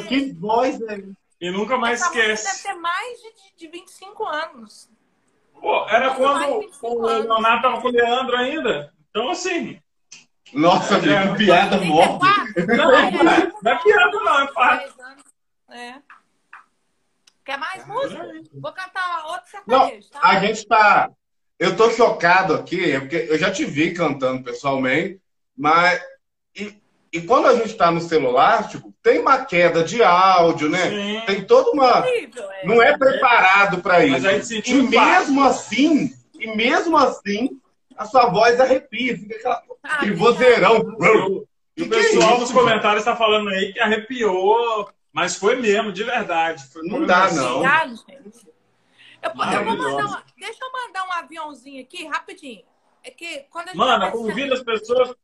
Que, 0.08 0.34
voz 0.34 0.82
é 0.82 0.94
essa? 0.96 1.18
E 1.42 1.52
nunca 1.52 1.78
mais 1.78 2.00
essa 2.00 2.10
música 2.10 2.28
deve 2.28 2.34
esquece. 2.34 2.64
ter 2.64 2.74
mais 2.76 3.22
de, 3.22 3.34
de, 3.34 3.56
de 3.58 3.68
25 3.68 4.26
anos. 4.26 4.90
Pô, 5.60 5.88
era 5.90 6.16
quando 6.16 6.60
25 6.60 6.88
o. 6.88 7.06
Leonardo 7.06 7.62
tava 7.62 7.82
com 7.82 7.88
o 7.88 7.92
Leandro 7.92 8.36
ainda. 8.38 8.94
Então, 9.10 9.30
assim. 9.30 9.80
Nossa, 10.54 10.96
amigo, 10.98 11.36
que 11.36 11.46
piada 11.46 11.78
morta. 11.82 12.26
34? 12.54 12.78
Não, 12.78 12.86
não 12.86 12.96
é, 12.96 13.52
não 13.62 13.72
é 13.72 13.84
piada, 13.84 14.12
não, 14.12 14.40
é 14.40 14.48
fato. 14.54 14.80
10 14.80 15.00
anos. 15.00 15.24
É. 15.70 16.02
Quer 17.44 17.58
mais 17.60 17.86
música? 17.86 18.28
Vou 18.54 18.74
cantar 18.74 19.26
outro 19.28 19.60
Não, 19.68 19.80
sertanejo, 19.82 20.10
tá? 20.10 20.20
a 20.24 20.40
gente 20.40 20.68
tá. 20.68 21.12
Eu 21.60 21.78
tô 21.78 21.90
chocado 21.92 22.54
aqui, 22.54 22.92
é 22.92 23.00
porque 23.00 23.28
eu 23.30 23.38
já 23.38 23.52
te 23.52 23.66
vi 23.66 23.94
cantando 23.94 24.44
pessoalmente, 24.44 25.22
mas. 25.56 26.02
E, 27.16 27.18
e 27.18 27.22
quando 27.26 27.48
a 27.48 27.56
gente 27.56 27.74
tá 27.76 27.92
no 27.92 28.02
celular, 28.02 28.68
tipo, 28.68 28.94
tem 29.02 29.20
uma 29.20 29.46
queda 29.46 29.84
de 29.84 30.04
áudio, 30.04 30.70
né? 30.70 30.90
Sim. 30.90 31.22
Tem 31.26 31.44
toda 31.46 31.72
uma. 31.72 32.00
Horrível, 32.00 32.52
é. 32.52 32.66
Não 32.66 32.82
é 32.82 32.98
preparado 32.98 33.82
para 33.82 34.00
Mas 34.00 34.18
isso. 34.18 34.28
a 34.28 34.34
gente 34.34 34.46
sentiu 34.48 34.80
E 34.80 34.84
mesmo 34.88 35.44
assim, 35.44 36.14
e 36.40 36.56
mesmo 36.56 36.98
assim, 36.98 37.60
a 37.98 38.06
sua 38.06 38.30
voz 38.30 38.60
arrepia, 38.60 39.18
fica 39.18 39.36
aquela, 39.36 39.64
Ah, 39.84 39.96
aquele 39.96 40.16
vozeirão. 40.16 40.98
E 41.78 41.84
o 41.84 41.86
é 41.86 41.90
pessoal 41.90 42.32
isso, 42.32 42.42
nos 42.42 42.52
comentários 42.52 43.00
está 43.00 43.16
falando 43.16 43.50
aí 43.50 43.74
que 43.74 43.80
arrepiou, 43.80 44.90
mas 45.12 45.36
foi 45.36 45.56
mesmo, 45.56 45.92
de 45.92 46.04
verdade. 46.04 46.64
Foi 46.72 46.88
Não 46.88 47.06
dá, 47.06 47.32
não. 47.32 47.64
Eu, 47.66 49.32
eu 49.32 49.66
vou 49.66 49.78
mandar 49.78 50.06
uma, 50.06 50.24
deixa 50.38 50.64
eu 50.64 50.72
mandar 50.72 51.06
um 51.08 51.14
aviãozinho 51.14 51.82
aqui, 51.82 52.06
rapidinho. 52.08 52.64
É 53.04 53.12
que 53.12 53.46
quando 53.50 53.70
a 53.70 53.72
gente 53.72 53.78
Mano, 53.78 54.12
convida 54.12 54.54
as 54.54 54.64
pessoas. 54.64 55.16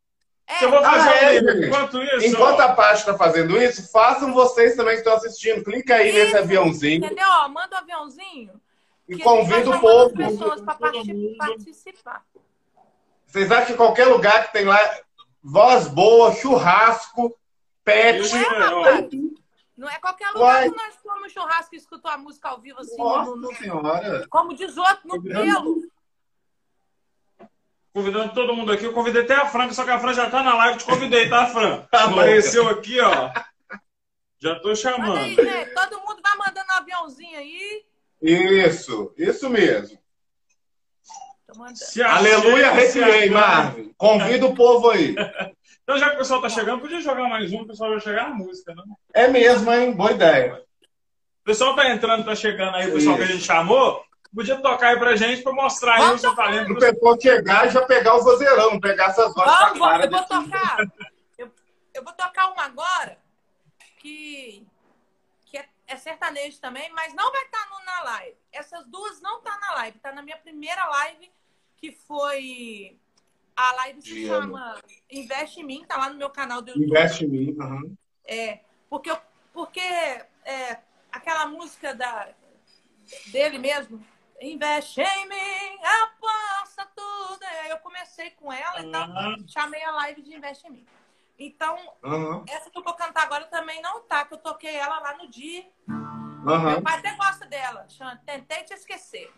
É, 0.60 0.64
Eu 0.64 0.70
vou 0.70 0.82
fazer 0.82 1.08
Ah, 1.10 1.34
é, 1.34 1.40
um. 1.40 1.64
Enquanto 1.64 2.02
isso, 2.02 2.26
Enquanto 2.26 2.60
a 2.60 2.72
Paty 2.74 3.00
está 3.00 3.16
fazendo 3.16 3.56
isso, 3.60 3.90
façam 3.90 4.32
vocês 4.32 4.76
também 4.76 4.94
que 4.94 5.00
estão 5.00 5.14
assistindo. 5.14 5.62
Clica 5.64 5.94
aí 5.96 6.12
nesse 6.12 6.26
Isso, 6.28 6.38
aviãozinho 6.38 7.04
Entendeu? 7.04 7.26
Ó, 7.28 7.48
manda 7.48 7.76
um 7.76 7.78
aviãozinho. 7.78 8.60
e 9.08 9.18
convida 9.18 9.70
o 9.70 9.80
povo. 9.80 10.14
pessoas 10.16 10.60
para 10.60 10.74
participar. 10.74 12.22
Vocês 13.26 13.50
acham 13.50 13.66
que 13.66 13.74
qualquer 13.74 14.06
lugar 14.06 14.46
que 14.46 14.52
tem 14.52 14.64
lá 14.64 14.78
voz 15.42 15.88
boa, 15.88 16.32
churrasco, 16.34 17.34
pet. 17.84 18.30
Não 18.34 18.86
é, 18.86 18.98
é? 19.00 19.08
Não 19.76 19.88
é 19.88 19.98
qualquer 19.98 20.28
lugar 20.30 20.42
Uai. 20.62 20.70
que 20.70 20.76
nós 20.76 20.94
comemos 21.02 21.32
churrasco 21.32 21.74
e 21.74 21.78
escutou 21.78 22.10
a 22.10 22.18
música 22.18 22.48
ao 22.50 22.60
vivo 22.60 22.78
assim, 22.80 22.96
Nossa 22.96 23.30
no, 23.30 23.36
no- 23.36 23.54
senhora. 23.56 24.26
como 24.28 24.54
diz 24.54 24.76
outro, 24.76 25.00
no 25.04 25.22
pelo. 25.22 25.82
Convidando 27.92 28.32
todo 28.32 28.54
mundo 28.54 28.72
aqui. 28.72 28.84
Eu 28.84 28.92
convidei 28.92 29.22
até 29.22 29.34
a 29.34 29.46
Fran, 29.46 29.70
só 29.72 29.84
que 29.84 29.90
a 29.90 29.98
Fran 29.98 30.14
já 30.14 30.30
tá 30.30 30.42
na 30.42 30.54
live. 30.54 30.78
Te 30.78 30.84
convidei, 30.84 31.28
tá, 31.28 31.46
Fran? 31.46 31.78
Bom. 31.78 31.86
Apareceu 31.92 32.68
aqui, 32.68 33.00
ó. 33.00 33.30
Já 34.40 34.56
tô 34.56 34.68
Manda 34.68 34.70
aí, 34.70 34.76
chamando. 34.76 35.28
gente. 35.28 35.74
Todo 35.74 36.00
mundo 36.00 36.20
vai 36.22 36.36
mandando 36.36 36.66
um 36.72 36.78
aviãozinho 36.78 37.38
aí. 37.38 37.84
Isso, 38.20 39.12
isso 39.16 39.48
mesmo. 39.50 39.98
Aleluia, 42.06 42.70
arrepiei, 42.70 43.28
Marvin. 43.28 43.92
Convida 43.96 44.46
o 44.46 44.54
povo 44.54 44.90
aí. 44.90 45.14
então, 45.82 45.98
já 45.98 46.08
que 46.08 46.14
o 46.14 46.18
pessoal 46.18 46.40
tá 46.40 46.48
chegando, 46.48 46.80
podia 46.80 47.00
jogar 47.00 47.28
mais 47.28 47.52
um, 47.52 47.60
o 47.60 47.66
pessoal 47.66 47.90
vai 47.90 48.00
chegar 48.00 48.30
na 48.30 48.34
música, 48.34 48.74
não? 48.74 48.84
É 49.12 49.28
mesmo, 49.28 49.70
hein? 49.70 49.92
Boa 49.92 50.12
ideia. 50.12 50.62
O 51.42 51.44
pessoal 51.44 51.74
tá 51.74 51.90
entrando, 51.90 52.24
tá 52.24 52.34
chegando 52.34 52.76
aí, 52.76 52.88
o 52.88 52.94
pessoal 52.94 53.16
Isso. 53.16 53.26
que 53.26 53.32
a 53.32 53.34
gente 53.34 53.44
chamou. 53.44 54.02
Podia 54.34 54.56
tocar 54.60 54.88
aí 54.88 54.98
pra 54.98 55.14
gente 55.14 55.42
pra 55.42 55.52
mostrar 55.52 55.96
aí 55.96 56.14
o 56.14 56.18
seu 56.18 56.34
talento. 56.34 56.72
O 56.72 56.78
pessoal 56.78 57.20
chegar 57.20 57.66
e 57.66 57.70
já 57.70 57.84
pegar 57.84 58.14
o 58.16 58.22
vozeirão, 58.22 58.80
pegar 58.80 59.06
essas 59.06 59.34
vozes 59.34 59.52
Vamos, 59.52 59.78
vamos, 59.78 60.04
eu 60.04 60.10
vou 60.10 60.24
tocar. 60.24 60.76
Eu, 61.38 61.52
eu 61.94 62.04
vou 62.04 62.12
tocar 62.12 62.52
uma 62.52 62.64
agora 62.64 63.18
que 63.98 64.66
é 65.92 65.96
sertanejo 65.96 66.58
também, 66.60 66.90
mas 66.92 67.14
não 67.14 67.30
vai 67.30 67.44
estar 67.44 67.68
tá 67.68 67.84
na 67.84 68.02
live. 68.12 68.36
Essas 68.50 68.86
duas 68.86 69.20
não 69.20 69.40
tá 69.42 69.58
na 69.60 69.74
live, 69.74 69.98
tá 69.98 70.12
na 70.12 70.22
minha 70.22 70.38
primeira 70.38 70.84
live, 70.86 71.30
que 71.76 71.92
foi 71.92 72.98
a 73.54 73.72
live 73.76 74.00
se 74.00 74.14
Dia, 74.14 74.28
chama 74.28 74.80
Investe 75.10 75.60
em 75.60 75.64
mim, 75.64 75.84
tá 75.86 75.98
lá 75.98 76.08
no 76.08 76.16
meu 76.16 76.30
canal 76.30 76.62
do 76.62 76.70
YouTube. 76.70 76.86
Investe 76.86 77.24
em 77.24 77.28
mim, 77.28 77.56
uhum. 77.58 77.96
É, 78.24 78.60
porque 78.88 79.14
porque 79.52 79.80
é, 79.80 80.78
aquela 81.10 81.46
música 81.46 81.94
da 81.94 82.30
dele 83.26 83.58
mesmo, 83.58 84.02
Investe 84.42 85.00
em 85.00 85.28
mim, 85.28 85.78
aposta 86.02 86.84
tudo. 86.96 87.44
Aí 87.44 87.70
eu 87.70 87.78
comecei 87.78 88.30
com 88.30 88.52
ela, 88.52 88.80
então 88.80 89.08
uhum. 89.08 89.46
chamei 89.46 89.82
a 89.84 89.92
live 89.92 90.20
de 90.20 90.34
Investe 90.34 90.66
em 90.66 90.70
mim. 90.70 90.86
Então, 91.38 91.76
uhum. 92.02 92.44
essa 92.48 92.68
que 92.68 92.76
eu 92.76 92.82
vou 92.82 92.94
cantar 92.94 93.22
agora 93.22 93.44
também 93.46 93.80
não 93.80 94.00
tá, 94.00 94.24
que 94.24 94.34
eu 94.34 94.38
toquei 94.38 94.74
ela 94.74 94.98
lá 94.98 95.16
no 95.16 95.28
dia. 95.28 95.64
Uhum. 95.88 96.70
Meu 96.70 96.82
pai 96.82 96.98
até 96.98 97.14
gosta 97.14 97.46
dela. 97.46 97.86
Chama 97.88 98.20
Tentei 98.26 98.64
Te 98.64 98.74
Esquecer. 98.74 99.32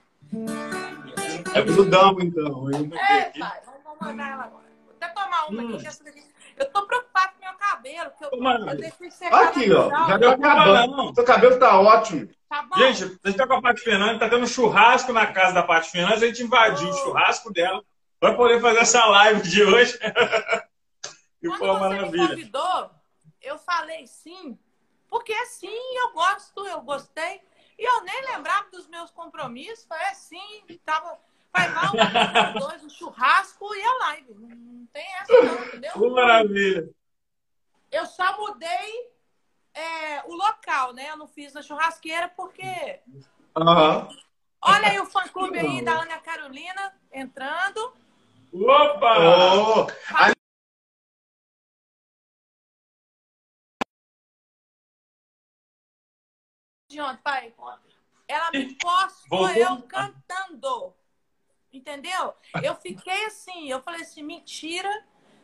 É 1.55 1.63
grudão, 1.63 2.17
então. 2.21 2.71
É, 2.71 3.39
pai, 3.39 3.61
vamos 3.67 4.01
mandar 4.01 4.31
ela 4.31 4.45
agora. 4.45 4.65
Vou 4.87 4.95
até 4.97 5.09
tomar 5.09 5.49
uma 5.49 5.63
hum. 5.63 5.77
aqui. 5.77 6.33
Eu 6.57 6.73
tô 6.73 6.87
meu 6.87 7.05
cabelo, 7.85 8.11
que 8.16 8.24
eu, 8.24 8.30
eu 8.68 8.76
deixei 8.76 9.11
secar. 9.11 9.49
Aqui, 9.49 9.72
ó. 9.72 9.91
Já 9.91 10.16
deu 10.16 10.30
acabando. 10.30 11.14
Seu 11.14 11.24
cabelo 11.24 11.59
tá 11.59 11.80
ótimo. 11.80 12.28
Tá 12.49 12.68
gente, 12.76 13.18
a 13.24 13.28
gente 13.28 13.37
tá 13.37 13.47
com 13.47 13.55
a 13.55 13.62
Paty 13.62 13.82
Fernandes, 13.82 14.20
tá 14.20 14.28
tendo 14.28 14.47
churrasco 14.47 15.12
na 15.12 15.26
casa 15.26 15.55
da 15.55 15.62
Paty 15.62 15.91
Fernandes, 15.91 16.22
a 16.22 16.26
gente 16.26 16.43
invadiu 16.43 16.89
oh. 16.89 16.91
o 16.91 16.95
churrasco 16.95 17.53
dela 17.53 17.85
para 18.20 18.35
poder 18.35 18.61
fazer 18.61 18.78
essa 18.78 19.05
live 19.07 19.43
de 19.49 19.62
hoje. 19.62 19.99
Que 21.41 21.49
Quando 21.49 21.59
você 21.59 21.66
maravilha. 21.66 22.22
me 22.22 22.28
convidou, 22.28 22.91
eu 23.43 23.59
falei 23.59 24.07
sim, 24.07 24.59
porque 25.09 25.32
é 25.32 25.47
sim, 25.47 25.99
eu 25.99 26.12
gosto, 26.12 26.66
eu 26.66 26.80
gostei. 26.82 27.41
E 27.76 27.85
eu 27.85 28.05
nem 28.05 28.22
lembrava 28.32 28.70
dos 28.70 28.87
meus 28.87 29.11
compromissos. 29.11 29.85
Falei 29.85 30.07
assim, 30.07 30.64
tava. 30.85 31.18
Vai 31.53 31.72
lá 31.72 31.93
um, 31.93 32.59
dois, 32.59 32.82
um 32.82 32.91
churrasco 32.91 33.72
e 33.74 33.82
a 33.82 33.93
live. 34.07 34.35
Não 34.35 34.87
tem 34.93 35.07
essa, 35.20 35.43
não, 35.43 35.64
entendeu? 35.66 35.93
Que 35.95 36.11
maravilha. 36.11 36.89
Eu 37.95 38.07
só 38.07 38.36
mudei 38.36 39.12
é, 39.72 40.24
o 40.26 40.34
local, 40.34 40.92
né? 40.92 41.11
Eu 41.11 41.16
não 41.16 41.28
fiz 41.28 41.53
na 41.53 41.62
churrasqueira 41.62 42.28
porque. 42.28 43.01
Uhum. 43.57 44.09
Olha 44.61 44.88
aí 44.88 44.99
o 44.99 45.07
fã 45.07 45.22
clube 45.28 45.57
aí 45.57 45.80
da 45.80 46.03
Ana 46.03 46.18
Carolina 46.18 46.92
entrando. 47.12 47.97
Opa! 48.53 49.14
Oh, 49.20 49.86
de 56.88 57.01
ontem, 57.01 57.22
pai. 57.22 57.55
Ela 58.26 58.51
me 58.51 58.74
postou 58.74 59.51
eu 59.51 59.82
cantando. 59.82 60.97
Entendeu? 61.72 62.34
Eu 62.61 62.74
fiquei 62.74 63.26
assim, 63.26 63.70
eu 63.70 63.80
falei 63.82 64.01
assim, 64.01 64.22
mentira, 64.24 64.90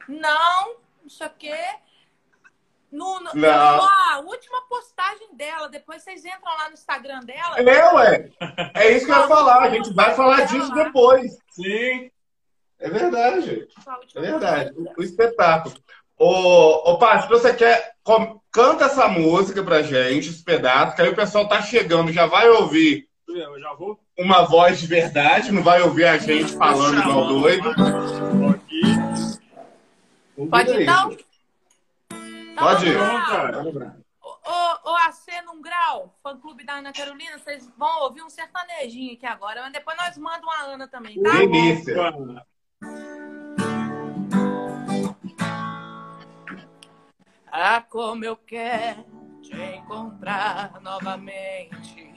não, 0.09 0.81
não 1.01 1.09
sei 1.09 1.27
o 1.29 1.35
quê. 1.35 1.81
No, 2.91 3.21
no, 3.21 3.31
a 3.47 4.21
última 4.25 4.63
postagem 4.63 5.35
dela, 5.37 5.69
depois 5.69 6.03
vocês 6.03 6.25
entram 6.25 6.57
lá 6.59 6.69
no 6.69 6.75
Instagram 6.75 7.21
dela. 7.21 7.59
É, 7.59 7.95
ué. 7.95 8.31
É 8.75 8.91
isso 8.93 9.07
que 9.07 9.13
eu 9.13 9.17
ia 9.17 9.29
falar. 9.29 9.63
A 9.63 9.71
gente 9.71 9.93
vai 9.95 10.15
falar 10.15 10.47
disso 10.47 10.73
depois. 10.73 11.39
Sim. 11.51 12.11
É 12.81 12.91
verdade. 12.91 13.69
É 14.17 14.21
verdade. 14.21 14.75
O 14.97 15.03
espetáculo. 15.03 15.75
Ô, 16.19 16.91
ô 16.91 16.99
Paz, 16.99 17.23
se 17.23 17.29
você 17.29 17.55
quer, 17.55 17.95
canta 18.51 18.87
essa 18.87 19.09
música 19.09 19.63
pra 19.63 19.83
gente, 19.83 20.29
esse 20.29 20.43
pedaço, 20.43 20.97
que 20.97 21.03
aí 21.03 21.09
o 21.09 21.17
pessoal 21.17 21.49
tá 21.49 21.63
chegando, 21.63 22.13
já 22.13 22.27
vai 22.27 22.49
ouvir 22.49 23.09
já 23.59 23.75
vou. 23.75 23.99
uma 24.19 24.43
voz 24.43 24.81
de 24.81 24.87
verdade, 24.87 25.53
não 25.53 25.63
vai 25.63 25.81
ouvir 25.83 26.05
a 26.05 26.19
gente 26.19 26.53
falando 26.57 26.99
igual 26.99 27.27
doido. 27.27 27.75
Pode 30.51 30.83
então? 30.83 31.17
Pode 32.61 32.87
ir. 32.87 32.97
Ô, 34.23 34.91
ô, 34.91 34.97
AC 34.97 35.43
num 35.45 35.63
grau, 35.63 36.15
fã 36.23 36.39
clube 36.39 36.65
da 36.65 36.75
Ana 36.75 36.93
Carolina, 36.93 37.39
vocês 37.39 37.69
vão 37.77 38.03
ouvir 38.03 38.23
um 38.23 38.29
sertanejinho 38.29 39.15
aqui 39.15 39.27
agora, 39.27 39.63
mas 39.63 39.73
depois 39.73 39.97
nós 39.97 40.19
mandamos 40.19 40.55
a 40.55 40.63
Ana 40.65 40.89
também, 40.89 41.21
tá? 41.23 41.31
Delícia. 41.31 41.97
Ah, 47.53 47.81
como 47.81 48.25
eu 48.25 48.37
quero 48.37 49.05
te 49.43 49.57
encontrar 49.57 50.81
novamente. 50.81 52.15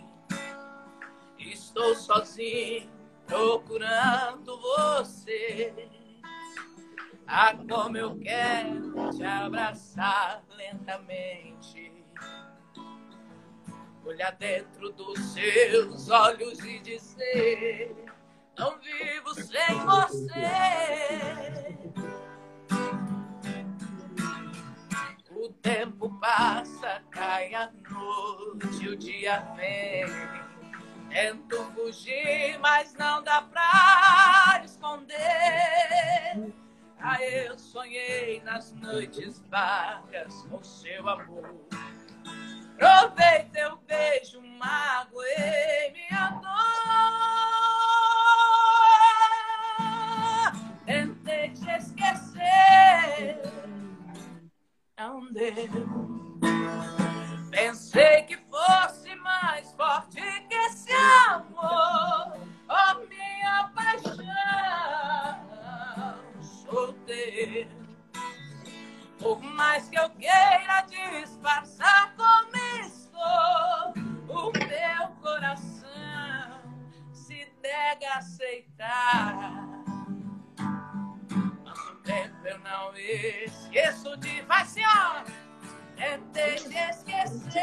Estou 1.39 1.95
sozinho 1.95 2.89
procurando 3.25 4.59
você. 4.59 5.73
Ah, 7.27 7.55
como 7.69 7.97
eu 7.97 8.17
quero 8.19 9.09
te 9.11 9.23
abraçar 9.23 10.43
lentamente. 10.49 11.91
Olhar 14.05 14.31
dentro 14.33 14.91
dos 14.91 15.17
seus 15.33 16.09
olhos 16.09 16.59
e 16.59 16.79
dizer: 16.79 17.95
Não 18.57 18.77
vivo 18.79 19.33
sem 19.35 19.79
você. 19.85 20.83
O 25.31 25.49
tempo 25.61 26.09
passa, 26.19 27.01
cai 27.09 27.53
a 27.53 27.71
noite, 27.89 28.89
o 28.89 28.97
dia 28.97 29.39
vem. 29.55 30.05
Tento 31.09 31.63
fugir, 31.73 32.57
mas 32.59 32.93
não 32.95 33.23
dá 33.23 33.41
pra 33.41 34.61
esconder. 34.65 36.53
Ah, 37.03 37.21
eu 37.21 37.59
sonhei 37.59 38.41
nas 38.43 38.71
noites 38.73 39.43
vagas 39.49 40.41
com 40.49 40.63
seu 40.63 41.07
amor. 41.09 41.53
Provei 42.77 43.43
teu 43.51 43.77
beijo, 43.85 44.41
magoei 44.41 45.91
minha 45.91 46.29
dor. 46.29 46.53
Tentei 50.85 51.49
te 51.49 51.69
esquecer 51.69 53.53
não 55.03 55.31
deu. 55.33 55.53
Pensei 57.51 58.23
que 58.23 58.37
fosse 58.37 59.13
mais 59.15 59.71
forte 59.73 60.21
que 60.47 60.55
esse 60.55 60.93
amor, 61.27 62.37
oh 62.69 62.99
minha 63.09 63.69
paixão, 63.75 64.52
teu. 67.05 67.67
Por 69.19 69.41
mais 69.41 69.89
que 69.89 69.97
eu 69.97 70.09
queira 70.11 70.81
disfarçar 70.89 72.13
como 72.15 72.55
estou, 72.81 73.93
o 74.27 74.51
meu 74.51 75.07
coração 75.21 76.61
se 77.13 77.51
nega 77.61 78.09
a 78.13 78.17
aceitar 78.17 79.63
tempo 82.03 82.45
eu 82.45 82.59
não 82.59 82.95
esqueço 82.95 84.15
de. 84.17 84.41
Vai, 84.41 84.65
senhora! 84.65 85.23
Tentei 85.95 86.55
te 86.55 86.75
esquecer, 86.75 87.61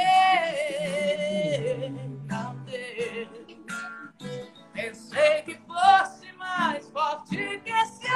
não 2.26 2.56
deu. 2.64 3.28
Pensei 4.72 5.42
que 5.42 5.56
fosse 5.66 6.32
mais 6.32 6.88
forte 6.90 7.36
que 7.36 7.70
esse 7.70 8.06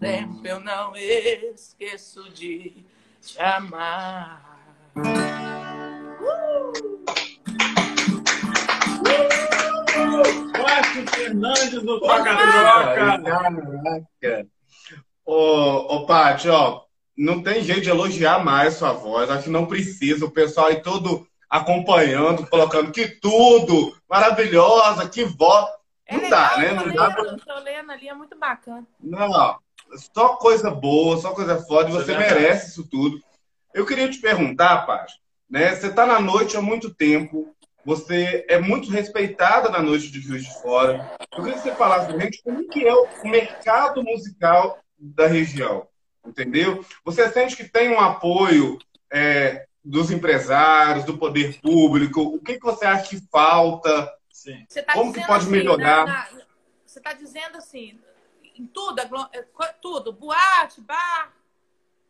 tempo 0.00 0.40
eu 0.46 0.58
não 0.58 0.96
esqueço 0.96 2.30
de 2.30 2.84
te 3.20 3.40
amar. 3.40 4.58
Márcio 10.58 11.06
Fernandes 11.08 11.82
no 11.82 12.00
Troca-Troca. 12.00 13.22
Caraca. 13.22 14.46
Ô, 15.26 15.96
ô 15.96 16.06
Paty, 16.06 16.48
ó, 16.48 16.82
não 17.16 17.42
tem 17.42 17.62
jeito 17.62 17.82
de 17.82 17.90
elogiar 17.90 18.42
mais 18.42 18.74
sua 18.74 18.92
voz. 18.92 19.28
Acho 19.28 19.44
que 19.44 19.50
não 19.50 19.66
precisa. 19.66 20.24
O 20.24 20.30
pessoal 20.30 20.68
aí 20.68 20.82
todo 20.82 21.28
acompanhando, 21.48 22.46
colocando 22.46 22.90
que 22.90 23.06
tudo, 23.06 23.94
maravilhosa, 24.08 25.08
que 25.08 25.24
voz. 25.24 25.68
É 26.06 26.16
não 26.16 26.22
legal, 26.22 26.40
dá, 26.40 26.56
né? 26.56 26.72
Não 26.72 26.84
lendo, 26.84 26.94
dá 26.96 27.10
pra... 27.10 27.36
Tô 27.36 27.60
lendo 27.60 27.92
ali, 27.92 28.08
é 28.08 28.14
muito 28.14 28.36
bacana. 28.36 28.84
Não, 29.00 29.58
só 29.96 30.36
coisa 30.36 30.70
boa, 30.70 31.16
só 31.18 31.32
coisa 31.32 31.62
foda, 31.62 31.90
e 31.90 31.92
você 31.92 32.16
merece 32.16 32.70
isso 32.70 32.88
tudo. 32.88 33.20
Eu 33.72 33.86
queria 33.86 34.08
te 34.10 34.18
perguntar, 34.18 34.86
Paty, 34.86 35.14
né? 35.48 35.74
Você 35.74 35.88
está 35.88 36.06
na 36.06 36.20
noite 36.20 36.56
há 36.56 36.62
muito 36.62 36.92
tempo, 36.94 37.54
você 37.84 38.44
é 38.48 38.58
muito 38.58 38.90
respeitada 38.90 39.68
na 39.68 39.80
noite 39.80 40.10
de 40.10 40.20
Juiz 40.20 40.44
de 40.44 40.62
Fora. 40.62 41.16
Eu 41.32 41.42
queria 41.42 41.58
que 41.58 41.62
você 41.62 41.74
falasse 41.74 42.06
pra 42.08 42.18
gente 42.18 42.42
como 42.42 42.68
que 42.68 42.86
é 42.86 42.94
o 42.94 43.08
mercado 43.24 44.02
musical 44.02 44.78
da 44.98 45.26
região, 45.26 45.86
entendeu? 46.26 46.84
Você 47.04 47.28
sente 47.30 47.56
que 47.56 47.64
tem 47.64 47.90
um 47.90 48.00
apoio 48.00 48.78
é, 49.12 49.66
dos 49.84 50.10
empresários, 50.10 51.04
do 51.04 51.16
poder 51.16 51.58
público? 51.60 52.20
O 52.22 52.40
que, 52.40 52.58
que 52.58 52.64
você 52.64 52.84
acha 52.84 53.08
que 53.08 53.28
falta? 53.30 54.12
Sim. 54.30 54.64
Tá 54.86 54.94
como 54.94 55.12
que 55.12 55.26
pode 55.26 55.44
assim, 55.44 55.50
melhorar? 55.50 56.06
Na, 56.06 56.12
na, 56.12 56.28
você 56.84 56.98
está 56.98 57.12
dizendo 57.12 57.56
assim, 57.56 57.98
em 58.60 58.66
tudo, 58.66 59.00
é, 59.32 59.42
tudo, 59.80 60.12
boate, 60.12 60.80
bar, 60.80 61.34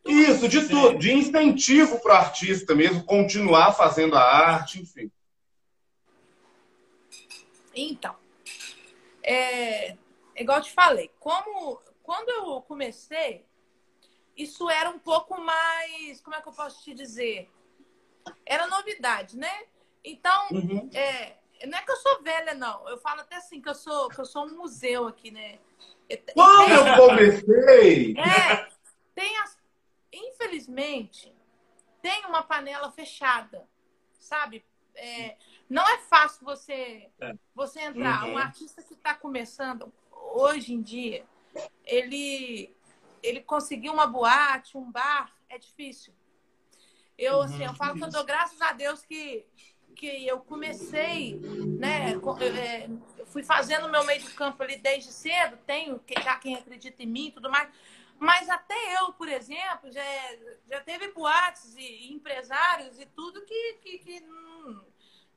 tudo. 0.03 0.15
Isso, 0.15 0.47
de 0.47 0.67
tudo, 0.67 0.97
de 0.97 1.13
incentivo 1.13 1.99
para 1.99 2.13
o 2.13 2.17
artista 2.17 2.75
mesmo, 2.75 3.03
continuar 3.03 3.73
fazendo 3.73 4.15
a 4.15 4.21
arte, 4.21 4.81
enfim. 4.81 5.11
Então, 7.73 8.15
é, 9.23 9.95
igual 10.35 10.57
eu 10.57 10.63
te 10.63 10.71
falei, 10.71 11.09
como 11.19 11.81
quando 12.03 12.29
eu 12.29 12.61
comecei, 12.61 13.45
isso 14.35 14.69
era 14.69 14.89
um 14.89 14.99
pouco 14.99 15.39
mais, 15.39 16.19
como 16.21 16.35
é 16.35 16.41
que 16.41 16.49
eu 16.49 16.53
posso 16.53 16.83
te 16.83 16.93
dizer? 16.93 17.49
Era 18.45 18.67
novidade, 18.67 19.37
né? 19.37 19.65
Então, 20.03 20.47
uhum. 20.51 20.89
é, 20.93 21.37
não 21.67 21.77
é 21.77 21.81
que 21.81 21.91
eu 21.91 21.97
sou 21.97 22.21
velha, 22.23 22.53
não. 22.53 22.87
Eu 22.89 22.97
falo 22.97 23.21
até 23.21 23.35
assim 23.35 23.61
que 23.61 23.69
eu 23.69 23.75
sou, 23.75 24.09
que 24.09 24.19
eu 24.19 24.25
sou 24.25 24.45
um 24.45 24.57
museu 24.57 25.07
aqui, 25.07 25.31
né? 25.31 25.59
Quando 26.33 26.65
tem, 26.65 26.75
eu 26.75 27.07
comecei! 27.07 28.15
É, 28.17 28.69
tem 29.15 29.37
as, 29.39 29.57
infelizmente, 30.11 31.33
tem 32.01 32.25
uma 32.25 32.43
panela 32.43 32.91
fechada, 32.91 33.67
sabe? 34.19 34.65
É, 34.95 35.37
não 35.69 35.87
é 35.87 35.99
fácil 35.99 36.43
você, 36.43 37.09
é. 37.19 37.33
você 37.55 37.81
entrar. 37.81 38.25
Uhum. 38.25 38.33
Um 38.33 38.37
artista 38.37 38.83
que 38.83 38.93
está 38.93 39.13
começando 39.13 39.91
hoje 40.33 40.73
em 40.73 40.81
dia, 40.81 41.25
ele, 41.85 42.75
ele 43.23 43.41
conseguiu 43.41 43.93
uma 43.93 44.07
boate, 44.07 44.77
um 44.77 44.91
bar, 44.91 45.33
é 45.49 45.57
difícil. 45.57 46.13
Eu, 47.17 47.35
uhum. 47.35 47.41
assim, 47.41 47.63
eu 47.63 47.73
falo 47.75 47.95
que 47.95 48.03
eu 48.03 48.09
dou 48.09 48.25
graças 48.25 48.59
a 48.61 48.73
Deus 48.73 49.05
que, 49.05 49.45
que 49.91 50.27
eu 50.27 50.39
comecei, 50.39 51.39
né? 51.79 52.11
É, 52.11 52.89
eu 53.17 53.25
fui 53.25 53.43
fazendo 53.43 53.89
meu 53.89 54.03
meio 54.03 54.21
de 54.21 54.33
campo 54.33 54.63
ali 54.63 54.77
desde 54.77 55.11
cedo, 55.11 55.57
tenho 55.65 56.01
já 56.23 56.35
quem 56.37 56.55
acredita 56.55 57.03
em 57.03 57.07
mim 57.07 57.27
e 57.27 57.31
tudo 57.31 57.49
mais. 57.49 57.69
Mas 58.19 58.49
até 58.49 58.75
eu, 58.99 59.13
por 59.13 59.27
exemplo, 59.27 59.91
já, 59.91 60.03
já 60.69 60.79
teve 60.81 61.11
boates 61.11 61.75
e 61.75 62.13
empresários 62.13 62.99
e 62.99 63.05
tudo 63.07 63.43
que, 63.43 63.73
que, 63.81 63.97
que 63.97 64.23
hum, 64.23 64.79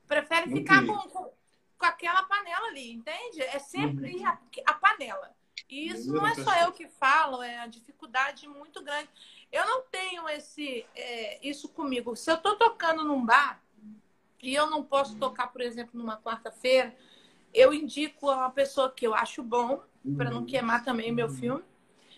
Prefere 0.07 0.51
ficar 0.51 0.85
com, 0.87 0.97
com, 1.09 1.33
com, 1.79 1.87
aquela 1.87 2.23
panela 2.25 2.69
ali, 2.69 2.93
entende? 2.93 3.41
É 3.43 3.59
sempre 3.59 4.17
uhum. 4.17 4.27
a, 4.27 4.39
a, 4.67 4.75
panela. 4.75 5.35
E 5.69 5.89
isso 5.89 6.13
não 6.13 6.27
é 6.27 6.35
só 6.35 6.55
eu 6.61 6.73
que 6.73 6.87
falo, 6.87 7.43
é 7.43 7.59
a 7.61 7.67
dificuldade 7.67 8.47
muito 8.47 8.83
grande. 8.83 9.09
Eu 9.51 9.65
não 9.67 9.83
tenho 9.83 10.29
esse 10.29 10.85
é, 10.95 11.47
isso 11.47 11.69
comigo. 11.69 12.15
Se 12.17 12.31
eu 12.31 12.35
estou 12.35 12.57
tocando 12.57 13.05
num 13.05 13.25
bar 13.25 13.63
e 14.49 14.55
eu 14.55 14.69
não 14.69 14.83
posso 14.83 15.17
tocar, 15.17 15.49
por 15.49 15.61
exemplo, 15.61 15.99
numa 15.99 16.17
quarta-feira, 16.17 16.95
eu 17.53 17.73
indico 17.73 18.31
a 18.31 18.37
uma 18.37 18.51
pessoa 18.51 18.91
que 18.91 19.07
eu 19.07 19.15
acho 19.15 19.43
bom, 19.43 19.83
para 20.17 20.31
não 20.31 20.41
uhum. 20.41 20.47
queimar 20.47 20.85
também 20.85 21.11
o 21.11 21.15
meu 21.15 21.29
filme. 21.29 21.63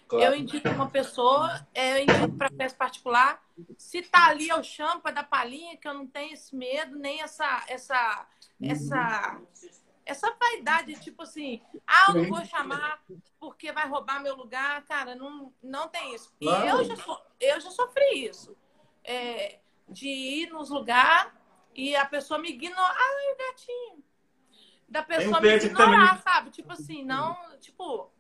Claro. 0.09 0.25
Eu 0.25 0.37
indico 0.37 0.69
uma 0.69 0.89
pessoa, 0.89 1.67
é, 1.75 1.99
eu 1.99 2.03
indico 2.05 2.37
para 2.37 2.51
festa 2.51 2.79
particular. 2.79 3.43
Se 3.77 4.03
tá 4.03 4.29
ali, 4.29 4.49
eu 4.49 4.63
chamo 4.63 5.01
para 5.01 5.17
dar 5.17 5.25
palhinha, 5.25 5.77
que 5.77 5.87
eu 5.87 5.95
não 5.95 6.07
tenho 6.07 6.33
esse 6.33 6.55
medo, 6.55 6.97
nem 6.97 7.23
essa, 7.23 7.65
essa, 7.69 8.27
essa, 8.63 9.41
essa 10.05 10.37
vaidade, 10.39 10.95
tipo 11.01 11.23
assim, 11.23 11.61
ah, 11.87 12.07
eu 12.09 12.23
não 12.23 12.29
vou 12.29 12.45
chamar 12.45 13.03
porque 13.39 13.73
vai 13.73 13.89
roubar 13.89 14.23
meu 14.23 14.37
lugar. 14.37 14.85
Cara, 14.85 15.17
não, 15.17 15.53
não 15.63 15.89
tem 15.89 16.15
isso. 16.15 16.33
E 16.41 16.47
eu 16.47 16.85
já, 16.85 16.97
so, 16.97 17.19
eu 17.41 17.61
já 17.61 17.71
sofri 17.71 18.27
isso. 18.27 18.57
É, 19.03 19.59
de 19.89 20.09
ir 20.09 20.51
nos 20.51 20.71
lugares 20.71 21.33
e 21.77 21.97
a 21.97 22.07
pessoa 22.07 22.39
me 22.39 22.51
ignorar. 22.51 22.97
Ai, 22.97 23.37
gatinho. 23.39 24.05
Da 24.89 25.03
pessoa 25.03 25.41
me 25.41 25.49
ignorar, 25.49 26.09
também. 26.09 26.23
sabe? 26.23 26.51
Tipo 26.51 26.73
assim, 26.73 27.05
não, 27.05 27.37
tipo 27.61 28.11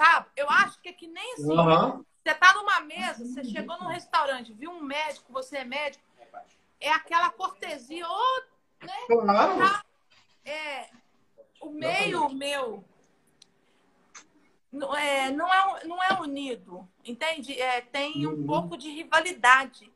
Sabe? 0.00 0.28
Eu 0.34 0.48
acho 0.48 0.80
que 0.80 0.88
é 0.88 0.92
que 0.92 1.06
nem 1.06 1.34
assim. 1.34 1.52
Uhum. 1.52 2.04
Você 2.22 2.34
tá 2.34 2.54
numa 2.54 2.80
mesa, 2.80 3.24
você 3.24 3.44
chegou 3.44 3.78
num 3.78 3.88
restaurante, 3.88 4.52
viu 4.52 4.70
um 4.70 4.80
médico, 4.82 5.32
você 5.32 5.58
é 5.58 5.64
médico, 5.64 6.02
é 6.78 6.90
aquela 6.90 7.30
cortesia, 7.30 8.06
ou, 8.06 8.42
né? 8.82 8.94
Claro. 9.06 9.58
Tá, 9.58 9.84
é, 10.44 10.90
o 11.60 11.70
meio 11.70 12.28
meu 12.30 12.84
não 14.72 14.96
é, 14.96 15.30
não 15.30 15.52
é, 15.52 15.84
não 15.84 16.02
é 16.02 16.20
unido, 16.20 16.88
entende? 17.04 17.60
É, 17.60 17.82
tem 17.82 18.26
um 18.26 18.32
uhum. 18.32 18.46
pouco 18.46 18.76
de 18.76 18.90
rivalidade. 18.90 19.92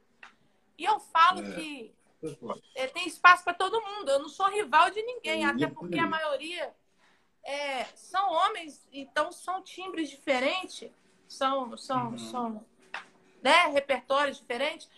E 0.76 0.84
eu 0.84 1.00
falo 1.00 1.40
é. 1.40 1.54
que 1.54 1.94
é, 2.74 2.86
tem 2.86 3.06
espaço 3.06 3.44
para 3.44 3.54
todo 3.54 3.80
mundo. 3.80 4.10
Eu 4.10 4.18
não 4.18 4.28
sou 4.28 4.48
rival 4.48 4.90
de 4.90 5.02
ninguém, 5.02 5.44
até 5.44 5.66
porque 5.66 5.98
a 5.98 6.06
maioria 6.06 6.74
é, 7.44 7.84
são 7.94 8.32
homens, 8.32 8.86
então 8.92 9.30
são 9.30 9.62
timbres 9.62 10.08
diferentes, 10.08 10.90
são, 11.28 11.76
são, 11.76 12.10
uhum. 12.10 12.18
são 12.18 12.66
né, 13.42 13.66
repertórios 13.66 14.38
diferentes. 14.38 14.88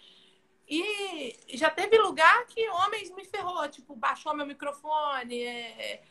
E 0.69 1.37
já 1.57 1.71
teve 1.71 1.97
lugar 1.99 2.47
que 2.47 2.69
homens 2.69 3.11
me 3.11 3.25
ferrou, 3.25 3.69
tipo, 3.69 3.95
baixou 3.95 4.35
meu 4.35 4.47
microfone, 4.47 5.43
é, 5.43 6.03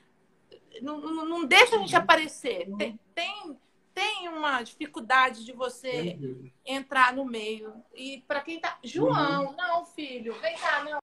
não, 0.82 0.99
não 0.99 1.45
deixa 1.45 1.76
a 1.76 1.80
gente 1.80 1.95
aparecer. 1.95 2.70
Tem, 2.78 2.99
tem, 3.13 3.59
tem 3.96 4.28
uma 4.28 4.62
dificuldade 4.62 5.46
de 5.46 5.54
você 5.54 6.20
entrar 6.66 7.14
no 7.14 7.24
meio. 7.26 7.74
E 7.96 8.22
para 8.28 8.41
quem 8.41 8.60
tá. 8.60 8.78
João, 8.84 9.46
uhum. 9.46 9.56
não, 9.56 9.86
filho, 9.86 10.34
vem 10.41 10.56
cá, 10.58 10.84
não. 10.84 11.00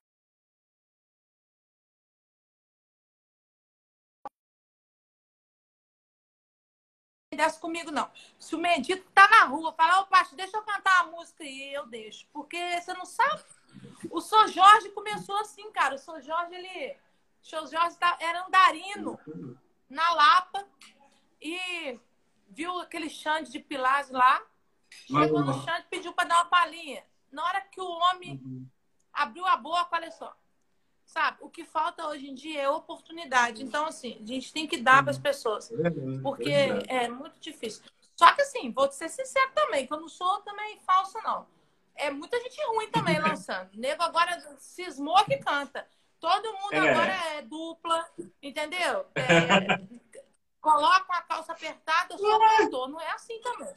dessa 7.34 7.58
comigo, 7.58 7.90
não. 7.90 8.10
Se 8.38 8.54
o 8.54 8.58
Medito 8.58 9.10
tá 9.14 9.26
na 9.26 9.44
rua, 9.46 9.72
falar, 9.72 10.00
ô 10.00 10.06
Pacho, 10.06 10.36
deixa 10.36 10.56
eu 10.56 10.62
cantar 10.62 11.00
a 11.00 11.04
música 11.06 11.42
aí, 11.42 11.72
eu 11.72 11.86
deixo. 11.86 12.26
Porque 12.30 12.58
você 12.78 12.92
não 12.92 13.06
sabe. 13.06 13.42
O 14.10 14.20
São 14.20 14.46
Jorge 14.48 14.90
começou 14.90 15.36
assim, 15.38 15.72
cara. 15.72 15.94
O 15.94 15.98
São 15.98 16.20
Jorge, 16.20 16.54
ele. 16.54 16.92
O 17.42 17.46
São 17.46 17.66
Jorge 17.66 17.96
tá, 17.96 18.18
era 18.20 18.46
andarino 18.46 19.18
na 19.88 20.12
Lapa 20.12 20.66
e 21.40 21.98
viu 22.52 22.78
aquele 22.80 23.08
Xande 23.08 23.50
de 23.50 23.58
Pilares 23.58 24.10
lá. 24.10 24.42
Chegou 25.06 25.42
no 25.42 25.54
Xande 25.54 25.86
e 25.86 25.90
pediu 25.90 26.12
para 26.12 26.28
dar 26.28 26.36
uma 26.36 26.44
palhinha. 26.46 27.02
Na 27.30 27.44
hora 27.44 27.60
que 27.62 27.80
o 27.80 27.88
homem 27.88 28.68
abriu 29.12 29.46
a 29.46 29.56
boca, 29.56 29.88
olha 29.92 30.10
só. 30.10 30.36
Sabe, 31.04 31.38
o 31.40 31.50
que 31.50 31.64
falta 31.64 32.06
hoje 32.06 32.28
em 32.30 32.34
dia 32.34 32.62
é 32.62 32.68
oportunidade. 32.68 33.62
Então, 33.62 33.86
assim, 33.86 34.18
a 34.22 34.26
gente 34.26 34.52
tem 34.52 34.66
que 34.66 34.78
dar 34.78 35.02
para 35.02 35.10
as 35.10 35.18
pessoas. 35.18 35.70
Porque 36.22 36.50
é 36.50 37.08
muito 37.08 37.38
difícil. 37.38 37.82
Só 38.16 38.32
que, 38.32 38.42
assim, 38.42 38.70
vou 38.70 38.90
ser 38.90 39.08
sincero 39.08 39.50
também, 39.54 39.86
que 39.86 39.92
eu 39.92 40.00
não 40.00 40.08
sou 40.08 40.40
também 40.40 40.78
falsa, 40.80 41.20
não. 41.22 41.46
É 41.94 42.10
muita 42.10 42.40
gente 42.40 42.56
ruim 42.66 42.90
também 42.90 43.18
lançando. 43.20 43.72
O 43.74 43.76
nego 43.78 44.02
agora 44.02 44.56
cismou 44.58 45.22
que 45.24 45.36
canta. 45.38 45.86
Todo 46.20 46.52
mundo 46.52 46.74
é. 46.74 46.90
agora 46.90 47.12
é 47.34 47.42
dupla, 47.42 48.08
entendeu? 48.40 49.06
É, 49.16 49.76
coloca 50.62 51.04
uma 51.12 51.22
calça 51.22 51.52
apertada, 51.52 52.14
eu 52.14 52.18
sou 52.18 52.40
cantor. 52.40 52.88
Não 52.88 53.00
é 53.00 53.10
assim 53.10 53.38
também. 53.40 53.74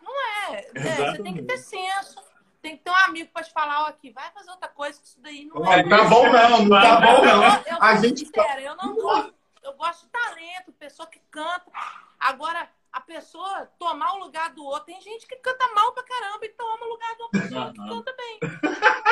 Não 0.00 0.12
é. 0.50 0.70
é 0.74 1.10
você 1.12 1.22
tem 1.22 1.34
que 1.34 1.42
ter 1.42 1.58
senso 1.58 2.18
tem 2.60 2.76
que 2.76 2.82
ter 2.82 2.90
um 2.90 2.96
amigo 3.04 3.30
para 3.32 3.44
te 3.44 3.52
falar, 3.52 3.84
ó, 3.84 3.86
aqui, 3.86 4.10
vai 4.10 4.30
fazer 4.32 4.50
outra 4.50 4.68
coisa, 4.68 5.00
que 5.00 5.06
isso 5.06 5.20
daí 5.20 5.44
não 5.44 5.64
é. 5.72 5.82
Tá 5.88 6.04
bom 6.04 6.24
não, 6.30 6.64
não 6.64 6.80
tá 6.80 7.00
bom 7.00 7.24
não. 7.24 7.44
Eu, 7.44 7.62
eu, 7.66 7.82
a 7.82 7.96
gente 7.96 8.20
sincera, 8.20 8.60
eu 8.60 8.76
não 8.76 8.94
gosto, 8.96 9.34
eu 9.62 9.72
gosto 9.74 10.06
de 10.06 10.10
talento, 10.10 10.72
pessoa 10.72 11.08
que 11.08 11.20
canta. 11.30 11.70
Agora, 12.18 12.68
a 12.92 13.00
pessoa 13.00 13.70
tomar 13.78 14.14
o 14.14 14.18
lugar 14.18 14.52
do 14.54 14.64
outro. 14.64 14.86
Tem 14.86 15.00
gente 15.00 15.26
que 15.26 15.36
canta 15.36 15.72
mal 15.74 15.92
pra 15.92 16.02
caramba 16.02 16.44
e 16.44 16.48
toma 16.48 16.84
o 16.84 16.88
lugar 16.88 17.14
de 17.14 17.22
uma 17.22 17.30
pessoa 17.30 17.72
que 17.72 17.78
canta 17.78 18.16
bem. 18.16 18.38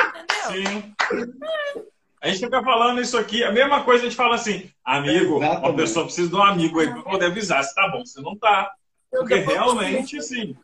Entendeu? 0.09 0.71
Sim. 0.71 0.95
É. 1.43 1.96
A 2.27 2.31
gente 2.31 2.43
fica 2.43 2.61
falando 2.61 3.01
isso 3.01 3.17
aqui, 3.17 3.43
a 3.43 3.51
mesma 3.51 3.83
coisa 3.83 4.03
a 4.03 4.05
gente 4.05 4.17
fala 4.17 4.35
assim, 4.35 4.69
amigo, 4.83 5.37
Exatamente. 5.37 5.65
uma 5.65 5.75
pessoa 5.75 6.05
precisa 6.05 6.29
de 6.29 6.35
um 6.35 6.43
amigo 6.43 6.79
aí 6.79 6.91
para 6.91 7.01
poder 7.01 7.25
avisar 7.27 7.63
se 7.63 7.73
tá 7.73 7.87
bom, 7.87 8.05
se 8.05 8.21
não 8.21 8.35
tá. 8.37 8.69
Porque 9.09 9.35
realmente, 9.35 10.17
assim, 10.17 10.55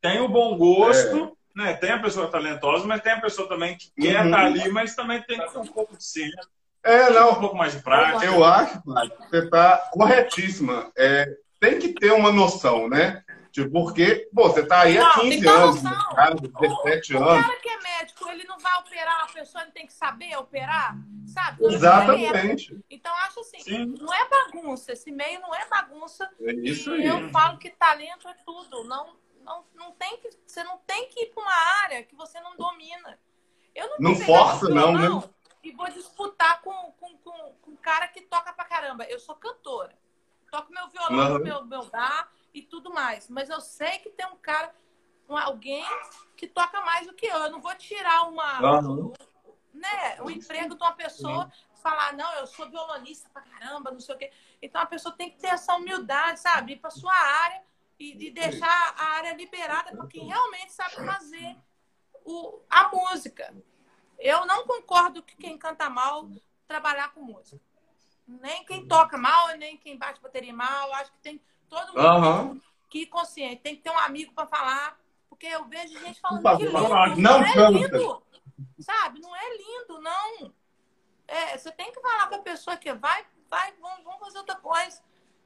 tem 0.00 0.20
o 0.20 0.28
bom 0.28 0.56
gosto, 0.58 1.36
é. 1.56 1.62
né? 1.62 1.74
Tem 1.74 1.92
a 1.92 1.98
pessoa 1.98 2.28
talentosa, 2.28 2.86
mas 2.86 3.00
tem 3.00 3.12
a 3.12 3.20
pessoa 3.20 3.48
também 3.48 3.78
que 3.78 3.90
quer 3.98 4.08
estar 4.08 4.24
uhum. 4.24 4.30
tá 4.30 4.40
ali, 4.40 4.68
mas 4.70 4.94
também 4.94 5.22
tem 5.22 5.40
que 5.40 5.50
ter 5.50 5.58
um 5.58 5.66
pouco 5.66 5.96
de 5.96 6.20
né? 6.22 6.30
É, 6.82 7.10
não. 7.10 7.32
Um 7.32 7.40
pouco 7.40 7.56
mais 7.56 7.72
de 7.72 7.82
prática. 7.82 8.24
Eu 8.24 8.44
acho, 8.44 8.80
que 8.82 8.86
você 8.86 9.38
está 9.38 9.78
corretíssima. 9.92 10.90
É, 10.96 11.26
tem 11.58 11.78
que 11.78 11.94
ter 11.94 12.12
uma 12.12 12.32
noção, 12.32 12.88
né? 12.88 13.22
Tipo, 13.52 13.70
porque, 13.70 14.28
pô, 14.32 14.48
você 14.48 14.64
tá 14.64 14.82
aí 14.82 14.96
há 14.96 15.12
15 15.14 15.48
anos, 15.48 15.82
cara, 16.14 16.34
17 16.36 17.16
anos. 17.16 17.28
O 17.28 17.42
cara 17.42 17.56
que 17.56 17.68
é 17.68 17.80
médico, 17.80 18.28
ele 18.28 18.44
não 18.44 18.58
vai 18.60 18.78
operar, 18.78 19.24
a 19.24 19.32
pessoa 19.32 19.64
não 19.64 19.72
tem 19.72 19.86
que 19.86 19.92
saber 19.92 20.36
operar, 20.36 20.96
sabe? 21.26 21.64
Exatamente. 21.64 22.78
Então, 22.88 23.12
acho 23.26 23.40
assim, 23.40 23.58
Sim. 23.60 23.94
não 23.98 24.14
é 24.14 24.28
bagunça, 24.28 24.92
esse 24.92 25.10
meio 25.10 25.40
não 25.40 25.52
é 25.52 25.66
bagunça. 25.68 26.30
É 26.40 26.52
isso 26.52 26.92
aí. 26.92 27.06
eu 27.06 27.28
falo 27.30 27.58
que 27.58 27.70
talento 27.70 28.28
é 28.28 28.34
tudo. 28.46 28.84
Não, 28.84 29.16
não, 29.42 29.64
não 29.74 29.92
tem 29.92 30.16
que, 30.18 30.30
você 30.46 30.62
não 30.62 30.78
tem 30.86 31.08
que 31.08 31.24
ir 31.24 31.26
para 31.34 31.42
uma 31.42 31.82
área 31.82 32.04
que 32.04 32.14
você 32.14 32.40
não 32.40 32.56
domina. 32.56 33.18
Eu 33.74 33.88
não, 33.90 33.96
não 33.98 34.16
força, 34.16 34.68
não, 34.68 34.92
né? 34.92 35.08
E 35.62 35.72
vou 35.72 35.90
disputar 35.90 36.62
com, 36.62 36.92
com, 36.92 37.18
com, 37.18 37.54
com 37.60 37.70
um 37.72 37.76
cara 37.76 38.06
que 38.06 38.22
toca 38.22 38.52
pra 38.52 38.64
caramba. 38.64 39.04
Eu 39.04 39.18
sou 39.18 39.34
cantora. 39.34 39.98
Toco 40.50 40.72
meu 40.72 40.88
violão, 40.88 41.34
uhum. 41.34 41.38
meu, 41.44 41.64
meu 41.64 41.84
bar 41.86 42.28
e 42.52 42.62
tudo 42.62 42.92
mais. 42.92 43.28
Mas 43.28 43.48
eu 43.48 43.60
sei 43.60 43.98
que 43.98 44.10
tem 44.10 44.26
um 44.26 44.36
cara, 44.36 44.74
um, 45.28 45.36
alguém 45.36 45.84
que 46.36 46.46
toca 46.46 46.80
mais 46.82 47.06
do 47.06 47.14
que 47.14 47.26
eu. 47.26 47.36
Eu 47.36 47.50
não 47.50 47.60
vou 47.60 47.74
tirar 47.74 48.28
uma, 48.28 48.80
uhum. 48.80 49.12
né, 49.72 50.20
o 50.22 50.30
emprego 50.30 50.74
de 50.74 50.82
uma 50.82 50.92
pessoa 50.92 51.44
uhum. 51.44 51.76
falar, 51.76 52.12
não, 52.14 52.32
eu 52.34 52.46
sou 52.46 52.68
violonista 52.68 53.28
pra 53.30 53.42
caramba, 53.42 53.90
não 53.90 54.00
sei 54.00 54.14
o 54.14 54.18
quê. 54.18 54.32
Então 54.60 54.80
a 54.80 54.86
pessoa 54.86 55.14
tem 55.14 55.30
que 55.30 55.38
ter 55.38 55.48
essa 55.48 55.74
humildade, 55.76 56.40
sabe? 56.40 56.72
Ir 56.72 56.76
pra 56.76 56.90
sua 56.90 57.14
área 57.14 57.62
e, 57.98 58.26
e 58.26 58.30
deixar 58.30 58.94
a 58.96 59.04
área 59.16 59.34
liberada 59.34 59.94
para 59.94 60.06
quem 60.06 60.26
realmente 60.26 60.72
sabe 60.72 60.96
fazer 60.96 61.56
o, 62.24 62.60
a 62.68 62.88
música. 62.88 63.54
Eu 64.18 64.44
não 64.46 64.66
concordo 64.66 65.22
que 65.22 65.36
quem 65.36 65.56
canta 65.56 65.88
mal 65.88 66.28
trabalhar 66.66 67.12
com 67.12 67.22
música. 67.22 67.60
Nem 68.26 68.64
quem 68.64 68.86
toca 68.86 69.18
mal, 69.18 69.48
nem 69.56 69.76
quem 69.76 69.98
bate 69.98 70.20
bateria 70.20 70.52
mal. 70.52 70.92
Acho 70.94 71.10
que 71.12 71.18
tem 71.18 71.42
Todo 71.70 71.94
mundo 71.94 72.26
uhum. 72.26 72.60
que 72.90 73.06
consciente. 73.06 73.62
Tem 73.62 73.76
que 73.76 73.82
ter 73.82 73.90
um 73.90 73.98
amigo 73.98 74.32
para 74.34 74.46
falar. 74.46 74.98
Porque 75.28 75.46
eu 75.46 75.64
vejo 75.66 75.98
gente 76.00 76.20
falando 76.20 76.42
que 76.58 76.64
lindo. 76.64 76.88
Não, 77.16 77.40
não 77.40 77.44
é 77.44 77.70
lindo. 77.70 78.22
Sabe? 78.80 79.20
Não 79.20 79.34
é 79.34 79.56
lindo, 79.56 80.00
não. 80.00 80.52
É, 81.28 81.56
você 81.56 81.70
tem 81.70 81.92
que 81.92 82.00
falar 82.00 82.28
com 82.28 82.34
a 82.34 82.40
pessoa 82.40 82.76
que 82.76 82.92
vai, 82.92 83.24
vai, 83.48 83.72
vamos, 83.80 84.04
vamos 84.04 84.18
fazer 84.18 84.38
outra 84.38 84.56
coisa. 84.56 85.00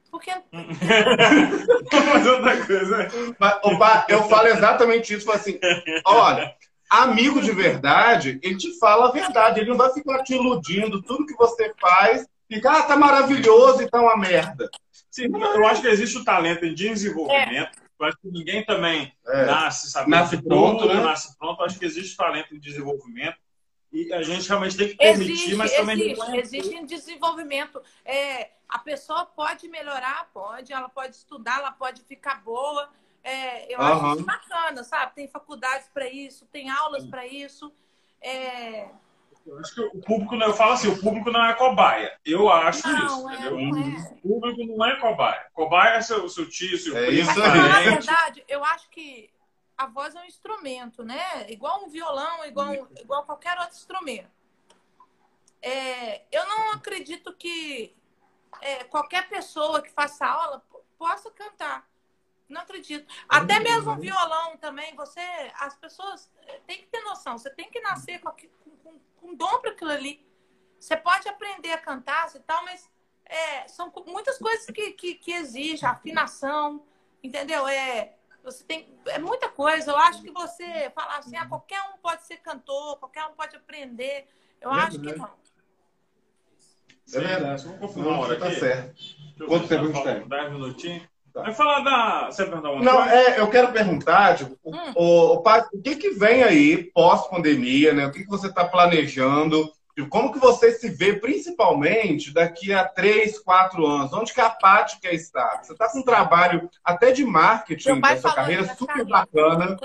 Porque. 0.09 0.31
vamos 0.51 2.11
fazer 2.11 2.29
outra 2.31 2.65
coisa. 2.65 3.07
Mas, 3.39 3.59
opa, 3.63 4.05
eu 4.09 4.23
falo 4.23 4.47
exatamente 4.47 5.13
isso. 5.13 5.31
Assim, 5.31 5.59
olha, 6.03 6.55
amigo 6.89 7.39
de 7.39 7.51
verdade, 7.51 8.39
ele 8.41 8.57
te 8.57 8.77
fala 8.79 9.09
a 9.09 9.11
verdade. 9.11 9.59
Ele 9.59 9.69
não 9.69 9.77
vai 9.77 9.93
ficar 9.93 10.23
te 10.23 10.33
iludindo. 10.33 11.03
Tudo 11.03 11.27
que 11.27 11.35
você 11.35 11.71
faz, 11.79 12.27
fica, 12.49 12.79
ah, 12.79 12.83
tá 12.83 12.97
maravilhoso 12.97 13.83
e 13.83 13.89
tá 13.89 14.01
uma 14.01 14.17
merda. 14.17 14.67
Sim, 15.15 15.29
eu 15.33 15.65
acho 15.65 15.81
que 15.81 15.87
existe 15.87 16.17
o 16.17 16.25
talento 16.25 16.65
em 16.65 16.73
desenvolvimento. 16.73 17.79
É. 17.79 17.85
Eu 17.97 18.05
acho 18.05 18.17
que 18.17 18.27
ninguém 18.29 18.65
também 18.65 19.15
é. 19.25 19.45
nasce 19.45 19.89
sabendo 19.89 20.09
nasce 20.09 20.41
pronto, 20.41 20.81
tudo, 20.81 20.93
né? 20.93 21.01
nasce 21.01 21.37
pronto. 21.37 21.61
Eu 21.61 21.65
acho 21.65 21.79
que 21.79 21.85
existe 21.85 22.17
talento 22.17 22.53
em 22.53 22.59
desenvolvimento. 22.59 23.37
E 23.93 24.11
a 24.11 24.21
gente 24.21 24.45
realmente 24.45 24.75
tem 24.75 24.89
que 24.89 24.97
permitir, 24.97 25.31
existe, 25.31 25.55
mas 25.55 25.73
também... 25.73 26.11
Existe, 26.11 26.37
existe 26.37 26.75
em 26.75 26.85
desenvolvimento. 26.85 27.81
É, 28.03 28.49
a 28.67 28.77
pessoa 28.77 29.25
pode 29.25 29.69
melhorar, 29.69 30.29
pode. 30.33 30.73
Ela 30.73 30.89
pode 30.89 31.15
estudar, 31.15 31.59
ela 31.59 31.71
pode 31.71 32.03
ficar 32.03 32.43
boa. 32.43 32.89
É, 33.23 33.73
eu 33.73 33.79
uhum. 33.79 33.85
acho 33.85 34.15
isso 34.15 34.25
bacana, 34.25 34.83
sabe? 34.83 35.15
Tem 35.15 35.29
faculdades 35.29 35.87
para 35.93 36.09
isso, 36.09 36.45
tem 36.47 36.69
aulas 36.69 37.05
para 37.05 37.25
isso. 37.25 37.71
É, 38.19 38.89
eu 39.45 39.59
acho 39.59 39.75
que 39.75 39.81
o 39.81 40.01
público, 40.01 40.35
eu 40.35 40.53
falo 40.53 40.73
assim, 40.73 40.87
o 40.87 40.99
público 40.99 41.29
não 41.31 41.45
é 41.45 41.53
cobaia. 41.53 42.19
Eu 42.25 42.49
acho 42.49 42.87
não, 42.87 43.05
isso, 43.05 43.29
é, 43.29 43.33
entendeu? 43.35 43.59
É. 43.59 44.17
O 44.23 44.41
público 44.41 44.77
não 44.77 44.85
é 44.85 44.95
cobaia. 44.99 45.45
Cobaia 45.53 45.97
é 45.97 46.01
seu, 46.01 46.27
seu 46.27 46.49
tio, 46.49 46.77
seu 46.77 46.97
é 46.97 47.05
primo. 47.05 47.31
Na 47.35 47.81
verdade, 47.81 48.43
eu 48.47 48.63
acho 48.65 48.89
que 48.89 49.29
a 49.77 49.85
voz 49.85 50.15
é 50.15 50.21
um 50.21 50.25
instrumento, 50.25 51.03
né? 51.03 51.49
Igual 51.49 51.83
um 51.83 51.89
violão, 51.89 52.43
igual, 52.45 52.73
igual 52.99 53.23
qualquer 53.23 53.57
outro 53.59 53.75
instrumento. 53.75 54.31
É, 55.61 56.23
eu 56.31 56.47
não 56.47 56.71
acredito 56.71 57.33
que 57.33 57.95
é, 58.61 58.83
qualquer 58.85 59.27
pessoa 59.29 59.81
que 59.81 59.91
faça 59.91 60.25
aula 60.25 60.63
possa 60.97 61.29
cantar. 61.31 61.87
Não 62.47 62.61
acredito. 62.61 63.11
Até 63.27 63.59
mesmo 63.59 63.91
o 63.91 63.97
violão 63.97 64.55
também, 64.57 64.95
você. 64.95 65.21
As 65.59 65.75
pessoas 65.75 66.31
têm 66.67 66.77
que 66.77 66.87
ter 66.87 67.01
noção. 67.01 67.37
Você 67.37 67.49
tem 67.49 67.69
que 67.69 67.81
nascer 67.81 68.19
com, 68.19 68.31
com, 68.31 68.64
com 69.25 69.35
dom 69.35 69.59
para 69.59 69.71
aquilo 69.71 69.91
ali. 69.91 70.23
Você 70.79 70.95
pode 70.95 71.27
aprender 71.27 71.71
a 71.71 71.77
cantar 71.77 72.29
e 72.35 72.39
tal, 72.39 72.63
mas 72.63 72.89
é, 73.25 73.67
são 73.67 73.91
muitas 74.05 74.37
coisas 74.37 74.65
que, 74.67 74.91
que, 74.91 75.15
que 75.15 75.31
exigem, 75.31 75.87
afinação, 75.89 76.83
entendeu? 77.23 77.67
É, 77.67 78.13
você 78.43 78.63
tem, 78.63 78.95
é 79.07 79.17
muita 79.17 79.49
coisa. 79.49 79.91
Eu 79.91 79.97
acho 79.97 80.21
que 80.21 80.31
você 80.31 80.91
falar 80.93 81.17
assim, 81.17 81.35
ah, 81.35 81.47
qualquer 81.47 81.81
um 81.93 81.97
pode 81.97 82.23
ser 82.25 82.37
cantor, 82.37 82.99
qualquer 82.99 83.25
um 83.25 83.33
pode 83.33 83.55
aprender. 83.55 84.27
Eu 84.61 84.71
é 84.71 84.75
acho 84.81 84.99
que 84.99 85.15
não. 85.15 85.31
É 87.13 87.19
verdade. 87.19 87.63
Vamos 87.63 87.79
confirmar 87.79 88.19
hora 88.19 88.39
tá 88.39 88.51
certo. 88.51 88.95
Quanto 89.47 89.67
tempo 89.67 89.83
a 89.83 89.87
gente 89.87 90.03
tem? 90.03 90.27
10 90.27 90.51
minutinhos. 90.51 91.14
Tá. 91.35 91.41
Vai 91.41 91.53
falar 91.53 91.81
da. 91.81 92.25
Você 92.27 92.45
perguntar 92.45 92.71
uma 92.71 92.81
Não, 92.81 93.03
é, 93.03 93.37
eu 93.37 93.49
quero 93.49 93.73
perguntar, 93.73 94.37
tipo, 94.37 94.57
hum. 94.63 94.93
o, 94.95 95.33
o, 95.33 95.43
o, 95.43 95.81
que, 95.81 95.97
que 95.97 96.11
vem 96.11 96.41
aí 96.43 96.81
pós-pandemia, 96.81 97.93
né? 97.93 98.05
O 98.05 98.11
que, 98.11 98.23
que 98.23 98.29
você 98.29 98.47
está 98.47 98.63
planejando? 98.63 99.69
Tipo, 99.93 100.07
como 100.07 100.31
que 100.31 100.39
você 100.39 100.71
se 100.71 100.89
vê, 100.89 101.19
principalmente, 101.19 102.33
daqui 102.33 102.71
a 102.71 102.87
três, 102.87 103.37
quatro 103.37 103.85
anos? 103.85 104.13
Onde 104.13 104.33
que 104.33 104.39
a 104.39 104.49
Paty 104.49 104.97
quer 105.01 105.13
estar? 105.13 105.61
Você 105.61 105.73
está 105.73 105.91
com 105.91 105.99
um 105.99 106.03
trabalho 106.03 106.69
até 106.81 107.11
de 107.11 107.25
marketing 107.25 107.99
da 107.99 108.15
sua 108.15 108.33
carreira 108.33 108.63
super 108.73 109.05
carreira, 109.05 109.09
bacana. 109.09 109.77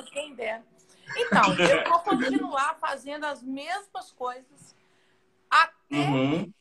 Então, 1.16 1.55
eu 1.59 1.90
vou 1.90 1.98
continuar 2.07 2.76
fazendo 2.80 3.26
as 3.26 3.42
mesmas 3.42 4.12
coisas 4.12 4.76
até, 5.51 5.96
uhum. 5.96 6.53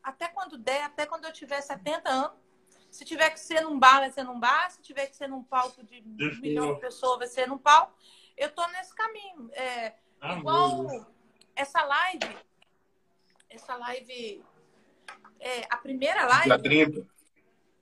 até 0.00 0.28
quando 0.28 0.56
der, 0.56 0.84
até 0.84 1.06
quando 1.06 1.24
eu 1.24 1.32
tiver 1.32 1.60
70 1.60 2.08
anos 2.08 2.42
se 2.92 3.06
tiver 3.06 3.30
que 3.30 3.40
ser 3.40 3.62
num 3.62 3.78
bar, 3.78 4.00
vai 4.00 4.10
ser 4.12 4.22
num 4.22 4.38
bar. 4.38 4.70
Se 4.70 4.82
tiver 4.82 5.06
que 5.06 5.16
ser 5.16 5.26
num 5.26 5.42
palco 5.42 5.82
de 5.82 6.02
um 6.02 6.40
milhão 6.40 6.74
de 6.74 6.80
pessoas, 6.80 7.20
vai 7.20 7.26
ser 7.26 7.48
num 7.48 7.56
palco. 7.56 7.94
Eu 8.36 8.50
tô 8.50 8.66
nesse 8.68 8.94
caminho. 8.94 9.50
É, 9.54 9.94
ah, 10.20 10.36
igual 10.36 11.06
essa 11.56 11.82
live. 11.82 12.36
Essa 13.48 13.76
live. 13.76 14.44
É, 15.40 15.66
a 15.70 15.78
primeira 15.78 16.26
live. 16.26 17.08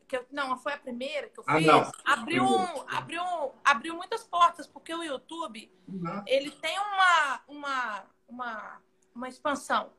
Que 0.07 0.17
eu, 0.17 0.27
não, 0.31 0.57
foi 0.57 0.75
a 0.75 0.79
primeira 0.79 1.29
que 1.29 1.41
eu 1.41 1.45
ah, 1.45 1.57
fiz. 1.57 1.67
Não. 1.67 1.93
Abriu, 2.05 2.47
abriu, 2.89 3.23
abriu 3.65 3.97
muitas 3.97 4.23
portas, 4.23 4.69
porque 4.69 4.95
o 4.95 5.03
YouTube 5.03 5.73
uhum. 5.89 6.23
ele 6.25 6.53
tem 6.53 6.79
uma, 6.79 7.43
uma, 7.49 8.07
uma, 8.29 8.83
uma 9.13 9.29
expansão. 9.29 9.93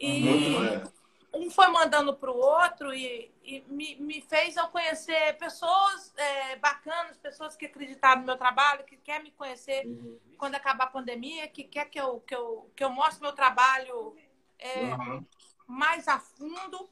E, 0.00 0.28
uhum 0.28 0.96
um 1.32 1.50
foi 1.50 1.68
mandando 1.68 2.14
para 2.14 2.30
o 2.30 2.36
outro 2.36 2.94
e, 2.94 3.30
e 3.44 3.60
me, 3.68 3.96
me, 3.96 4.20
fez 4.22 4.56
eu 4.56 4.66
conhecer 4.68 5.36
pessoas 5.38 6.12
é, 6.16 6.56
bacanas, 6.56 7.16
pessoas 7.18 7.56
que 7.56 7.66
acreditaram 7.66 8.20
no 8.20 8.26
meu 8.26 8.36
trabalho, 8.36 8.84
que 8.84 8.96
quer 8.96 9.22
me 9.22 9.30
conhecer 9.32 9.86
uhum. 9.86 10.18
quando 10.38 10.54
acabar 10.54 10.84
a 10.84 10.90
pandemia, 10.90 11.48
que 11.48 11.64
quer 11.64 11.86
que 11.86 12.00
eu, 12.00 12.20
que 12.20 12.34
eu, 12.34 12.70
que 12.74 12.82
eu 12.82 12.90
mostre 12.90 13.22
meu 13.22 13.32
trabalho 13.32 14.16
é, 14.58 14.80
uhum. 14.80 15.24
mais 15.66 16.08
a 16.08 16.18
fundo. 16.18 16.88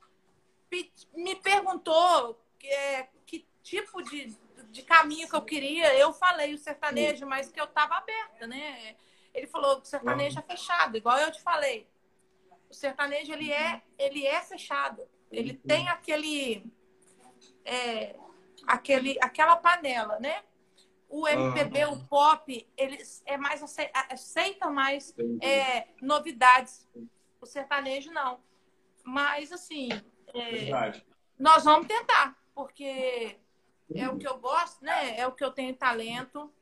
Me 1.14 1.36
perguntou 1.36 2.40
é, 2.62 3.08
que 3.24 3.46
tipo 3.62 4.02
de, 4.02 4.36
de 4.70 4.82
caminho 4.82 5.28
que 5.28 5.36
eu 5.36 5.42
queria. 5.42 5.94
Eu 5.94 6.12
falei 6.12 6.52
o 6.52 6.58
sertanejo, 6.58 7.26
mas 7.26 7.50
que 7.50 7.60
eu 7.60 7.64
estava 7.64 7.96
aberta, 7.96 8.46
né? 8.46 8.96
Ele 9.32 9.46
falou 9.46 9.76
que 9.80 9.86
o 9.86 9.88
sertanejo 9.88 10.36
uhum. 10.36 10.44
é 10.46 10.56
fechado, 10.56 10.96
igual 10.96 11.18
eu 11.18 11.30
te 11.30 11.40
falei 11.40 11.88
o 12.74 12.76
sertanejo 12.76 13.32
ele 13.32 13.52
é, 13.52 13.82
ele 13.96 14.26
é 14.26 14.42
fechado. 14.42 15.02
Ele 15.30 15.54
tem 15.54 15.88
aquele, 15.88 16.66
é, 17.64 18.16
aquele, 18.66 19.16
aquela 19.20 19.56
panela, 19.56 20.18
né? 20.18 20.42
O 21.08 21.28
MPB, 21.28 21.84
o 21.86 22.04
pop, 22.06 22.68
eles 22.76 23.22
é 23.24 23.36
mais 23.36 23.62
aceitam 24.10 24.72
mais 24.72 25.14
é, 25.40 25.86
novidades. 26.02 26.88
O 27.40 27.46
sertanejo 27.46 28.10
não. 28.10 28.40
Mas 29.04 29.52
assim, 29.52 29.88
é, 30.34 31.00
nós 31.38 31.62
vamos 31.62 31.86
tentar, 31.86 32.36
porque 32.54 33.38
é 33.94 34.08
o 34.08 34.18
que 34.18 34.26
eu 34.26 34.38
gosto, 34.38 34.84
né? 34.84 35.16
É 35.16 35.26
o 35.26 35.32
que 35.32 35.44
eu 35.44 35.52
tenho 35.52 35.76
talento. 35.76 36.52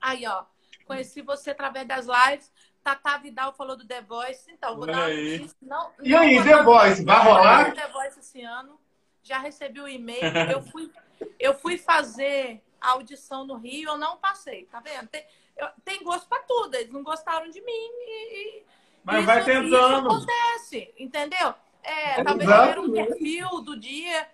Aí, 0.00 0.26
ó, 0.26 0.46
conheci 0.86 1.20
você 1.20 1.50
através 1.50 1.86
das 1.86 2.06
lives. 2.06 2.50
Tata 2.96 3.18
Vidal 3.18 3.52
falou 3.52 3.76
do 3.76 3.86
The 3.86 4.02
Voice. 4.02 4.50
Então, 4.50 4.76
vou 4.76 4.86
dar 4.86 5.08
uma 5.08 5.08
notícia. 5.08 5.56
Não, 5.62 5.92
e 6.02 6.10
não 6.10 6.18
aí, 6.18 6.42
The 6.42 6.62
Voice, 6.62 7.04
vai 7.04 7.22
rolar? 7.22 7.74
The 7.74 7.88
Voice 7.88 8.20
esse 8.20 8.42
ano. 8.42 8.78
Já 9.22 9.38
recebi 9.38 9.80
o 9.80 9.88
e-mail. 9.88 10.22
Eu 10.50 10.62
fui, 10.62 10.90
eu 11.38 11.54
fui 11.54 11.76
fazer 11.76 12.62
a 12.80 12.90
audição 12.90 13.44
no 13.44 13.56
Rio, 13.56 13.90
eu 13.90 13.98
não 13.98 14.16
passei, 14.18 14.64
tá 14.66 14.80
vendo? 14.80 15.08
Tem, 15.08 15.26
eu, 15.56 15.68
tem 15.84 16.02
gosto 16.02 16.28
para 16.28 16.42
tudo. 16.44 16.74
Eles 16.76 16.92
não 16.92 17.02
gostaram 17.02 17.50
de 17.50 17.60
mim 17.60 17.72
e. 17.72 18.62
Mas 19.04 19.18
isso, 19.18 19.26
vai 19.26 19.44
tentando. 19.44 19.68
Isso 19.68 20.06
acontece, 20.06 20.94
entendeu? 20.98 21.54
É, 21.82 22.20
é 22.20 22.24
talvez 22.24 22.48
era 22.48 22.80
um 22.80 22.92
perfil 22.92 23.60
do 23.62 23.78
dia. 23.78 24.28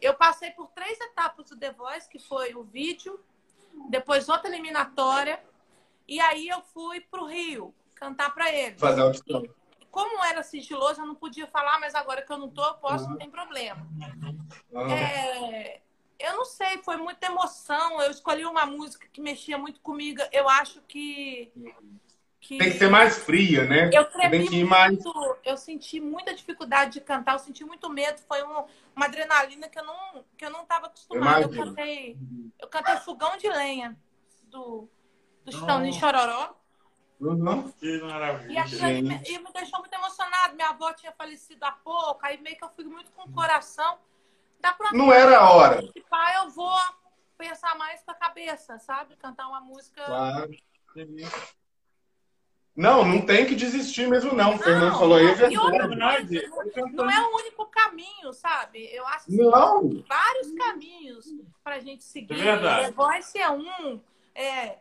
Eu 0.00 0.14
passei 0.14 0.50
por 0.50 0.68
três 0.68 0.98
etapas 1.00 1.48
do 1.50 1.58
The 1.58 1.72
Voice, 1.72 2.08
que 2.08 2.18
foi 2.18 2.54
o 2.54 2.62
vídeo, 2.62 3.18
depois 3.88 4.28
outra 4.28 4.48
eliminatória, 4.48 5.42
e 6.06 6.20
aí 6.20 6.48
eu 6.48 6.60
fui 6.62 7.00
pro 7.00 7.26
Rio 7.26 7.74
cantar 8.04 8.34
para 8.34 8.52
eles. 8.52 8.78
Fazer 8.78 9.00
audição. 9.00 9.42
Como 9.90 10.24
era 10.24 10.42
sigiloso, 10.42 11.00
eu 11.00 11.06
não 11.06 11.14
podia 11.14 11.46
falar, 11.46 11.78
mas 11.78 11.94
agora 11.94 12.22
que 12.22 12.32
eu 12.32 12.38
não 12.38 12.50
tô, 12.50 12.64
eu 12.64 12.74
posso, 12.74 13.04
uhum. 13.04 13.10
não 13.10 13.18
tem 13.18 13.30
problema. 13.30 13.86
Uhum. 14.72 14.90
É, 14.90 15.80
eu 16.18 16.36
não 16.36 16.44
sei, 16.44 16.78
foi 16.82 16.96
muita 16.96 17.26
emoção. 17.26 18.00
Eu 18.02 18.10
escolhi 18.10 18.44
uma 18.44 18.66
música 18.66 19.06
que 19.12 19.20
mexia 19.20 19.56
muito 19.56 19.80
comigo. 19.80 20.20
Eu 20.32 20.48
acho 20.48 20.80
que. 20.82 21.52
que... 22.40 22.58
Tem 22.58 22.72
que 22.72 22.78
ser 22.78 22.90
mais 22.90 23.18
fria, 23.18 23.64
né? 23.64 23.88
Eu 23.92 24.04
tremi 24.06 24.50
muito, 24.50 24.66
mais... 24.66 24.98
eu 25.44 25.56
senti 25.56 26.00
muita 26.00 26.34
dificuldade 26.34 26.94
de 26.94 27.00
cantar, 27.00 27.34
eu 27.34 27.38
senti 27.38 27.64
muito 27.64 27.88
medo. 27.88 28.20
Foi 28.26 28.42
um, 28.42 28.64
uma 28.96 29.06
adrenalina 29.06 29.68
que 29.68 29.78
eu 29.78 29.84
não 29.84 30.24
que 30.36 30.44
eu 30.44 30.50
não 30.50 30.62
estava 30.62 30.86
acostumada. 30.86 31.42
Eu, 31.42 31.54
eu, 31.54 31.64
cantei, 31.64 32.18
eu 32.58 32.68
cantei 32.68 32.96
Fogão 32.96 33.36
de 33.36 33.48
Lenha 33.48 33.96
do, 34.44 34.88
do 35.44 35.52
Chitãozinho 35.52 35.94
oh. 35.94 36.00
Chororó. 36.00 36.63
Uhum. 37.20 37.70
Que 37.72 38.00
maravilha. 38.02 38.52
E 38.52 38.58
aquilo 38.58 38.82
me, 38.82 39.02
me 39.02 39.52
deixou 39.52 39.78
muito 39.78 39.94
emocionado. 39.94 40.54
Minha 40.54 40.68
avó 40.70 40.92
tinha 40.92 41.12
falecido 41.12 41.64
há 41.64 41.72
pouco, 41.72 42.20
aí 42.22 42.40
meio 42.40 42.56
que 42.56 42.64
eu 42.64 42.70
fui 42.70 42.84
muito 42.84 43.10
com 43.12 43.22
o 43.28 43.32
coração. 43.32 43.98
Não 44.92 45.12
era 45.12 45.38
a 45.38 45.50
hora. 45.50 45.82
Pai, 46.08 46.36
eu 46.38 46.50
vou 46.50 46.74
pensar 47.36 47.76
mais 47.76 48.02
com 48.02 48.10
a 48.10 48.14
cabeça, 48.14 48.78
sabe? 48.78 49.16
Cantar 49.16 49.48
uma 49.48 49.60
música. 49.60 50.02
Claro. 50.04 50.50
Não, 52.76 53.04
não 53.04 53.24
tem 53.24 53.46
que 53.46 53.54
desistir 53.54 54.08
mesmo, 54.08 54.34
não. 54.34 54.56
O 54.56 54.58
Fernando 54.58 54.98
falou 54.98 55.16
aí, 55.16 55.26
é 55.26 55.34
verdade. 55.34 56.50
Não 56.92 57.08
é 57.08 57.20
o 57.20 57.36
único 57.36 57.66
caminho, 57.66 58.32
sabe? 58.32 58.88
Eu 58.92 59.06
acho 59.06 59.26
que 59.26 59.36
não. 59.36 59.88
tem 59.88 60.04
vários 60.08 60.52
caminhos 60.54 61.26
para 61.62 61.76
a 61.76 61.80
gente 61.80 62.02
seguir. 62.02 62.34
É 62.34 62.42
verdade. 62.42 62.92
Voice 62.92 63.38
é 63.38 63.48
um. 63.50 64.00
É, 64.34 64.78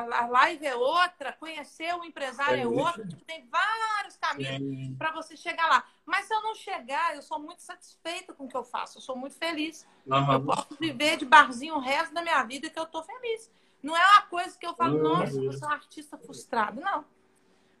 a 0.00 0.26
live 0.26 0.66
é 0.66 0.74
outra, 0.74 1.32
conhecer 1.32 1.94
o 1.94 2.04
empresário 2.04 2.58
é, 2.58 2.62
é 2.62 2.66
outro, 2.66 3.06
tipo, 3.08 3.24
tem 3.24 3.46
vários 3.46 4.16
caminhos 4.16 4.96
para 4.96 5.12
você 5.12 5.36
chegar 5.36 5.68
lá. 5.68 5.84
Mas 6.04 6.26
se 6.26 6.34
eu 6.34 6.42
não 6.42 6.54
chegar, 6.54 7.14
eu 7.14 7.22
sou 7.22 7.38
muito 7.38 7.62
satisfeita 7.62 8.32
com 8.32 8.44
o 8.44 8.48
que 8.48 8.56
eu 8.56 8.64
faço, 8.64 8.98
eu 8.98 9.02
sou 9.02 9.16
muito 9.16 9.36
feliz. 9.36 9.86
Uhum. 10.06 10.32
Eu 10.32 10.44
posso 10.44 10.76
viver 10.78 11.16
de 11.16 11.24
barzinho 11.24 11.76
o 11.76 11.80
resto 11.80 12.14
da 12.14 12.22
minha 12.22 12.42
vida 12.44 12.68
que 12.68 12.78
eu 12.78 12.86
tô 12.86 13.02
feliz. 13.02 13.50
Não 13.82 13.96
é 13.96 14.06
uma 14.12 14.22
coisa 14.22 14.58
que 14.58 14.66
eu 14.66 14.74
falo, 14.74 14.96
uhum. 14.96 15.02
nossa, 15.02 15.40
eu 15.40 15.52
sou 15.52 15.68
um 15.68 15.72
artista 15.72 16.18
frustrado. 16.18 16.80
Não. 16.80 17.04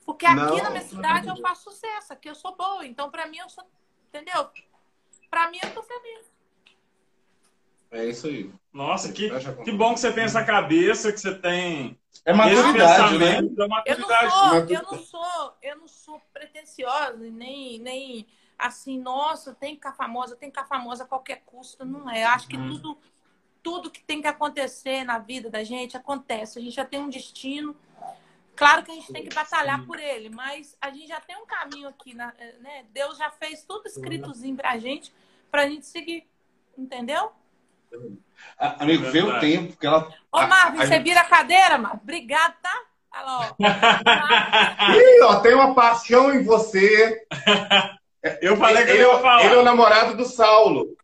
Porque 0.06 0.24
aqui 0.24 0.36
não, 0.36 0.62
na 0.62 0.70
minha 0.70 0.84
cidade 0.84 1.28
eu 1.28 1.36
faço 1.36 1.64
sucesso, 1.64 2.12
aqui 2.12 2.30
eu 2.30 2.34
sou 2.34 2.54
boa. 2.56 2.86
Então, 2.86 3.10
para 3.10 3.26
mim, 3.26 3.38
eu 3.38 3.48
sou. 3.48 3.64
Entendeu? 4.08 4.48
Para 5.28 5.50
mim, 5.50 5.58
eu 5.62 5.74
tô 5.74 5.82
feliz. 5.82 6.30
É 7.96 8.04
isso 8.04 8.26
aí. 8.26 8.52
Nossa, 8.70 9.10
que, 9.10 9.30
que 9.64 9.72
bom 9.72 9.94
que 9.94 10.00
você 10.00 10.12
tem 10.12 10.24
essa 10.24 10.44
cabeça, 10.44 11.10
que 11.10 11.18
você 11.18 11.34
tem. 11.34 11.98
É 12.26 12.32
maturidade, 12.34 13.18
né? 13.18 13.38
É 13.38 13.66
maturidade. 13.66 13.84
Eu, 13.86 13.98
não 13.98 14.08
sou, 14.08 14.68
eu 14.68 14.82
não 14.82 14.98
sou, 14.98 15.56
eu 15.62 15.76
não 15.78 15.88
sou 15.88 16.22
pretensiosa, 16.30 17.16
nem, 17.16 17.78
nem 17.78 18.26
assim, 18.58 18.98
nossa, 18.98 19.54
tem 19.54 19.70
que 19.70 19.76
ficar 19.76 19.94
famosa, 19.94 20.36
tem 20.36 20.50
que 20.50 20.60
ficar 20.60 20.68
famosa 20.68 21.04
a 21.04 21.06
qualquer 21.06 21.42
custo. 21.46 21.86
Não 21.86 22.10
é. 22.10 22.24
Eu 22.24 22.28
acho 22.28 22.46
que 22.46 22.58
hum. 22.58 22.68
tudo, 22.68 22.98
tudo 23.62 23.90
que 23.90 24.02
tem 24.02 24.20
que 24.20 24.28
acontecer 24.28 25.04
na 25.04 25.18
vida 25.18 25.48
da 25.48 25.64
gente 25.64 25.96
acontece. 25.96 26.58
A 26.58 26.62
gente 26.62 26.74
já 26.74 26.84
tem 26.84 27.00
um 27.00 27.08
destino. 27.08 27.74
Claro 28.54 28.82
que 28.82 28.90
a 28.90 28.94
gente 28.94 29.10
tem 29.10 29.24
que 29.24 29.34
batalhar 29.34 29.86
por 29.86 29.98
ele, 29.98 30.28
mas 30.28 30.76
a 30.82 30.90
gente 30.90 31.08
já 31.08 31.20
tem 31.20 31.36
um 31.36 31.46
caminho 31.46 31.88
aqui, 31.88 32.12
né? 32.12 32.34
Deus 32.92 33.16
já 33.16 33.30
fez 33.30 33.62
tudo 33.62 33.86
escritozinho 33.86 34.56
pra 34.56 34.76
gente, 34.78 35.14
pra 35.50 35.66
gente 35.66 35.86
seguir. 35.86 36.26
Entendeu? 36.76 37.32
Amigo, 38.58 39.06
é 39.06 39.10
vê 39.10 39.22
o 39.22 39.40
tempo 39.40 39.76
que 39.76 39.86
ela. 39.86 40.08
Ô, 40.32 40.40
Marvin, 40.46 40.78
você 40.78 40.86
gente... 40.86 41.04
vira 41.04 41.20
a 41.20 41.24
cadeira, 41.24 41.78
Marvin? 41.78 42.00
Obrigado, 42.02 42.54
tá? 42.62 42.82
Alô. 43.10 43.54
Ih, 44.94 45.22
ó, 45.22 45.40
tem 45.40 45.54
uma 45.54 45.74
paixão 45.74 46.32
em 46.34 46.42
você. 46.42 47.26
Eu 48.40 48.56
falei 48.56 48.84
que 48.84 48.90
ele, 48.90 49.02
ele 49.02 49.08
ia 49.08 49.18
falar. 49.18 49.44
Ele 49.44 49.54
é 49.54 49.58
o 49.58 49.64
namorado 49.64 50.16
do 50.16 50.24
Saulo. 50.24 50.96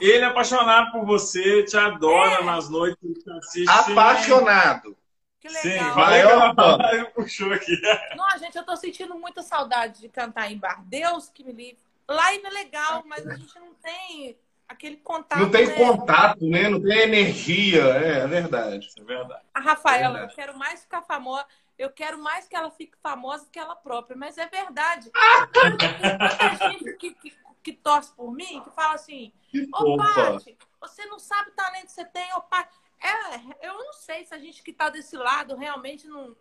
Ele 0.00 0.24
é 0.24 0.28
apaixonado 0.28 0.92
por 0.92 1.04
você, 1.04 1.62
te 1.64 1.76
adora 1.76 2.40
é. 2.40 2.44
nas 2.44 2.70
noites, 2.70 3.22
te 3.22 3.30
assiste. 3.32 3.68
Apaixonado. 3.68 4.96
Que 5.38 5.48
legal. 5.48 5.62
Sim, 5.62 5.94
falei 5.94 6.22
que 6.22 6.28
ela 6.28 7.04
puxou 7.14 7.52
aqui. 7.52 7.78
Não, 8.16 8.38
gente, 8.38 8.56
eu 8.56 8.64
tô 8.64 8.76
sentindo 8.76 9.14
muita 9.14 9.42
saudade 9.42 10.00
de 10.00 10.08
cantar 10.08 10.50
em 10.50 10.58
bar. 10.58 10.82
Deus 10.86 11.28
que 11.28 11.44
me 11.44 11.52
livre. 11.52 11.78
Live 12.08 12.44
é 12.44 12.50
legal, 12.50 13.02
mas 13.06 13.26
a 13.26 13.36
gente 13.36 13.56
não 13.60 13.72
tem 13.74 14.36
aquele 14.70 14.96
contato. 14.98 15.40
Não 15.40 15.50
tem 15.50 15.66
né? 15.66 15.74
contato, 15.74 16.44
né? 16.44 16.68
Não 16.68 16.80
tem 16.80 17.00
energia. 17.00 17.82
É, 17.82 18.20
é 18.20 18.26
verdade. 18.26 18.88
é 18.96 19.02
verdade. 19.02 19.44
A 19.52 19.60
Rafaela, 19.60 20.04
é 20.04 20.20
verdade. 20.20 20.32
eu 20.32 20.36
quero 20.36 20.58
mais 20.58 20.82
ficar 20.82 21.02
famosa. 21.02 21.46
Eu 21.76 21.90
quero 21.90 22.18
mais 22.22 22.46
que 22.46 22.54
ela 22.54 22.70
fique 22.70 22.96
famosa 23.02 23.48
que 23.50 23.58
ela 23.58 23.74
própria, 23.74 24.16
mas 24.16 24.38
é 24.38 24.46
verdade. 24.46 25.10
tem 25.78 26.18
muita 26.18 26.70
gente 26.70 26.96
que, 26.98 27.14
que, 27.14 27.36
que, 27.62 27.72
torce 27.72 28.14
por 28.14 28.32
mim, 28.32 28.62
que 28.62 28.70
fala 28.70 28.94
assim: 28.94 29.32
Ô, 29.74 29.96
Paty, 29.96 30.56
você 30.80 31.04
não 31.06 31.18
sabe 31.18 31.50
o 31.50 31.54
talento 31.54 31.86
que 31.86 31.92
você 31.92 32.04
tem, 32.04 32.32
ô, 32.34 32.40
Paty. 32.42 32.78
É, 33.02 33.66
eu 33.66 33.74
não 33.74 33.92
sei 33.94 34.24
se 34.24 34.34
a 34.34 34.38
gente 34.38 34.62
que 34.62 34.70
está 34.70 34.90
desse 34.90 35.16
lado 35.16 35.56
realmente 35.56 36.06
não. 36.06 36.36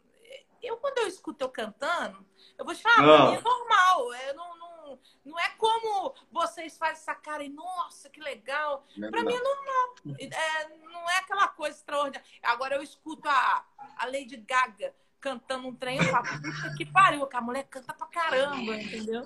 Eu, 0.61 0.75
quando 0.75 0.97
eu 0.97 1.07
escuto 1.07 1.41
eu 1.41 1.49
cantando, 1.49 2.23
eu 2.57 2.65
vou 2.65 2.75
te 2.75 2.83
falar, 2.83 3.33
é 3.33 3.41
normal. 3.41 4.13
Eu 4.13 4.35
não, 4.35 4.57
não 4.89 4.99
não, 5.25 5.39
é 5.39 5.49
como 5.57 6.13
vocês 6.31 6.77
fazem 6.77 6.95
essa 6.95 7.15
cara 7.15 7.43
e, 7.43 7.49
nossa, 7.49 8.09
que 8.09 8.19
legal. 8.19 8.85
É 9.01 9.09
Para 9.09 9.23
mim 9.23 9.33
é 9.33 9.39
normal. 9.39 9.95
É, 10.19 10.69
não 10.91 11.09
é 11.09 11.17
aquela 11.17 11.47
coisa 11.47 11.77
extraordinária. 11.77 12.25
Agora 12.43 12.75
eu 12.75 12.83
escuto 12.83 13.27
a, 13.27 13.65
a 13.97 14.05
Lady 14.05 14.37
Gaga 14.37 14.93
cantando 15.19 15.67
um 15.67 15.75
trem, 15.75 15.97
eu 15.97 16.05
falo, 16.05 16.25
puta 16.25 16.73
que 16.77 16.85
pariu, 16.85 17.27
que 17.27 17.35
a 17.35 17.41
mulher 17.41 17.63
canta 17.69 17.93
pra 17.93 18.07
caramba, 18.07 18.75
entendeu? 18.75 19.23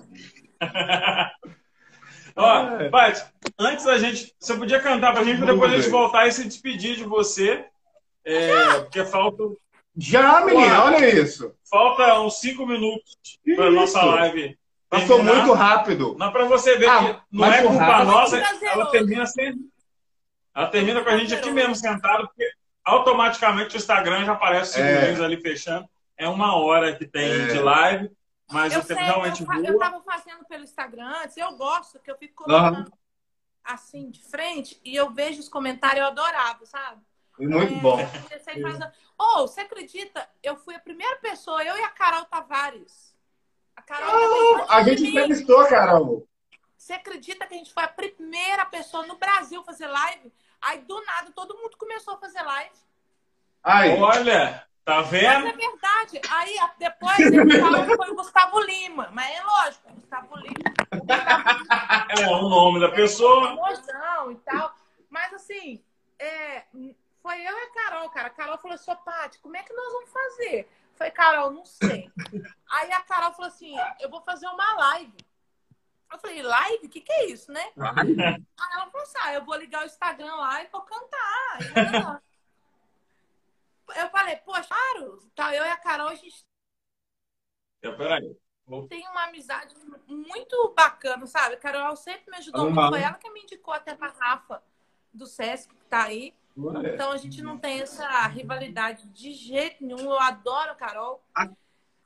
Ó, 2.36 2.90
Paty, 2.90 3.22
antes 3.58 3.84
da 3.84 3.96
gente. 3.98 4.34
Você 4.38 4.56
podia 4.56 4.80
cantar 4.80 5.12
pra 5.12 5.22
gente, 5.22 5.38
pra 5.38 5.52
depois 5.52 5.72
a 5.72 5.76
gente 5.76 5.88
voltar 5.88 6.26
e 6.26 6.32
se 6.32 6.44
despedir 6.44 6.96
de 6.96 7.04
você. 7.04 7.64
É, 8.24 8.80
porque 8.80 9.04
falta. 9.04 9.44
Já, 9.96 10.44
menina, 10.44 10.84
olha 10.84 11.08
isso. 11.20 11.54
Falta 11.70 12.20
uns 12.20 12.40
cinco 12.40 12.66
minutos 12.66 13.16
para 13.54 13.70
nossa 13.70 14.02
live 14.02 14.58
Passou 14.94 15.16
terminar. 15.16 15.36
muito 15.36 15.52
rápido. 15.52 16.16
Mas 16.18 16.32
para 16.32 16.44
você 16.44 16.78
ver 16.78 16.88
ah, 16.88 16.98
que 16.98 17.20
não 17.32 17.52
é 17.52 17.62
culpa 17.62 17.84
rápido. 17.84 18.10
nossa, 18.10 18.38
ela 18.38 18.90
termina 18.90 19.26
sem. 19.26 19.54
Ela 20.54 20.68
termina 20.68 21.02
com 21.02 21.10
a 21.10 21.16
gente 21.16 21.34
aqui 21.34 21.50
mesmo 21.50 21.74
sentado, 21.74 22.28
porque 22.28 22.48
automaticamente 22.84 23.76
o 23.76 23.78
Instagram 23.78 24.24
já 24.24 24.32
aparece 24.32 24.80
os 24.80 25.20
é. 25.20 25.24
ali 25.24 25.40
fechando. 25.40 25.88
É 26.16 26.28
uma 26.28 26.56
hora 26.56 26.94
que 26.94 27.06
tem 27.06 27.28
é. 27.28 27.46
de 27.48 27.58
live, 27.58 28.10
mas 28.50 28.72
eu 28.72 28.80
o 28.80 28.84
tempo 28.84 29.00
realmente 29.00 29.40
eu, 29.40 29.46
voa. 29.46 29.66
Eu 29.66 29.78
tava 29.78 30.00
fazendo 30.02 30.44
pelo 30.44 30.62
Instagram 30.62 31.12
antes, 31.22 31.36
eu 31.36 31.56
gosto, 31.56 31.98
que 31.98 32.10
eu 32.10 32.16
fico 32.16 32.44
colocando 32.44 32.88
uhum. 32.88 32.98
assim 33.64 34.10
de 34.10 34.22
frente 34.22 34.80
e 34.84 34.94
eu 34.94 35.10
vejo 35.10 35.40
os 35.40 35.48
comentários, 35.48 36.00
eu 36.00 36.06
adorava, 36.06 36.64
sabe? 36.66 37.02
Muito 37.36 37.74
é, 37.74 37.76
bom. 37.78 37.98
Ou, 39.18 39.38
oh, 39.38 39.48
você 39.48 39.62
acredita? 39.62 40.28
Eu 40.40 40.56
fui 40.56 40.76
a 40.76 40.80
primeira 40.80 41.16
pessoa, 41.16 41.64
eu 41.64 41.76
e 41.76 41.82
a 41.82 41.88
Carol 41.88 42.24
Tavares 42.26 43.13
a 43.76 43.82
Carol 43.82 44.66
ah, 44.68 44.76
a 44.76 44.82
gente 44.82 45.06
entrevistou 45.06 45.60
a 45.60 45.68
Carol. 45.68 46.26
Você 46.76 46.92
acredita 46.92 47.46
que 47.46 47.54
a 47.54 47.56
gente 47.56 47.72
foi 47.72 47.82
a 47.82 47.88
primeira 47.88 48.66
pessoa 48.66 49.06
no 49.06 49.16
Brasil 49.16 49.60
a 49.60 49.64
fazer 49.64 49.86
live? 49.86 50.32
Aí, 50.60 50.80
do 50.82 51.02
nada, 51.04 51.30
todo 51.32 51.56
mundo 51.56 51.76
começou 51.78 52.14
a 52.14 52.18
fazer 52.18 52.42
live. 52.42 52.74
Ai. 53.62 53.98
Olha, 53.98 54.66
tá 54.84 55.00
vendo? 55.00 55.44
Mas 55.44 55.54
é 55.54 55.56
verdade. 55.56 56.20
Aí, 56.30 56.56
depois, 56.78 57.18
ele 57.18 57.60
falou 57.60 57.86
que 57.86 57.96
foi 57.96 58.10
o 58.10 58.14
Gustavo 58.14 58.60
Lima. 58.60 59.08
Mas 59.12 59.34
é 59.34 59.42
lógico, 59.42 59.92
Gustavo 59.94 60.36
Lima. 60.36 60.74
É 62.16 62.26
o 62.28 62.48
nome 62.48 62.80
da 62.80 62.90
pessoa. 62.90 63.52
Emoção 63.52 64.30
e 64.30 64.36
tal. 64.36 64.74
Mas, 65.10 65.32
assim, 65.32 65.82
é, 66.18 66.64
foi 67.22 67.36
eu 67.36 67.58
e 67.58 67.62
a 67.62 67.70
Carol, 67.70 68.10
cara. 68.10 68.26
A 68.26 68.30
Carol 68.30 68.58
falou 68.58 68.74
assim, 68.74 68.94
Paty, 69.04 69.38
como 69.38 69.56
é 69.56 69.62
que 69.62 69.72
nós 69.72 69.92
vamos 69.92 70.10
fazer? 70.10 70.68
Falei, 70.94 71.10
Carol, 71.12 71.50
não 71.50 71.64
sei. 71.64 72.10
Aí 72.74 72.92
a 72.92 73.00
Carol 73.02 73.32
falou 73.32 73.48
assim: 73.48 73.74
eu 74.00 74.10
vou 74.10 74.20
fazer 74.22 74.46
uma 74.48 74.74
live. 74.74 75.16
Eu 76.12 76.18
falei, 76.18 76.42
live? 76.42 76.86
O 76.86 76.88
que, 76.88 77.00
que 77.00 77.12
é 77.12 77.26
isso, 77.26 77.52
né? 77.52 77.72
Aí 77.76 78.72
ela 78.72 78.90
falou 78.90 79.02
assim: 79.02 79.18
ah, 79.22 79.34
eu 79.34 79.44
vou 79.44 79.56
ligar 79.56 79.82
o 79.82 79.86
Instagram 79.86 80.34
lá 80.34 80.62
e 80.62 80.66
vou 80.68 80.82
cantar. 80.82 82.22
eu 83.96 84.10
falei, 84.10 84.36
poxa, 84.36 84.64
claro, 84.64 85.30
tá, 85.34 85.54
eu 85.54 85.64
e 85.64 85.68
a 85.68 85.76
Carol, 85.76 86.08
a 86.08 86.14
gente. 86.14 86.44
Eu, 87.82 87.96
peraí. 87.96 88.36
Tem 88.88 89.06
uma 89.08 89.24
amizade 89.24 89.74
muito 90.08 90.74
bacana, 90.74 91.26
sabe? 91.26 91.54
A 91.54 91.58
Carol 91.58 91.94
sempre 91.96 92.30
me 92.30 92.38
ajudou 92.38 92.70
muito. 92.70 92.88
Foi 92.88 93.02
ela 93.02 93.14
que 93.14 93.30
me 93.30 93.42
indicou 93.42 93.74
até 93.74 93.94
pra 93.94 94.08
Rafa 94.08 94.62
do 95.12 95.26
Sesc, 95.26 95.74
que 95.74 95.84
tá 95.84 96.04
aí. 96.04 96.34
Então 96.56 97.12
a 97.12 97.16
gente 97.18 97.42
não 97.42 97.58
tem 97.58 97.82
essa 97.82 98.26
rivalidade 98.28 99.06
de 99.08 99.32
jeito 99.32 99.84
nenhum. 99.84 100.10
Eu 100.10 100.18
adoro 100.18 100.70
a 100.70 100.74
Carol. 100.74 101.22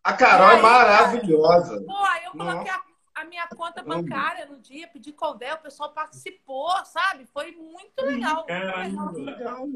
A, 0.03 0.11
a 0.11 0.13
Carol 0.17 0.49
é 0.49 0.53
aí, 0.53 0.59
é 0.59 0.63
maravilhosa. 0.63 1.85
Pô, 1.87 1.97
aí 1.97 2.25
eu 2.25 2.33
coloquei 2.33 2.71
a, 2.71 2.83
a, 3.17 3.25
minha 3.25 3.47
conta 3.49 3.83
bancária 3.83 4.47
no 4.47 4.59
dia, 4.59 4.89
pedi 4.89 5.13
colvé, 5.13 5.55
o 5.55 5.59
pessoal 5.59 5.93
participou, 5.93 6.71
sabe? 6.85 7.27
Foi 7.33 7.53
muito 7.53 8.05
legal. 8.05 8.47
Muito 8.49 9.21
legal. 9.21 9.67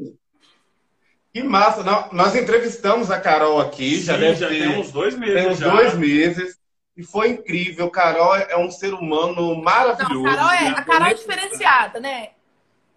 Que 1.33 1.43
massa! 1.43 1.83
Nós 2.13 2.35
entrevistamos 2.35 3.11
a 3.11 3.19
Carol 3.19 3.59
aqui, 3.59 3.97
Sim, 3.97 4.03
já 4.03 4.17
deve 4.19 4.35
já 4.37 4.49
ter 4.49 4.69
tem 4.69 4.81
uns 4.81 4.93
dois 4.93 5.17
meses. 5.17 5.35
Tem 5.35 5.51
uns 5.51 5.59
já. 5.59 5.71
dois 5.71 5.95
meses. 5.95 6.61
E 6.95 7.03
foi 7.03 7.31
incrível. 7.31 7.91
Carol 7.91 8.37
é 8.37 8.57
um 8.57 8.71
ser 8.71 8.93
humano 8.93 9.55
maravilhoso. 9.63 10.15
Não, 10.15 10.25
Carol 10.25 10.51
é, 10.51 10.69
a 10.69 10.85
Carol 10.85 11.09
é 11.09 11.15
diferenciada, 11.15 12.01
né? 12.01 12.31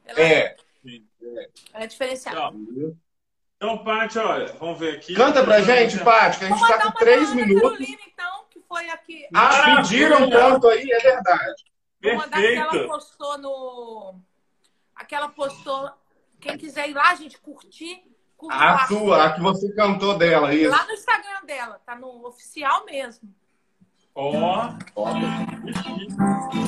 Ela 0.06 0.20
é. 0.20 0.24
é. 0.26 0.56
Ela 1.74 1.84
é 1.86 1.88
diferenciada. 1.88 2.38
Então, 2.54 2.98
Paty, 3.84 4.20
olha, 4.20 4.54
vamos 4.60 4.80
ver 4.80 4.98
aqui. 4.98 5.14
Canta 5.16 5.44
pra 5.44 5.62
gente, 5.62 5.98
Paty, 6.04 6.40
que 6.40 6.46
a 6.46 6.48
gente 6.50 6.62
está 6.62 6.82
com 6.84 6.92
três 6.92 7.34
minutos. 7.34 7.62
Carolina, 7.62 8.02
então, 8.08 8.46
que 8.50 8.60
foi 8.68 8.90
aqui. 8.90 9.28
Ah, 9.34 9.78
pediram 9.78 10.30
tanto 10.30 10.68
aí, 10.68 10.92
é 10.92 11.00
verdade. 11.00 11.64
Vou 12.02 12.16
mandar 12.16 12.42
que 12.42 12.56
ela 12.56 12.88
postou 12.88 13.38
no. 13.38 14.16
Aquela 14.96 15.30
postou. 15.30 15.90
Quem 16.40 16.58
quiser 16.58 16.90
ir 16.90 16.94
lá, 16.94 17.16
gente, 17.16 17.40
curtir. 17.40 18.04
curtir 18.38 18.64
a 18.64 18.88
sua, 18.88 19.26
a 19.26 19.34
que 19.34 19.42
você 19.42 19.74
cantou 19.74 20.18
dela, 20.18 20.54
isso. 20.54 20.70
Lá 20.70 20.86
no 20.86 20.92
Instagram 20.92 21.46
dela, 21.46 21.82
tá 21.86 21.96
no 21.96 22.28
oficial 22.28 22.86
mesmo. 22.86 23.34
Ó. 24.14 24.70
Oh. 24.96 25.04
Pra 25.04 26.65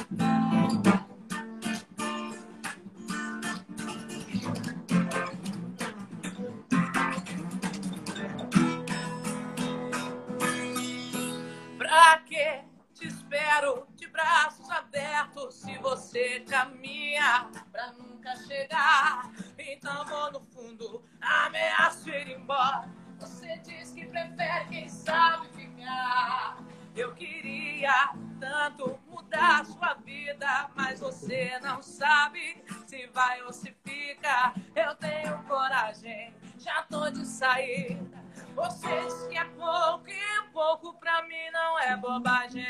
espero 13.47 13.87
de 13.95 14.07
braços 14.07 14.69
abertos 14.69 15.55
se 15.55 15.77
você 15.77 16.41
caminha 16.41 17.49
pra 17.71 17.93
nunca 17.93 18.35
chegar? 18.35 19.31
Então 19.57 20.05
vou 20.05 20.33
no 20.33 20.41
fundo, 20.41 21.01
ameaço 21.21 22.09
ir 22.09 22.27
embora. 22.27 22.89
Você 23.17 23.57
diz 23.59 23.91
que 23.91 24.05
prefere 24.05 24.65
quem 24.65 24.89
sabe 24.89 25.47
ficar. 25.53 26.57
Eu 26.93 27.15
queria 27.15 28.13
tanto 28.37 28.99
mudar 29.07 29.65
sua 29.65 29.93
vida, 29.93 30.69
mas 30.75 30.99
você 30.99 31.57
não 31.61 31.81
sabe 31.81 32.61
se 32.85 33.07
vai 33.07 33.41
ou 33.43 33.53
se 33.53 33.73
fica. 33.81 34.53
Eu 34.75 34.93
tenho 34.95 35.41
coragem, 35.43 36.35
já 36.57 36.83
tô 36.83 37.09
de 37.09 37.25
saída. 37.25 38.26
Você 38.57 38.87
diz 39.03 39.27
que 39.27 39.37
é 39.37 39.45
pouco 39.45 40.09
e 40.09 40.41
pouco 40.51 40.93
pra 40.95 41.21
mim 41.27 41.51
não 41.53 41.77
é 41.79 41.95
bobagem. 41.95 42.65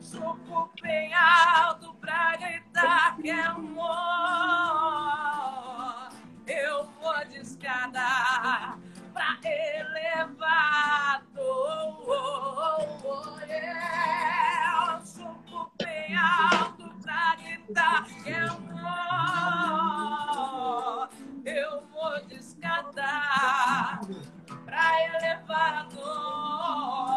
Suco 0.00 0.72
bem 0.80 1.12
alto 1.12 1.92
pra 2.00 2.34
gritar 2.36 3.18
que 3.18 3.28
é 3.28 3.42
amor. 3.42 3.92
Eu 6.46 6.86
vou 6.98 7.22
de 7.26 7.36
escada 7.36 8.78
pra 9.16 9.38
elevado. 9.78 11.24
Oh, 11.38 12.04
oh, 12.06 12.76
oh, 13.04 13.40
yeah. 13.46 15.00
Suco 15.02 15.72
bem 15.82 16.14
alto 16.16 16.94
pra 17.02 17.36
gritar 17.36 18.04
que 18.04 18.30
é 18.30 18.40
amor. 18.40 19.48
Eu 21.46 21.86
vou 21.86 22.20
descatar 22.26 24.00
pra 25.46 25.82
dor. 25.84 27.16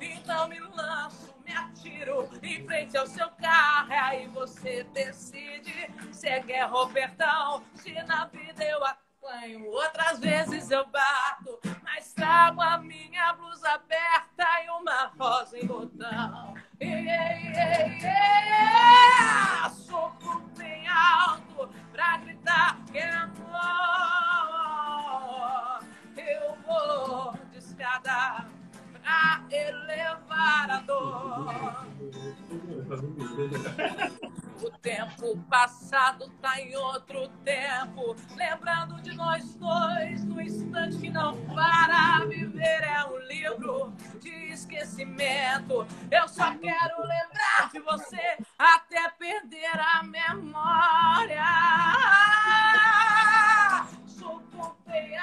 Então 0.00 0.48
me 0.48 0.60
lanço, 0.60 1.34
me 1.44 1.52
atiro 1.52 2.30
em 2.42 2.64
frente 2.66 2.96
ao 2.96 3.06
seu 3.06 3.28
carro. 3.30 3.92
E 3.92 3.94
aí 3.94 4.26
você 4.28 4.84
decide 4.84 5.90
se 6.12 6.28
é 6.28 6.40
guerra 6.40 6.74
ou 6.74 6.88
perdão. 6.88 7.62
Se 7.74 7.92
na 8.04 8.26
vida 8.26 8.64
eu 8.64 8.84
até 8.84 9.03
apanho, 9.24 9.66
outras 9.70 10.18
vezes 10.18 10.70
eu 10.70 10.86
bato, 10.86 11.58
mas 11.82 12.12
trago 12.12 12.60
a 12.60 12.76
minha 12.78 13.32
blusa 13.32 13.70
aberta 13.70 14.46
e 14.64 14.70
uma 14.70 15.12
rosa 15.18 15.58
em 15.58 15.66
botão. 15.66 16.54
Yeah, 16.80 17.00
yeah, 17.00 17.86
yeah. 18.02 19.70
Soco 19.70 20.42
bem 20.58 20.86
alto 20.86 21.70
pra 21.92 22.18
gritar 22.18 22.76
que 22.92 22.98
é 22.98 23.10
amor. 23.10 23.34
Eu 26.16 26.56
vou 26.66 27.32
de 27.50 27.60
pra 29.04 29.42
elevar 29.50 30.70
a 30.70 30.80
dor. 30.80 31.86
O 34.62 34.70
tempo 34.78 35.36
passado 35.50 36.30
tá 36.40 36.58
em 36.58 36.74
outro 36.74 37.28
tempo. 37.44 38.16
Lembrando 38.34 39.02
de 39.02 39.14
nós 39.14 39.54
dois 39.56 40.24
no 40.24 40.40
instante 40.40 40.96
que 40.98 41.10
não 41.10 41.36
para. 41.54 42.24
Viver 42.24 42.82
é 42.82 43.04
um 43.04 43.18
livro 43.18 43.92
de 44.20 44.30
esquecimento. 44.52 45.86
Eu 46.10 46.26
só 46.26 46.54
quero 46.56 47.02
lembrar 47.02 47.70
de 47.70 47.80
você 47.80 48.38
até 48.58 49.10
perder 49.10 49.78
a 49.78 50.02
memória. 50.02 51.44
Sou 54.06 54.40
pompeia 54.40 55.22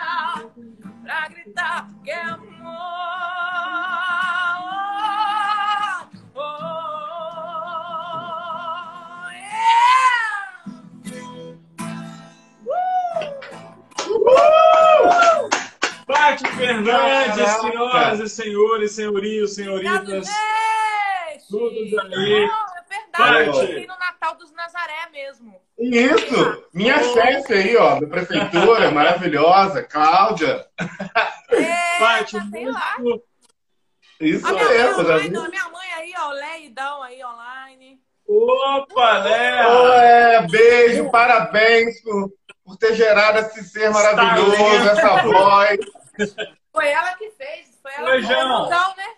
pra 1.02 1.28
gritar 1.30 1.90
que 2.04 2.12
é 2.12 2.22
amor. 2.22 3.01
Senhoras 18.30 18.92
e 18.92 18.96
senhores, 18.96 19.56
senhorios, 19.56 19.56
senhoritas. 19.56 20.28
Todos 21.50 21.78
aí. 21.78 22.48
Não, 22.48 22.66
é 22.78 22.84
verdade, 22.88 23.48
eu 23.48 23.54
fui 23.54 23.88
no 23.88 24.00
Natal 24.00 24.36
dos 24.36 24.52
Nazaré 24.54 25.10
mesmo. 25.12 25.62
Isso! 25.78 26.64
Minha 26.74 26.98
oh. 26.98 27.14
chefe 27.14 27.54
aí, 27.54 27.76
ó, 27.76 28.00
da 28.00 28.08
prefeitura, 28.08 28.92
maravilhosa, 28.92 29.84
Cláudia. 29.84 30.66
É, 31.50 32.00
Paty, 32.00 32.40
muito... 32.40 33.24
Isso 34.22 34.48
a 34.48 34.54
mesmo, 34.54 35.04
já 35.04 35.18
vi. 35.18 35.30
Minha 35.30 35.70
mãe 35.70 35.94
aí, 35.98 36.14
ó, 36.18 36.30
Leidão 36.30 37.04
aí 37.04 37.24
online. 37.26 38.00
Opa, 38.28 39.18
Léo! 39.18 39.70
Oh, 39.70 39.94
é, 39.94 40.48
beijo, 40.48 41.12
parabéns 41.12 42.02
por, 42.02 42.32
por 42.64 42.78
ter 42.78 42.94
gerado 42.96 43.40
esse 43.40 43.64
ser 43.64 43.90
maravilhoso, 43.90 44.90
essa 44.90 45.24
voz. 45.24 45.80
Foi 46.72 46.88
ela 46.88 47.14
que 47.16 47.30
fez, 47.32 47.80
foi 47.82 47.92
ela 47.94 48.12
que 48.12 48.28
fez. 48.28 48.40
Então, 48.40 48.96
né? 48.96 49.16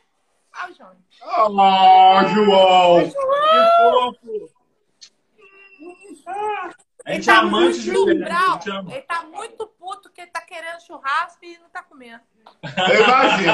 Ah, 0.52 0.68
o 0.70 0.74
João. 0.74 0.98
Ah, 1.22 2.24
João! 2.34 3.12
João. 3.12 4.14
Que 4.14 4.26
fofo! 4.26 4.64
A 7.06 7.12
gente 7.14 7.30
é 7.30 7.34
tá 7.34 7.40
amante 7.40 7.82
de 7.82 7.90
Ele 7.90 9.02
tá 9.02 9.24
muito 9.24 9.68
puto 9.68 10.10
que 10.10 10.22
ele 10.22 10.32
tá 10.32 10.42
querendo 10.42 10.82
churrasco 10.82 11.44
e 11.44 11.58
não 11.58 11.70
tá 11.70 11.84
comendo. 11.84 12.22
Eu 12.64 13.04
imagino. 13.04 13.54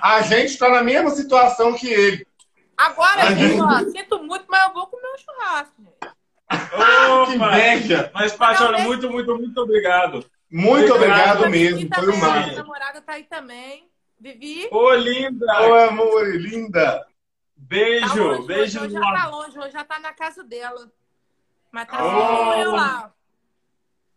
A 0.00 0.22
gente 0.22 0.56
tá 0.56 0.68
na 0.68 0.82
mesma 0.82 1.10
situação 1.10 1.74
que 1.74 1.88
ele. 1.88 2.26
Agora, 2.76 3.34
gente... 3.34 3.60
ó, 3.60 3.78
sinto 3.90 4.22
muito, 4.22 4.46
mas 4.48 4.68
eu 4.68 4.74
vou 4.74 4.86
comer 4.86 5.08
um 5.08 5.18
churrasco, 5.18 5.74
gente. 5.78 6.14
Opa, 6.74 7.26
que 7.26 7.34
inveja! 7.34 8.10
Mas, 8.14 8.32
Paty, 8.32 8.62
olha, 8.62 8.78
muito, 8.84 9.10
muito, 9.10 9.34
muito 9.36 9.60
obrigado. 9.60 10.24
Muito 10.54 10.94
obrigado, 10.94 11.40
obrigado 11.40 11.50
mesmo. 11.50 11.88
Foi 11.92 12.06
o 12.06 12.16
máximo. 12.16 12.46
Minha 12.46 12.62
namorada 12.62 13.00
tá 13.00 13.14
aí 13.14 13.24
também. 13.24 13.90
Vivi. 14.20 14.68
Ô, 14.70 14.94
linda! 14.94 15.46
Ô, 15.68 15.74
amor, 15.74 16.28
linda! 16.36 17.04
Beijo, 17.56 18.06
tá 18.06 18.14
longe, 18.14 18.46
beijo. 18.46 18.80
Hoje 18.80 18.92
já 18.92 19.00
tá 19.00 19.28
longe, 19.28 19.58
hoje 19.58 19.70
já 19.72 19.84
tá 19.84 19.98
na 19.98 20.12
casa 20.12 20.44
dela. 20.44 20.92
Mas 21.72 21.88
tá 21.88 22.04
oh. 22.04 22.62
eu 22.62 22.70
lá. 22.70 23.12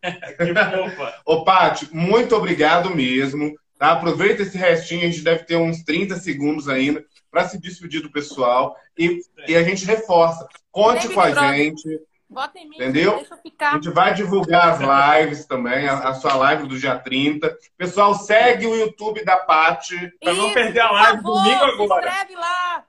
que 0.00 0.54
fofa. 0.54 1.20
Ô, 1.26 1.42
Paty, 1.42 1.92
muito 1.92 2.36
obrigado 2.36 2.94
mesmo. 2.94 3.58
Tá? 3.76 3.90
Aproveita 3.90 4.42
esse 4.42 4.56
restinho, 4.56 5.08
a 5.08 5.10
gente 5.10 5.22
deve 5.22 5.42
ter 5.42 5.56
uns 5.56 5.82
30 5.82 6.20
segundos 6.20 6.68
ainda 6.68 7.04
para 7.32 7.48
se 7.48 7.58
despedir 7.58 8.00
do 8.00 8.12
pessoal. 8.12 8.76
E, 8.96 9.20
e 9.48 9.56
a 9.56 9.62
gente 9.64 9.84
reforça. 9.84 10.46
Conte 10.70 11.08
com 11.08 11.20
a 11.20 11.32
gente. 11.32 12.00
Bota 12.30 12.58
em 12.58 12.68
mim, 12.68 12.76
entendeu? 12.76 13.16
Deixa 13.16 13.34
eu 13.34 13.38
ficar. 13.38 13.70
A 13.70 13.74
gente 13.74 13.90
vai 13.90 14.12
divulgar 14.12 14.68
as 14.68 15.20
lives 15.20 15.46
também, 15.46 15.88
a, 15.88 16.10
a, 16.10 16.14
sua 16.14 16.34
live 16.34 16.66
do 16.66 16.78
dia 16.78 16.98
30. 16.98 17.56
Pessoal, 17.76 18.14
segue 18.14 18.66
o 18.66 18.76
YouTube 18.76 19.24
da 19.24 19.38
Paty. 19.38 20.12
Para 20.20 20.34
não 20.34 20.52
perder 20.52 20.80
a 20.80 20.90
live 20.90 21.22
favor, 21.22 21.42
domingo 21.42 21.64
agora. 21.64 22.02
Se 22.02 22.08
inscreve 22.08 22.36
lá. 22.36 22.84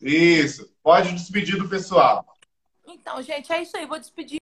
Isso. 0.00 0.74
Pode 0.82 1.12
despedir 1.14 1.56
do 1.56 1.68
pessoal. 1.68 2.26
Então, 2.86 3.22
gente, 3.22 3.50
é 3.50 3.62
isso 3.62 3.76
aí. 3.76 3.86
Vou 3.86 3.98
despedir. 3.98 4.38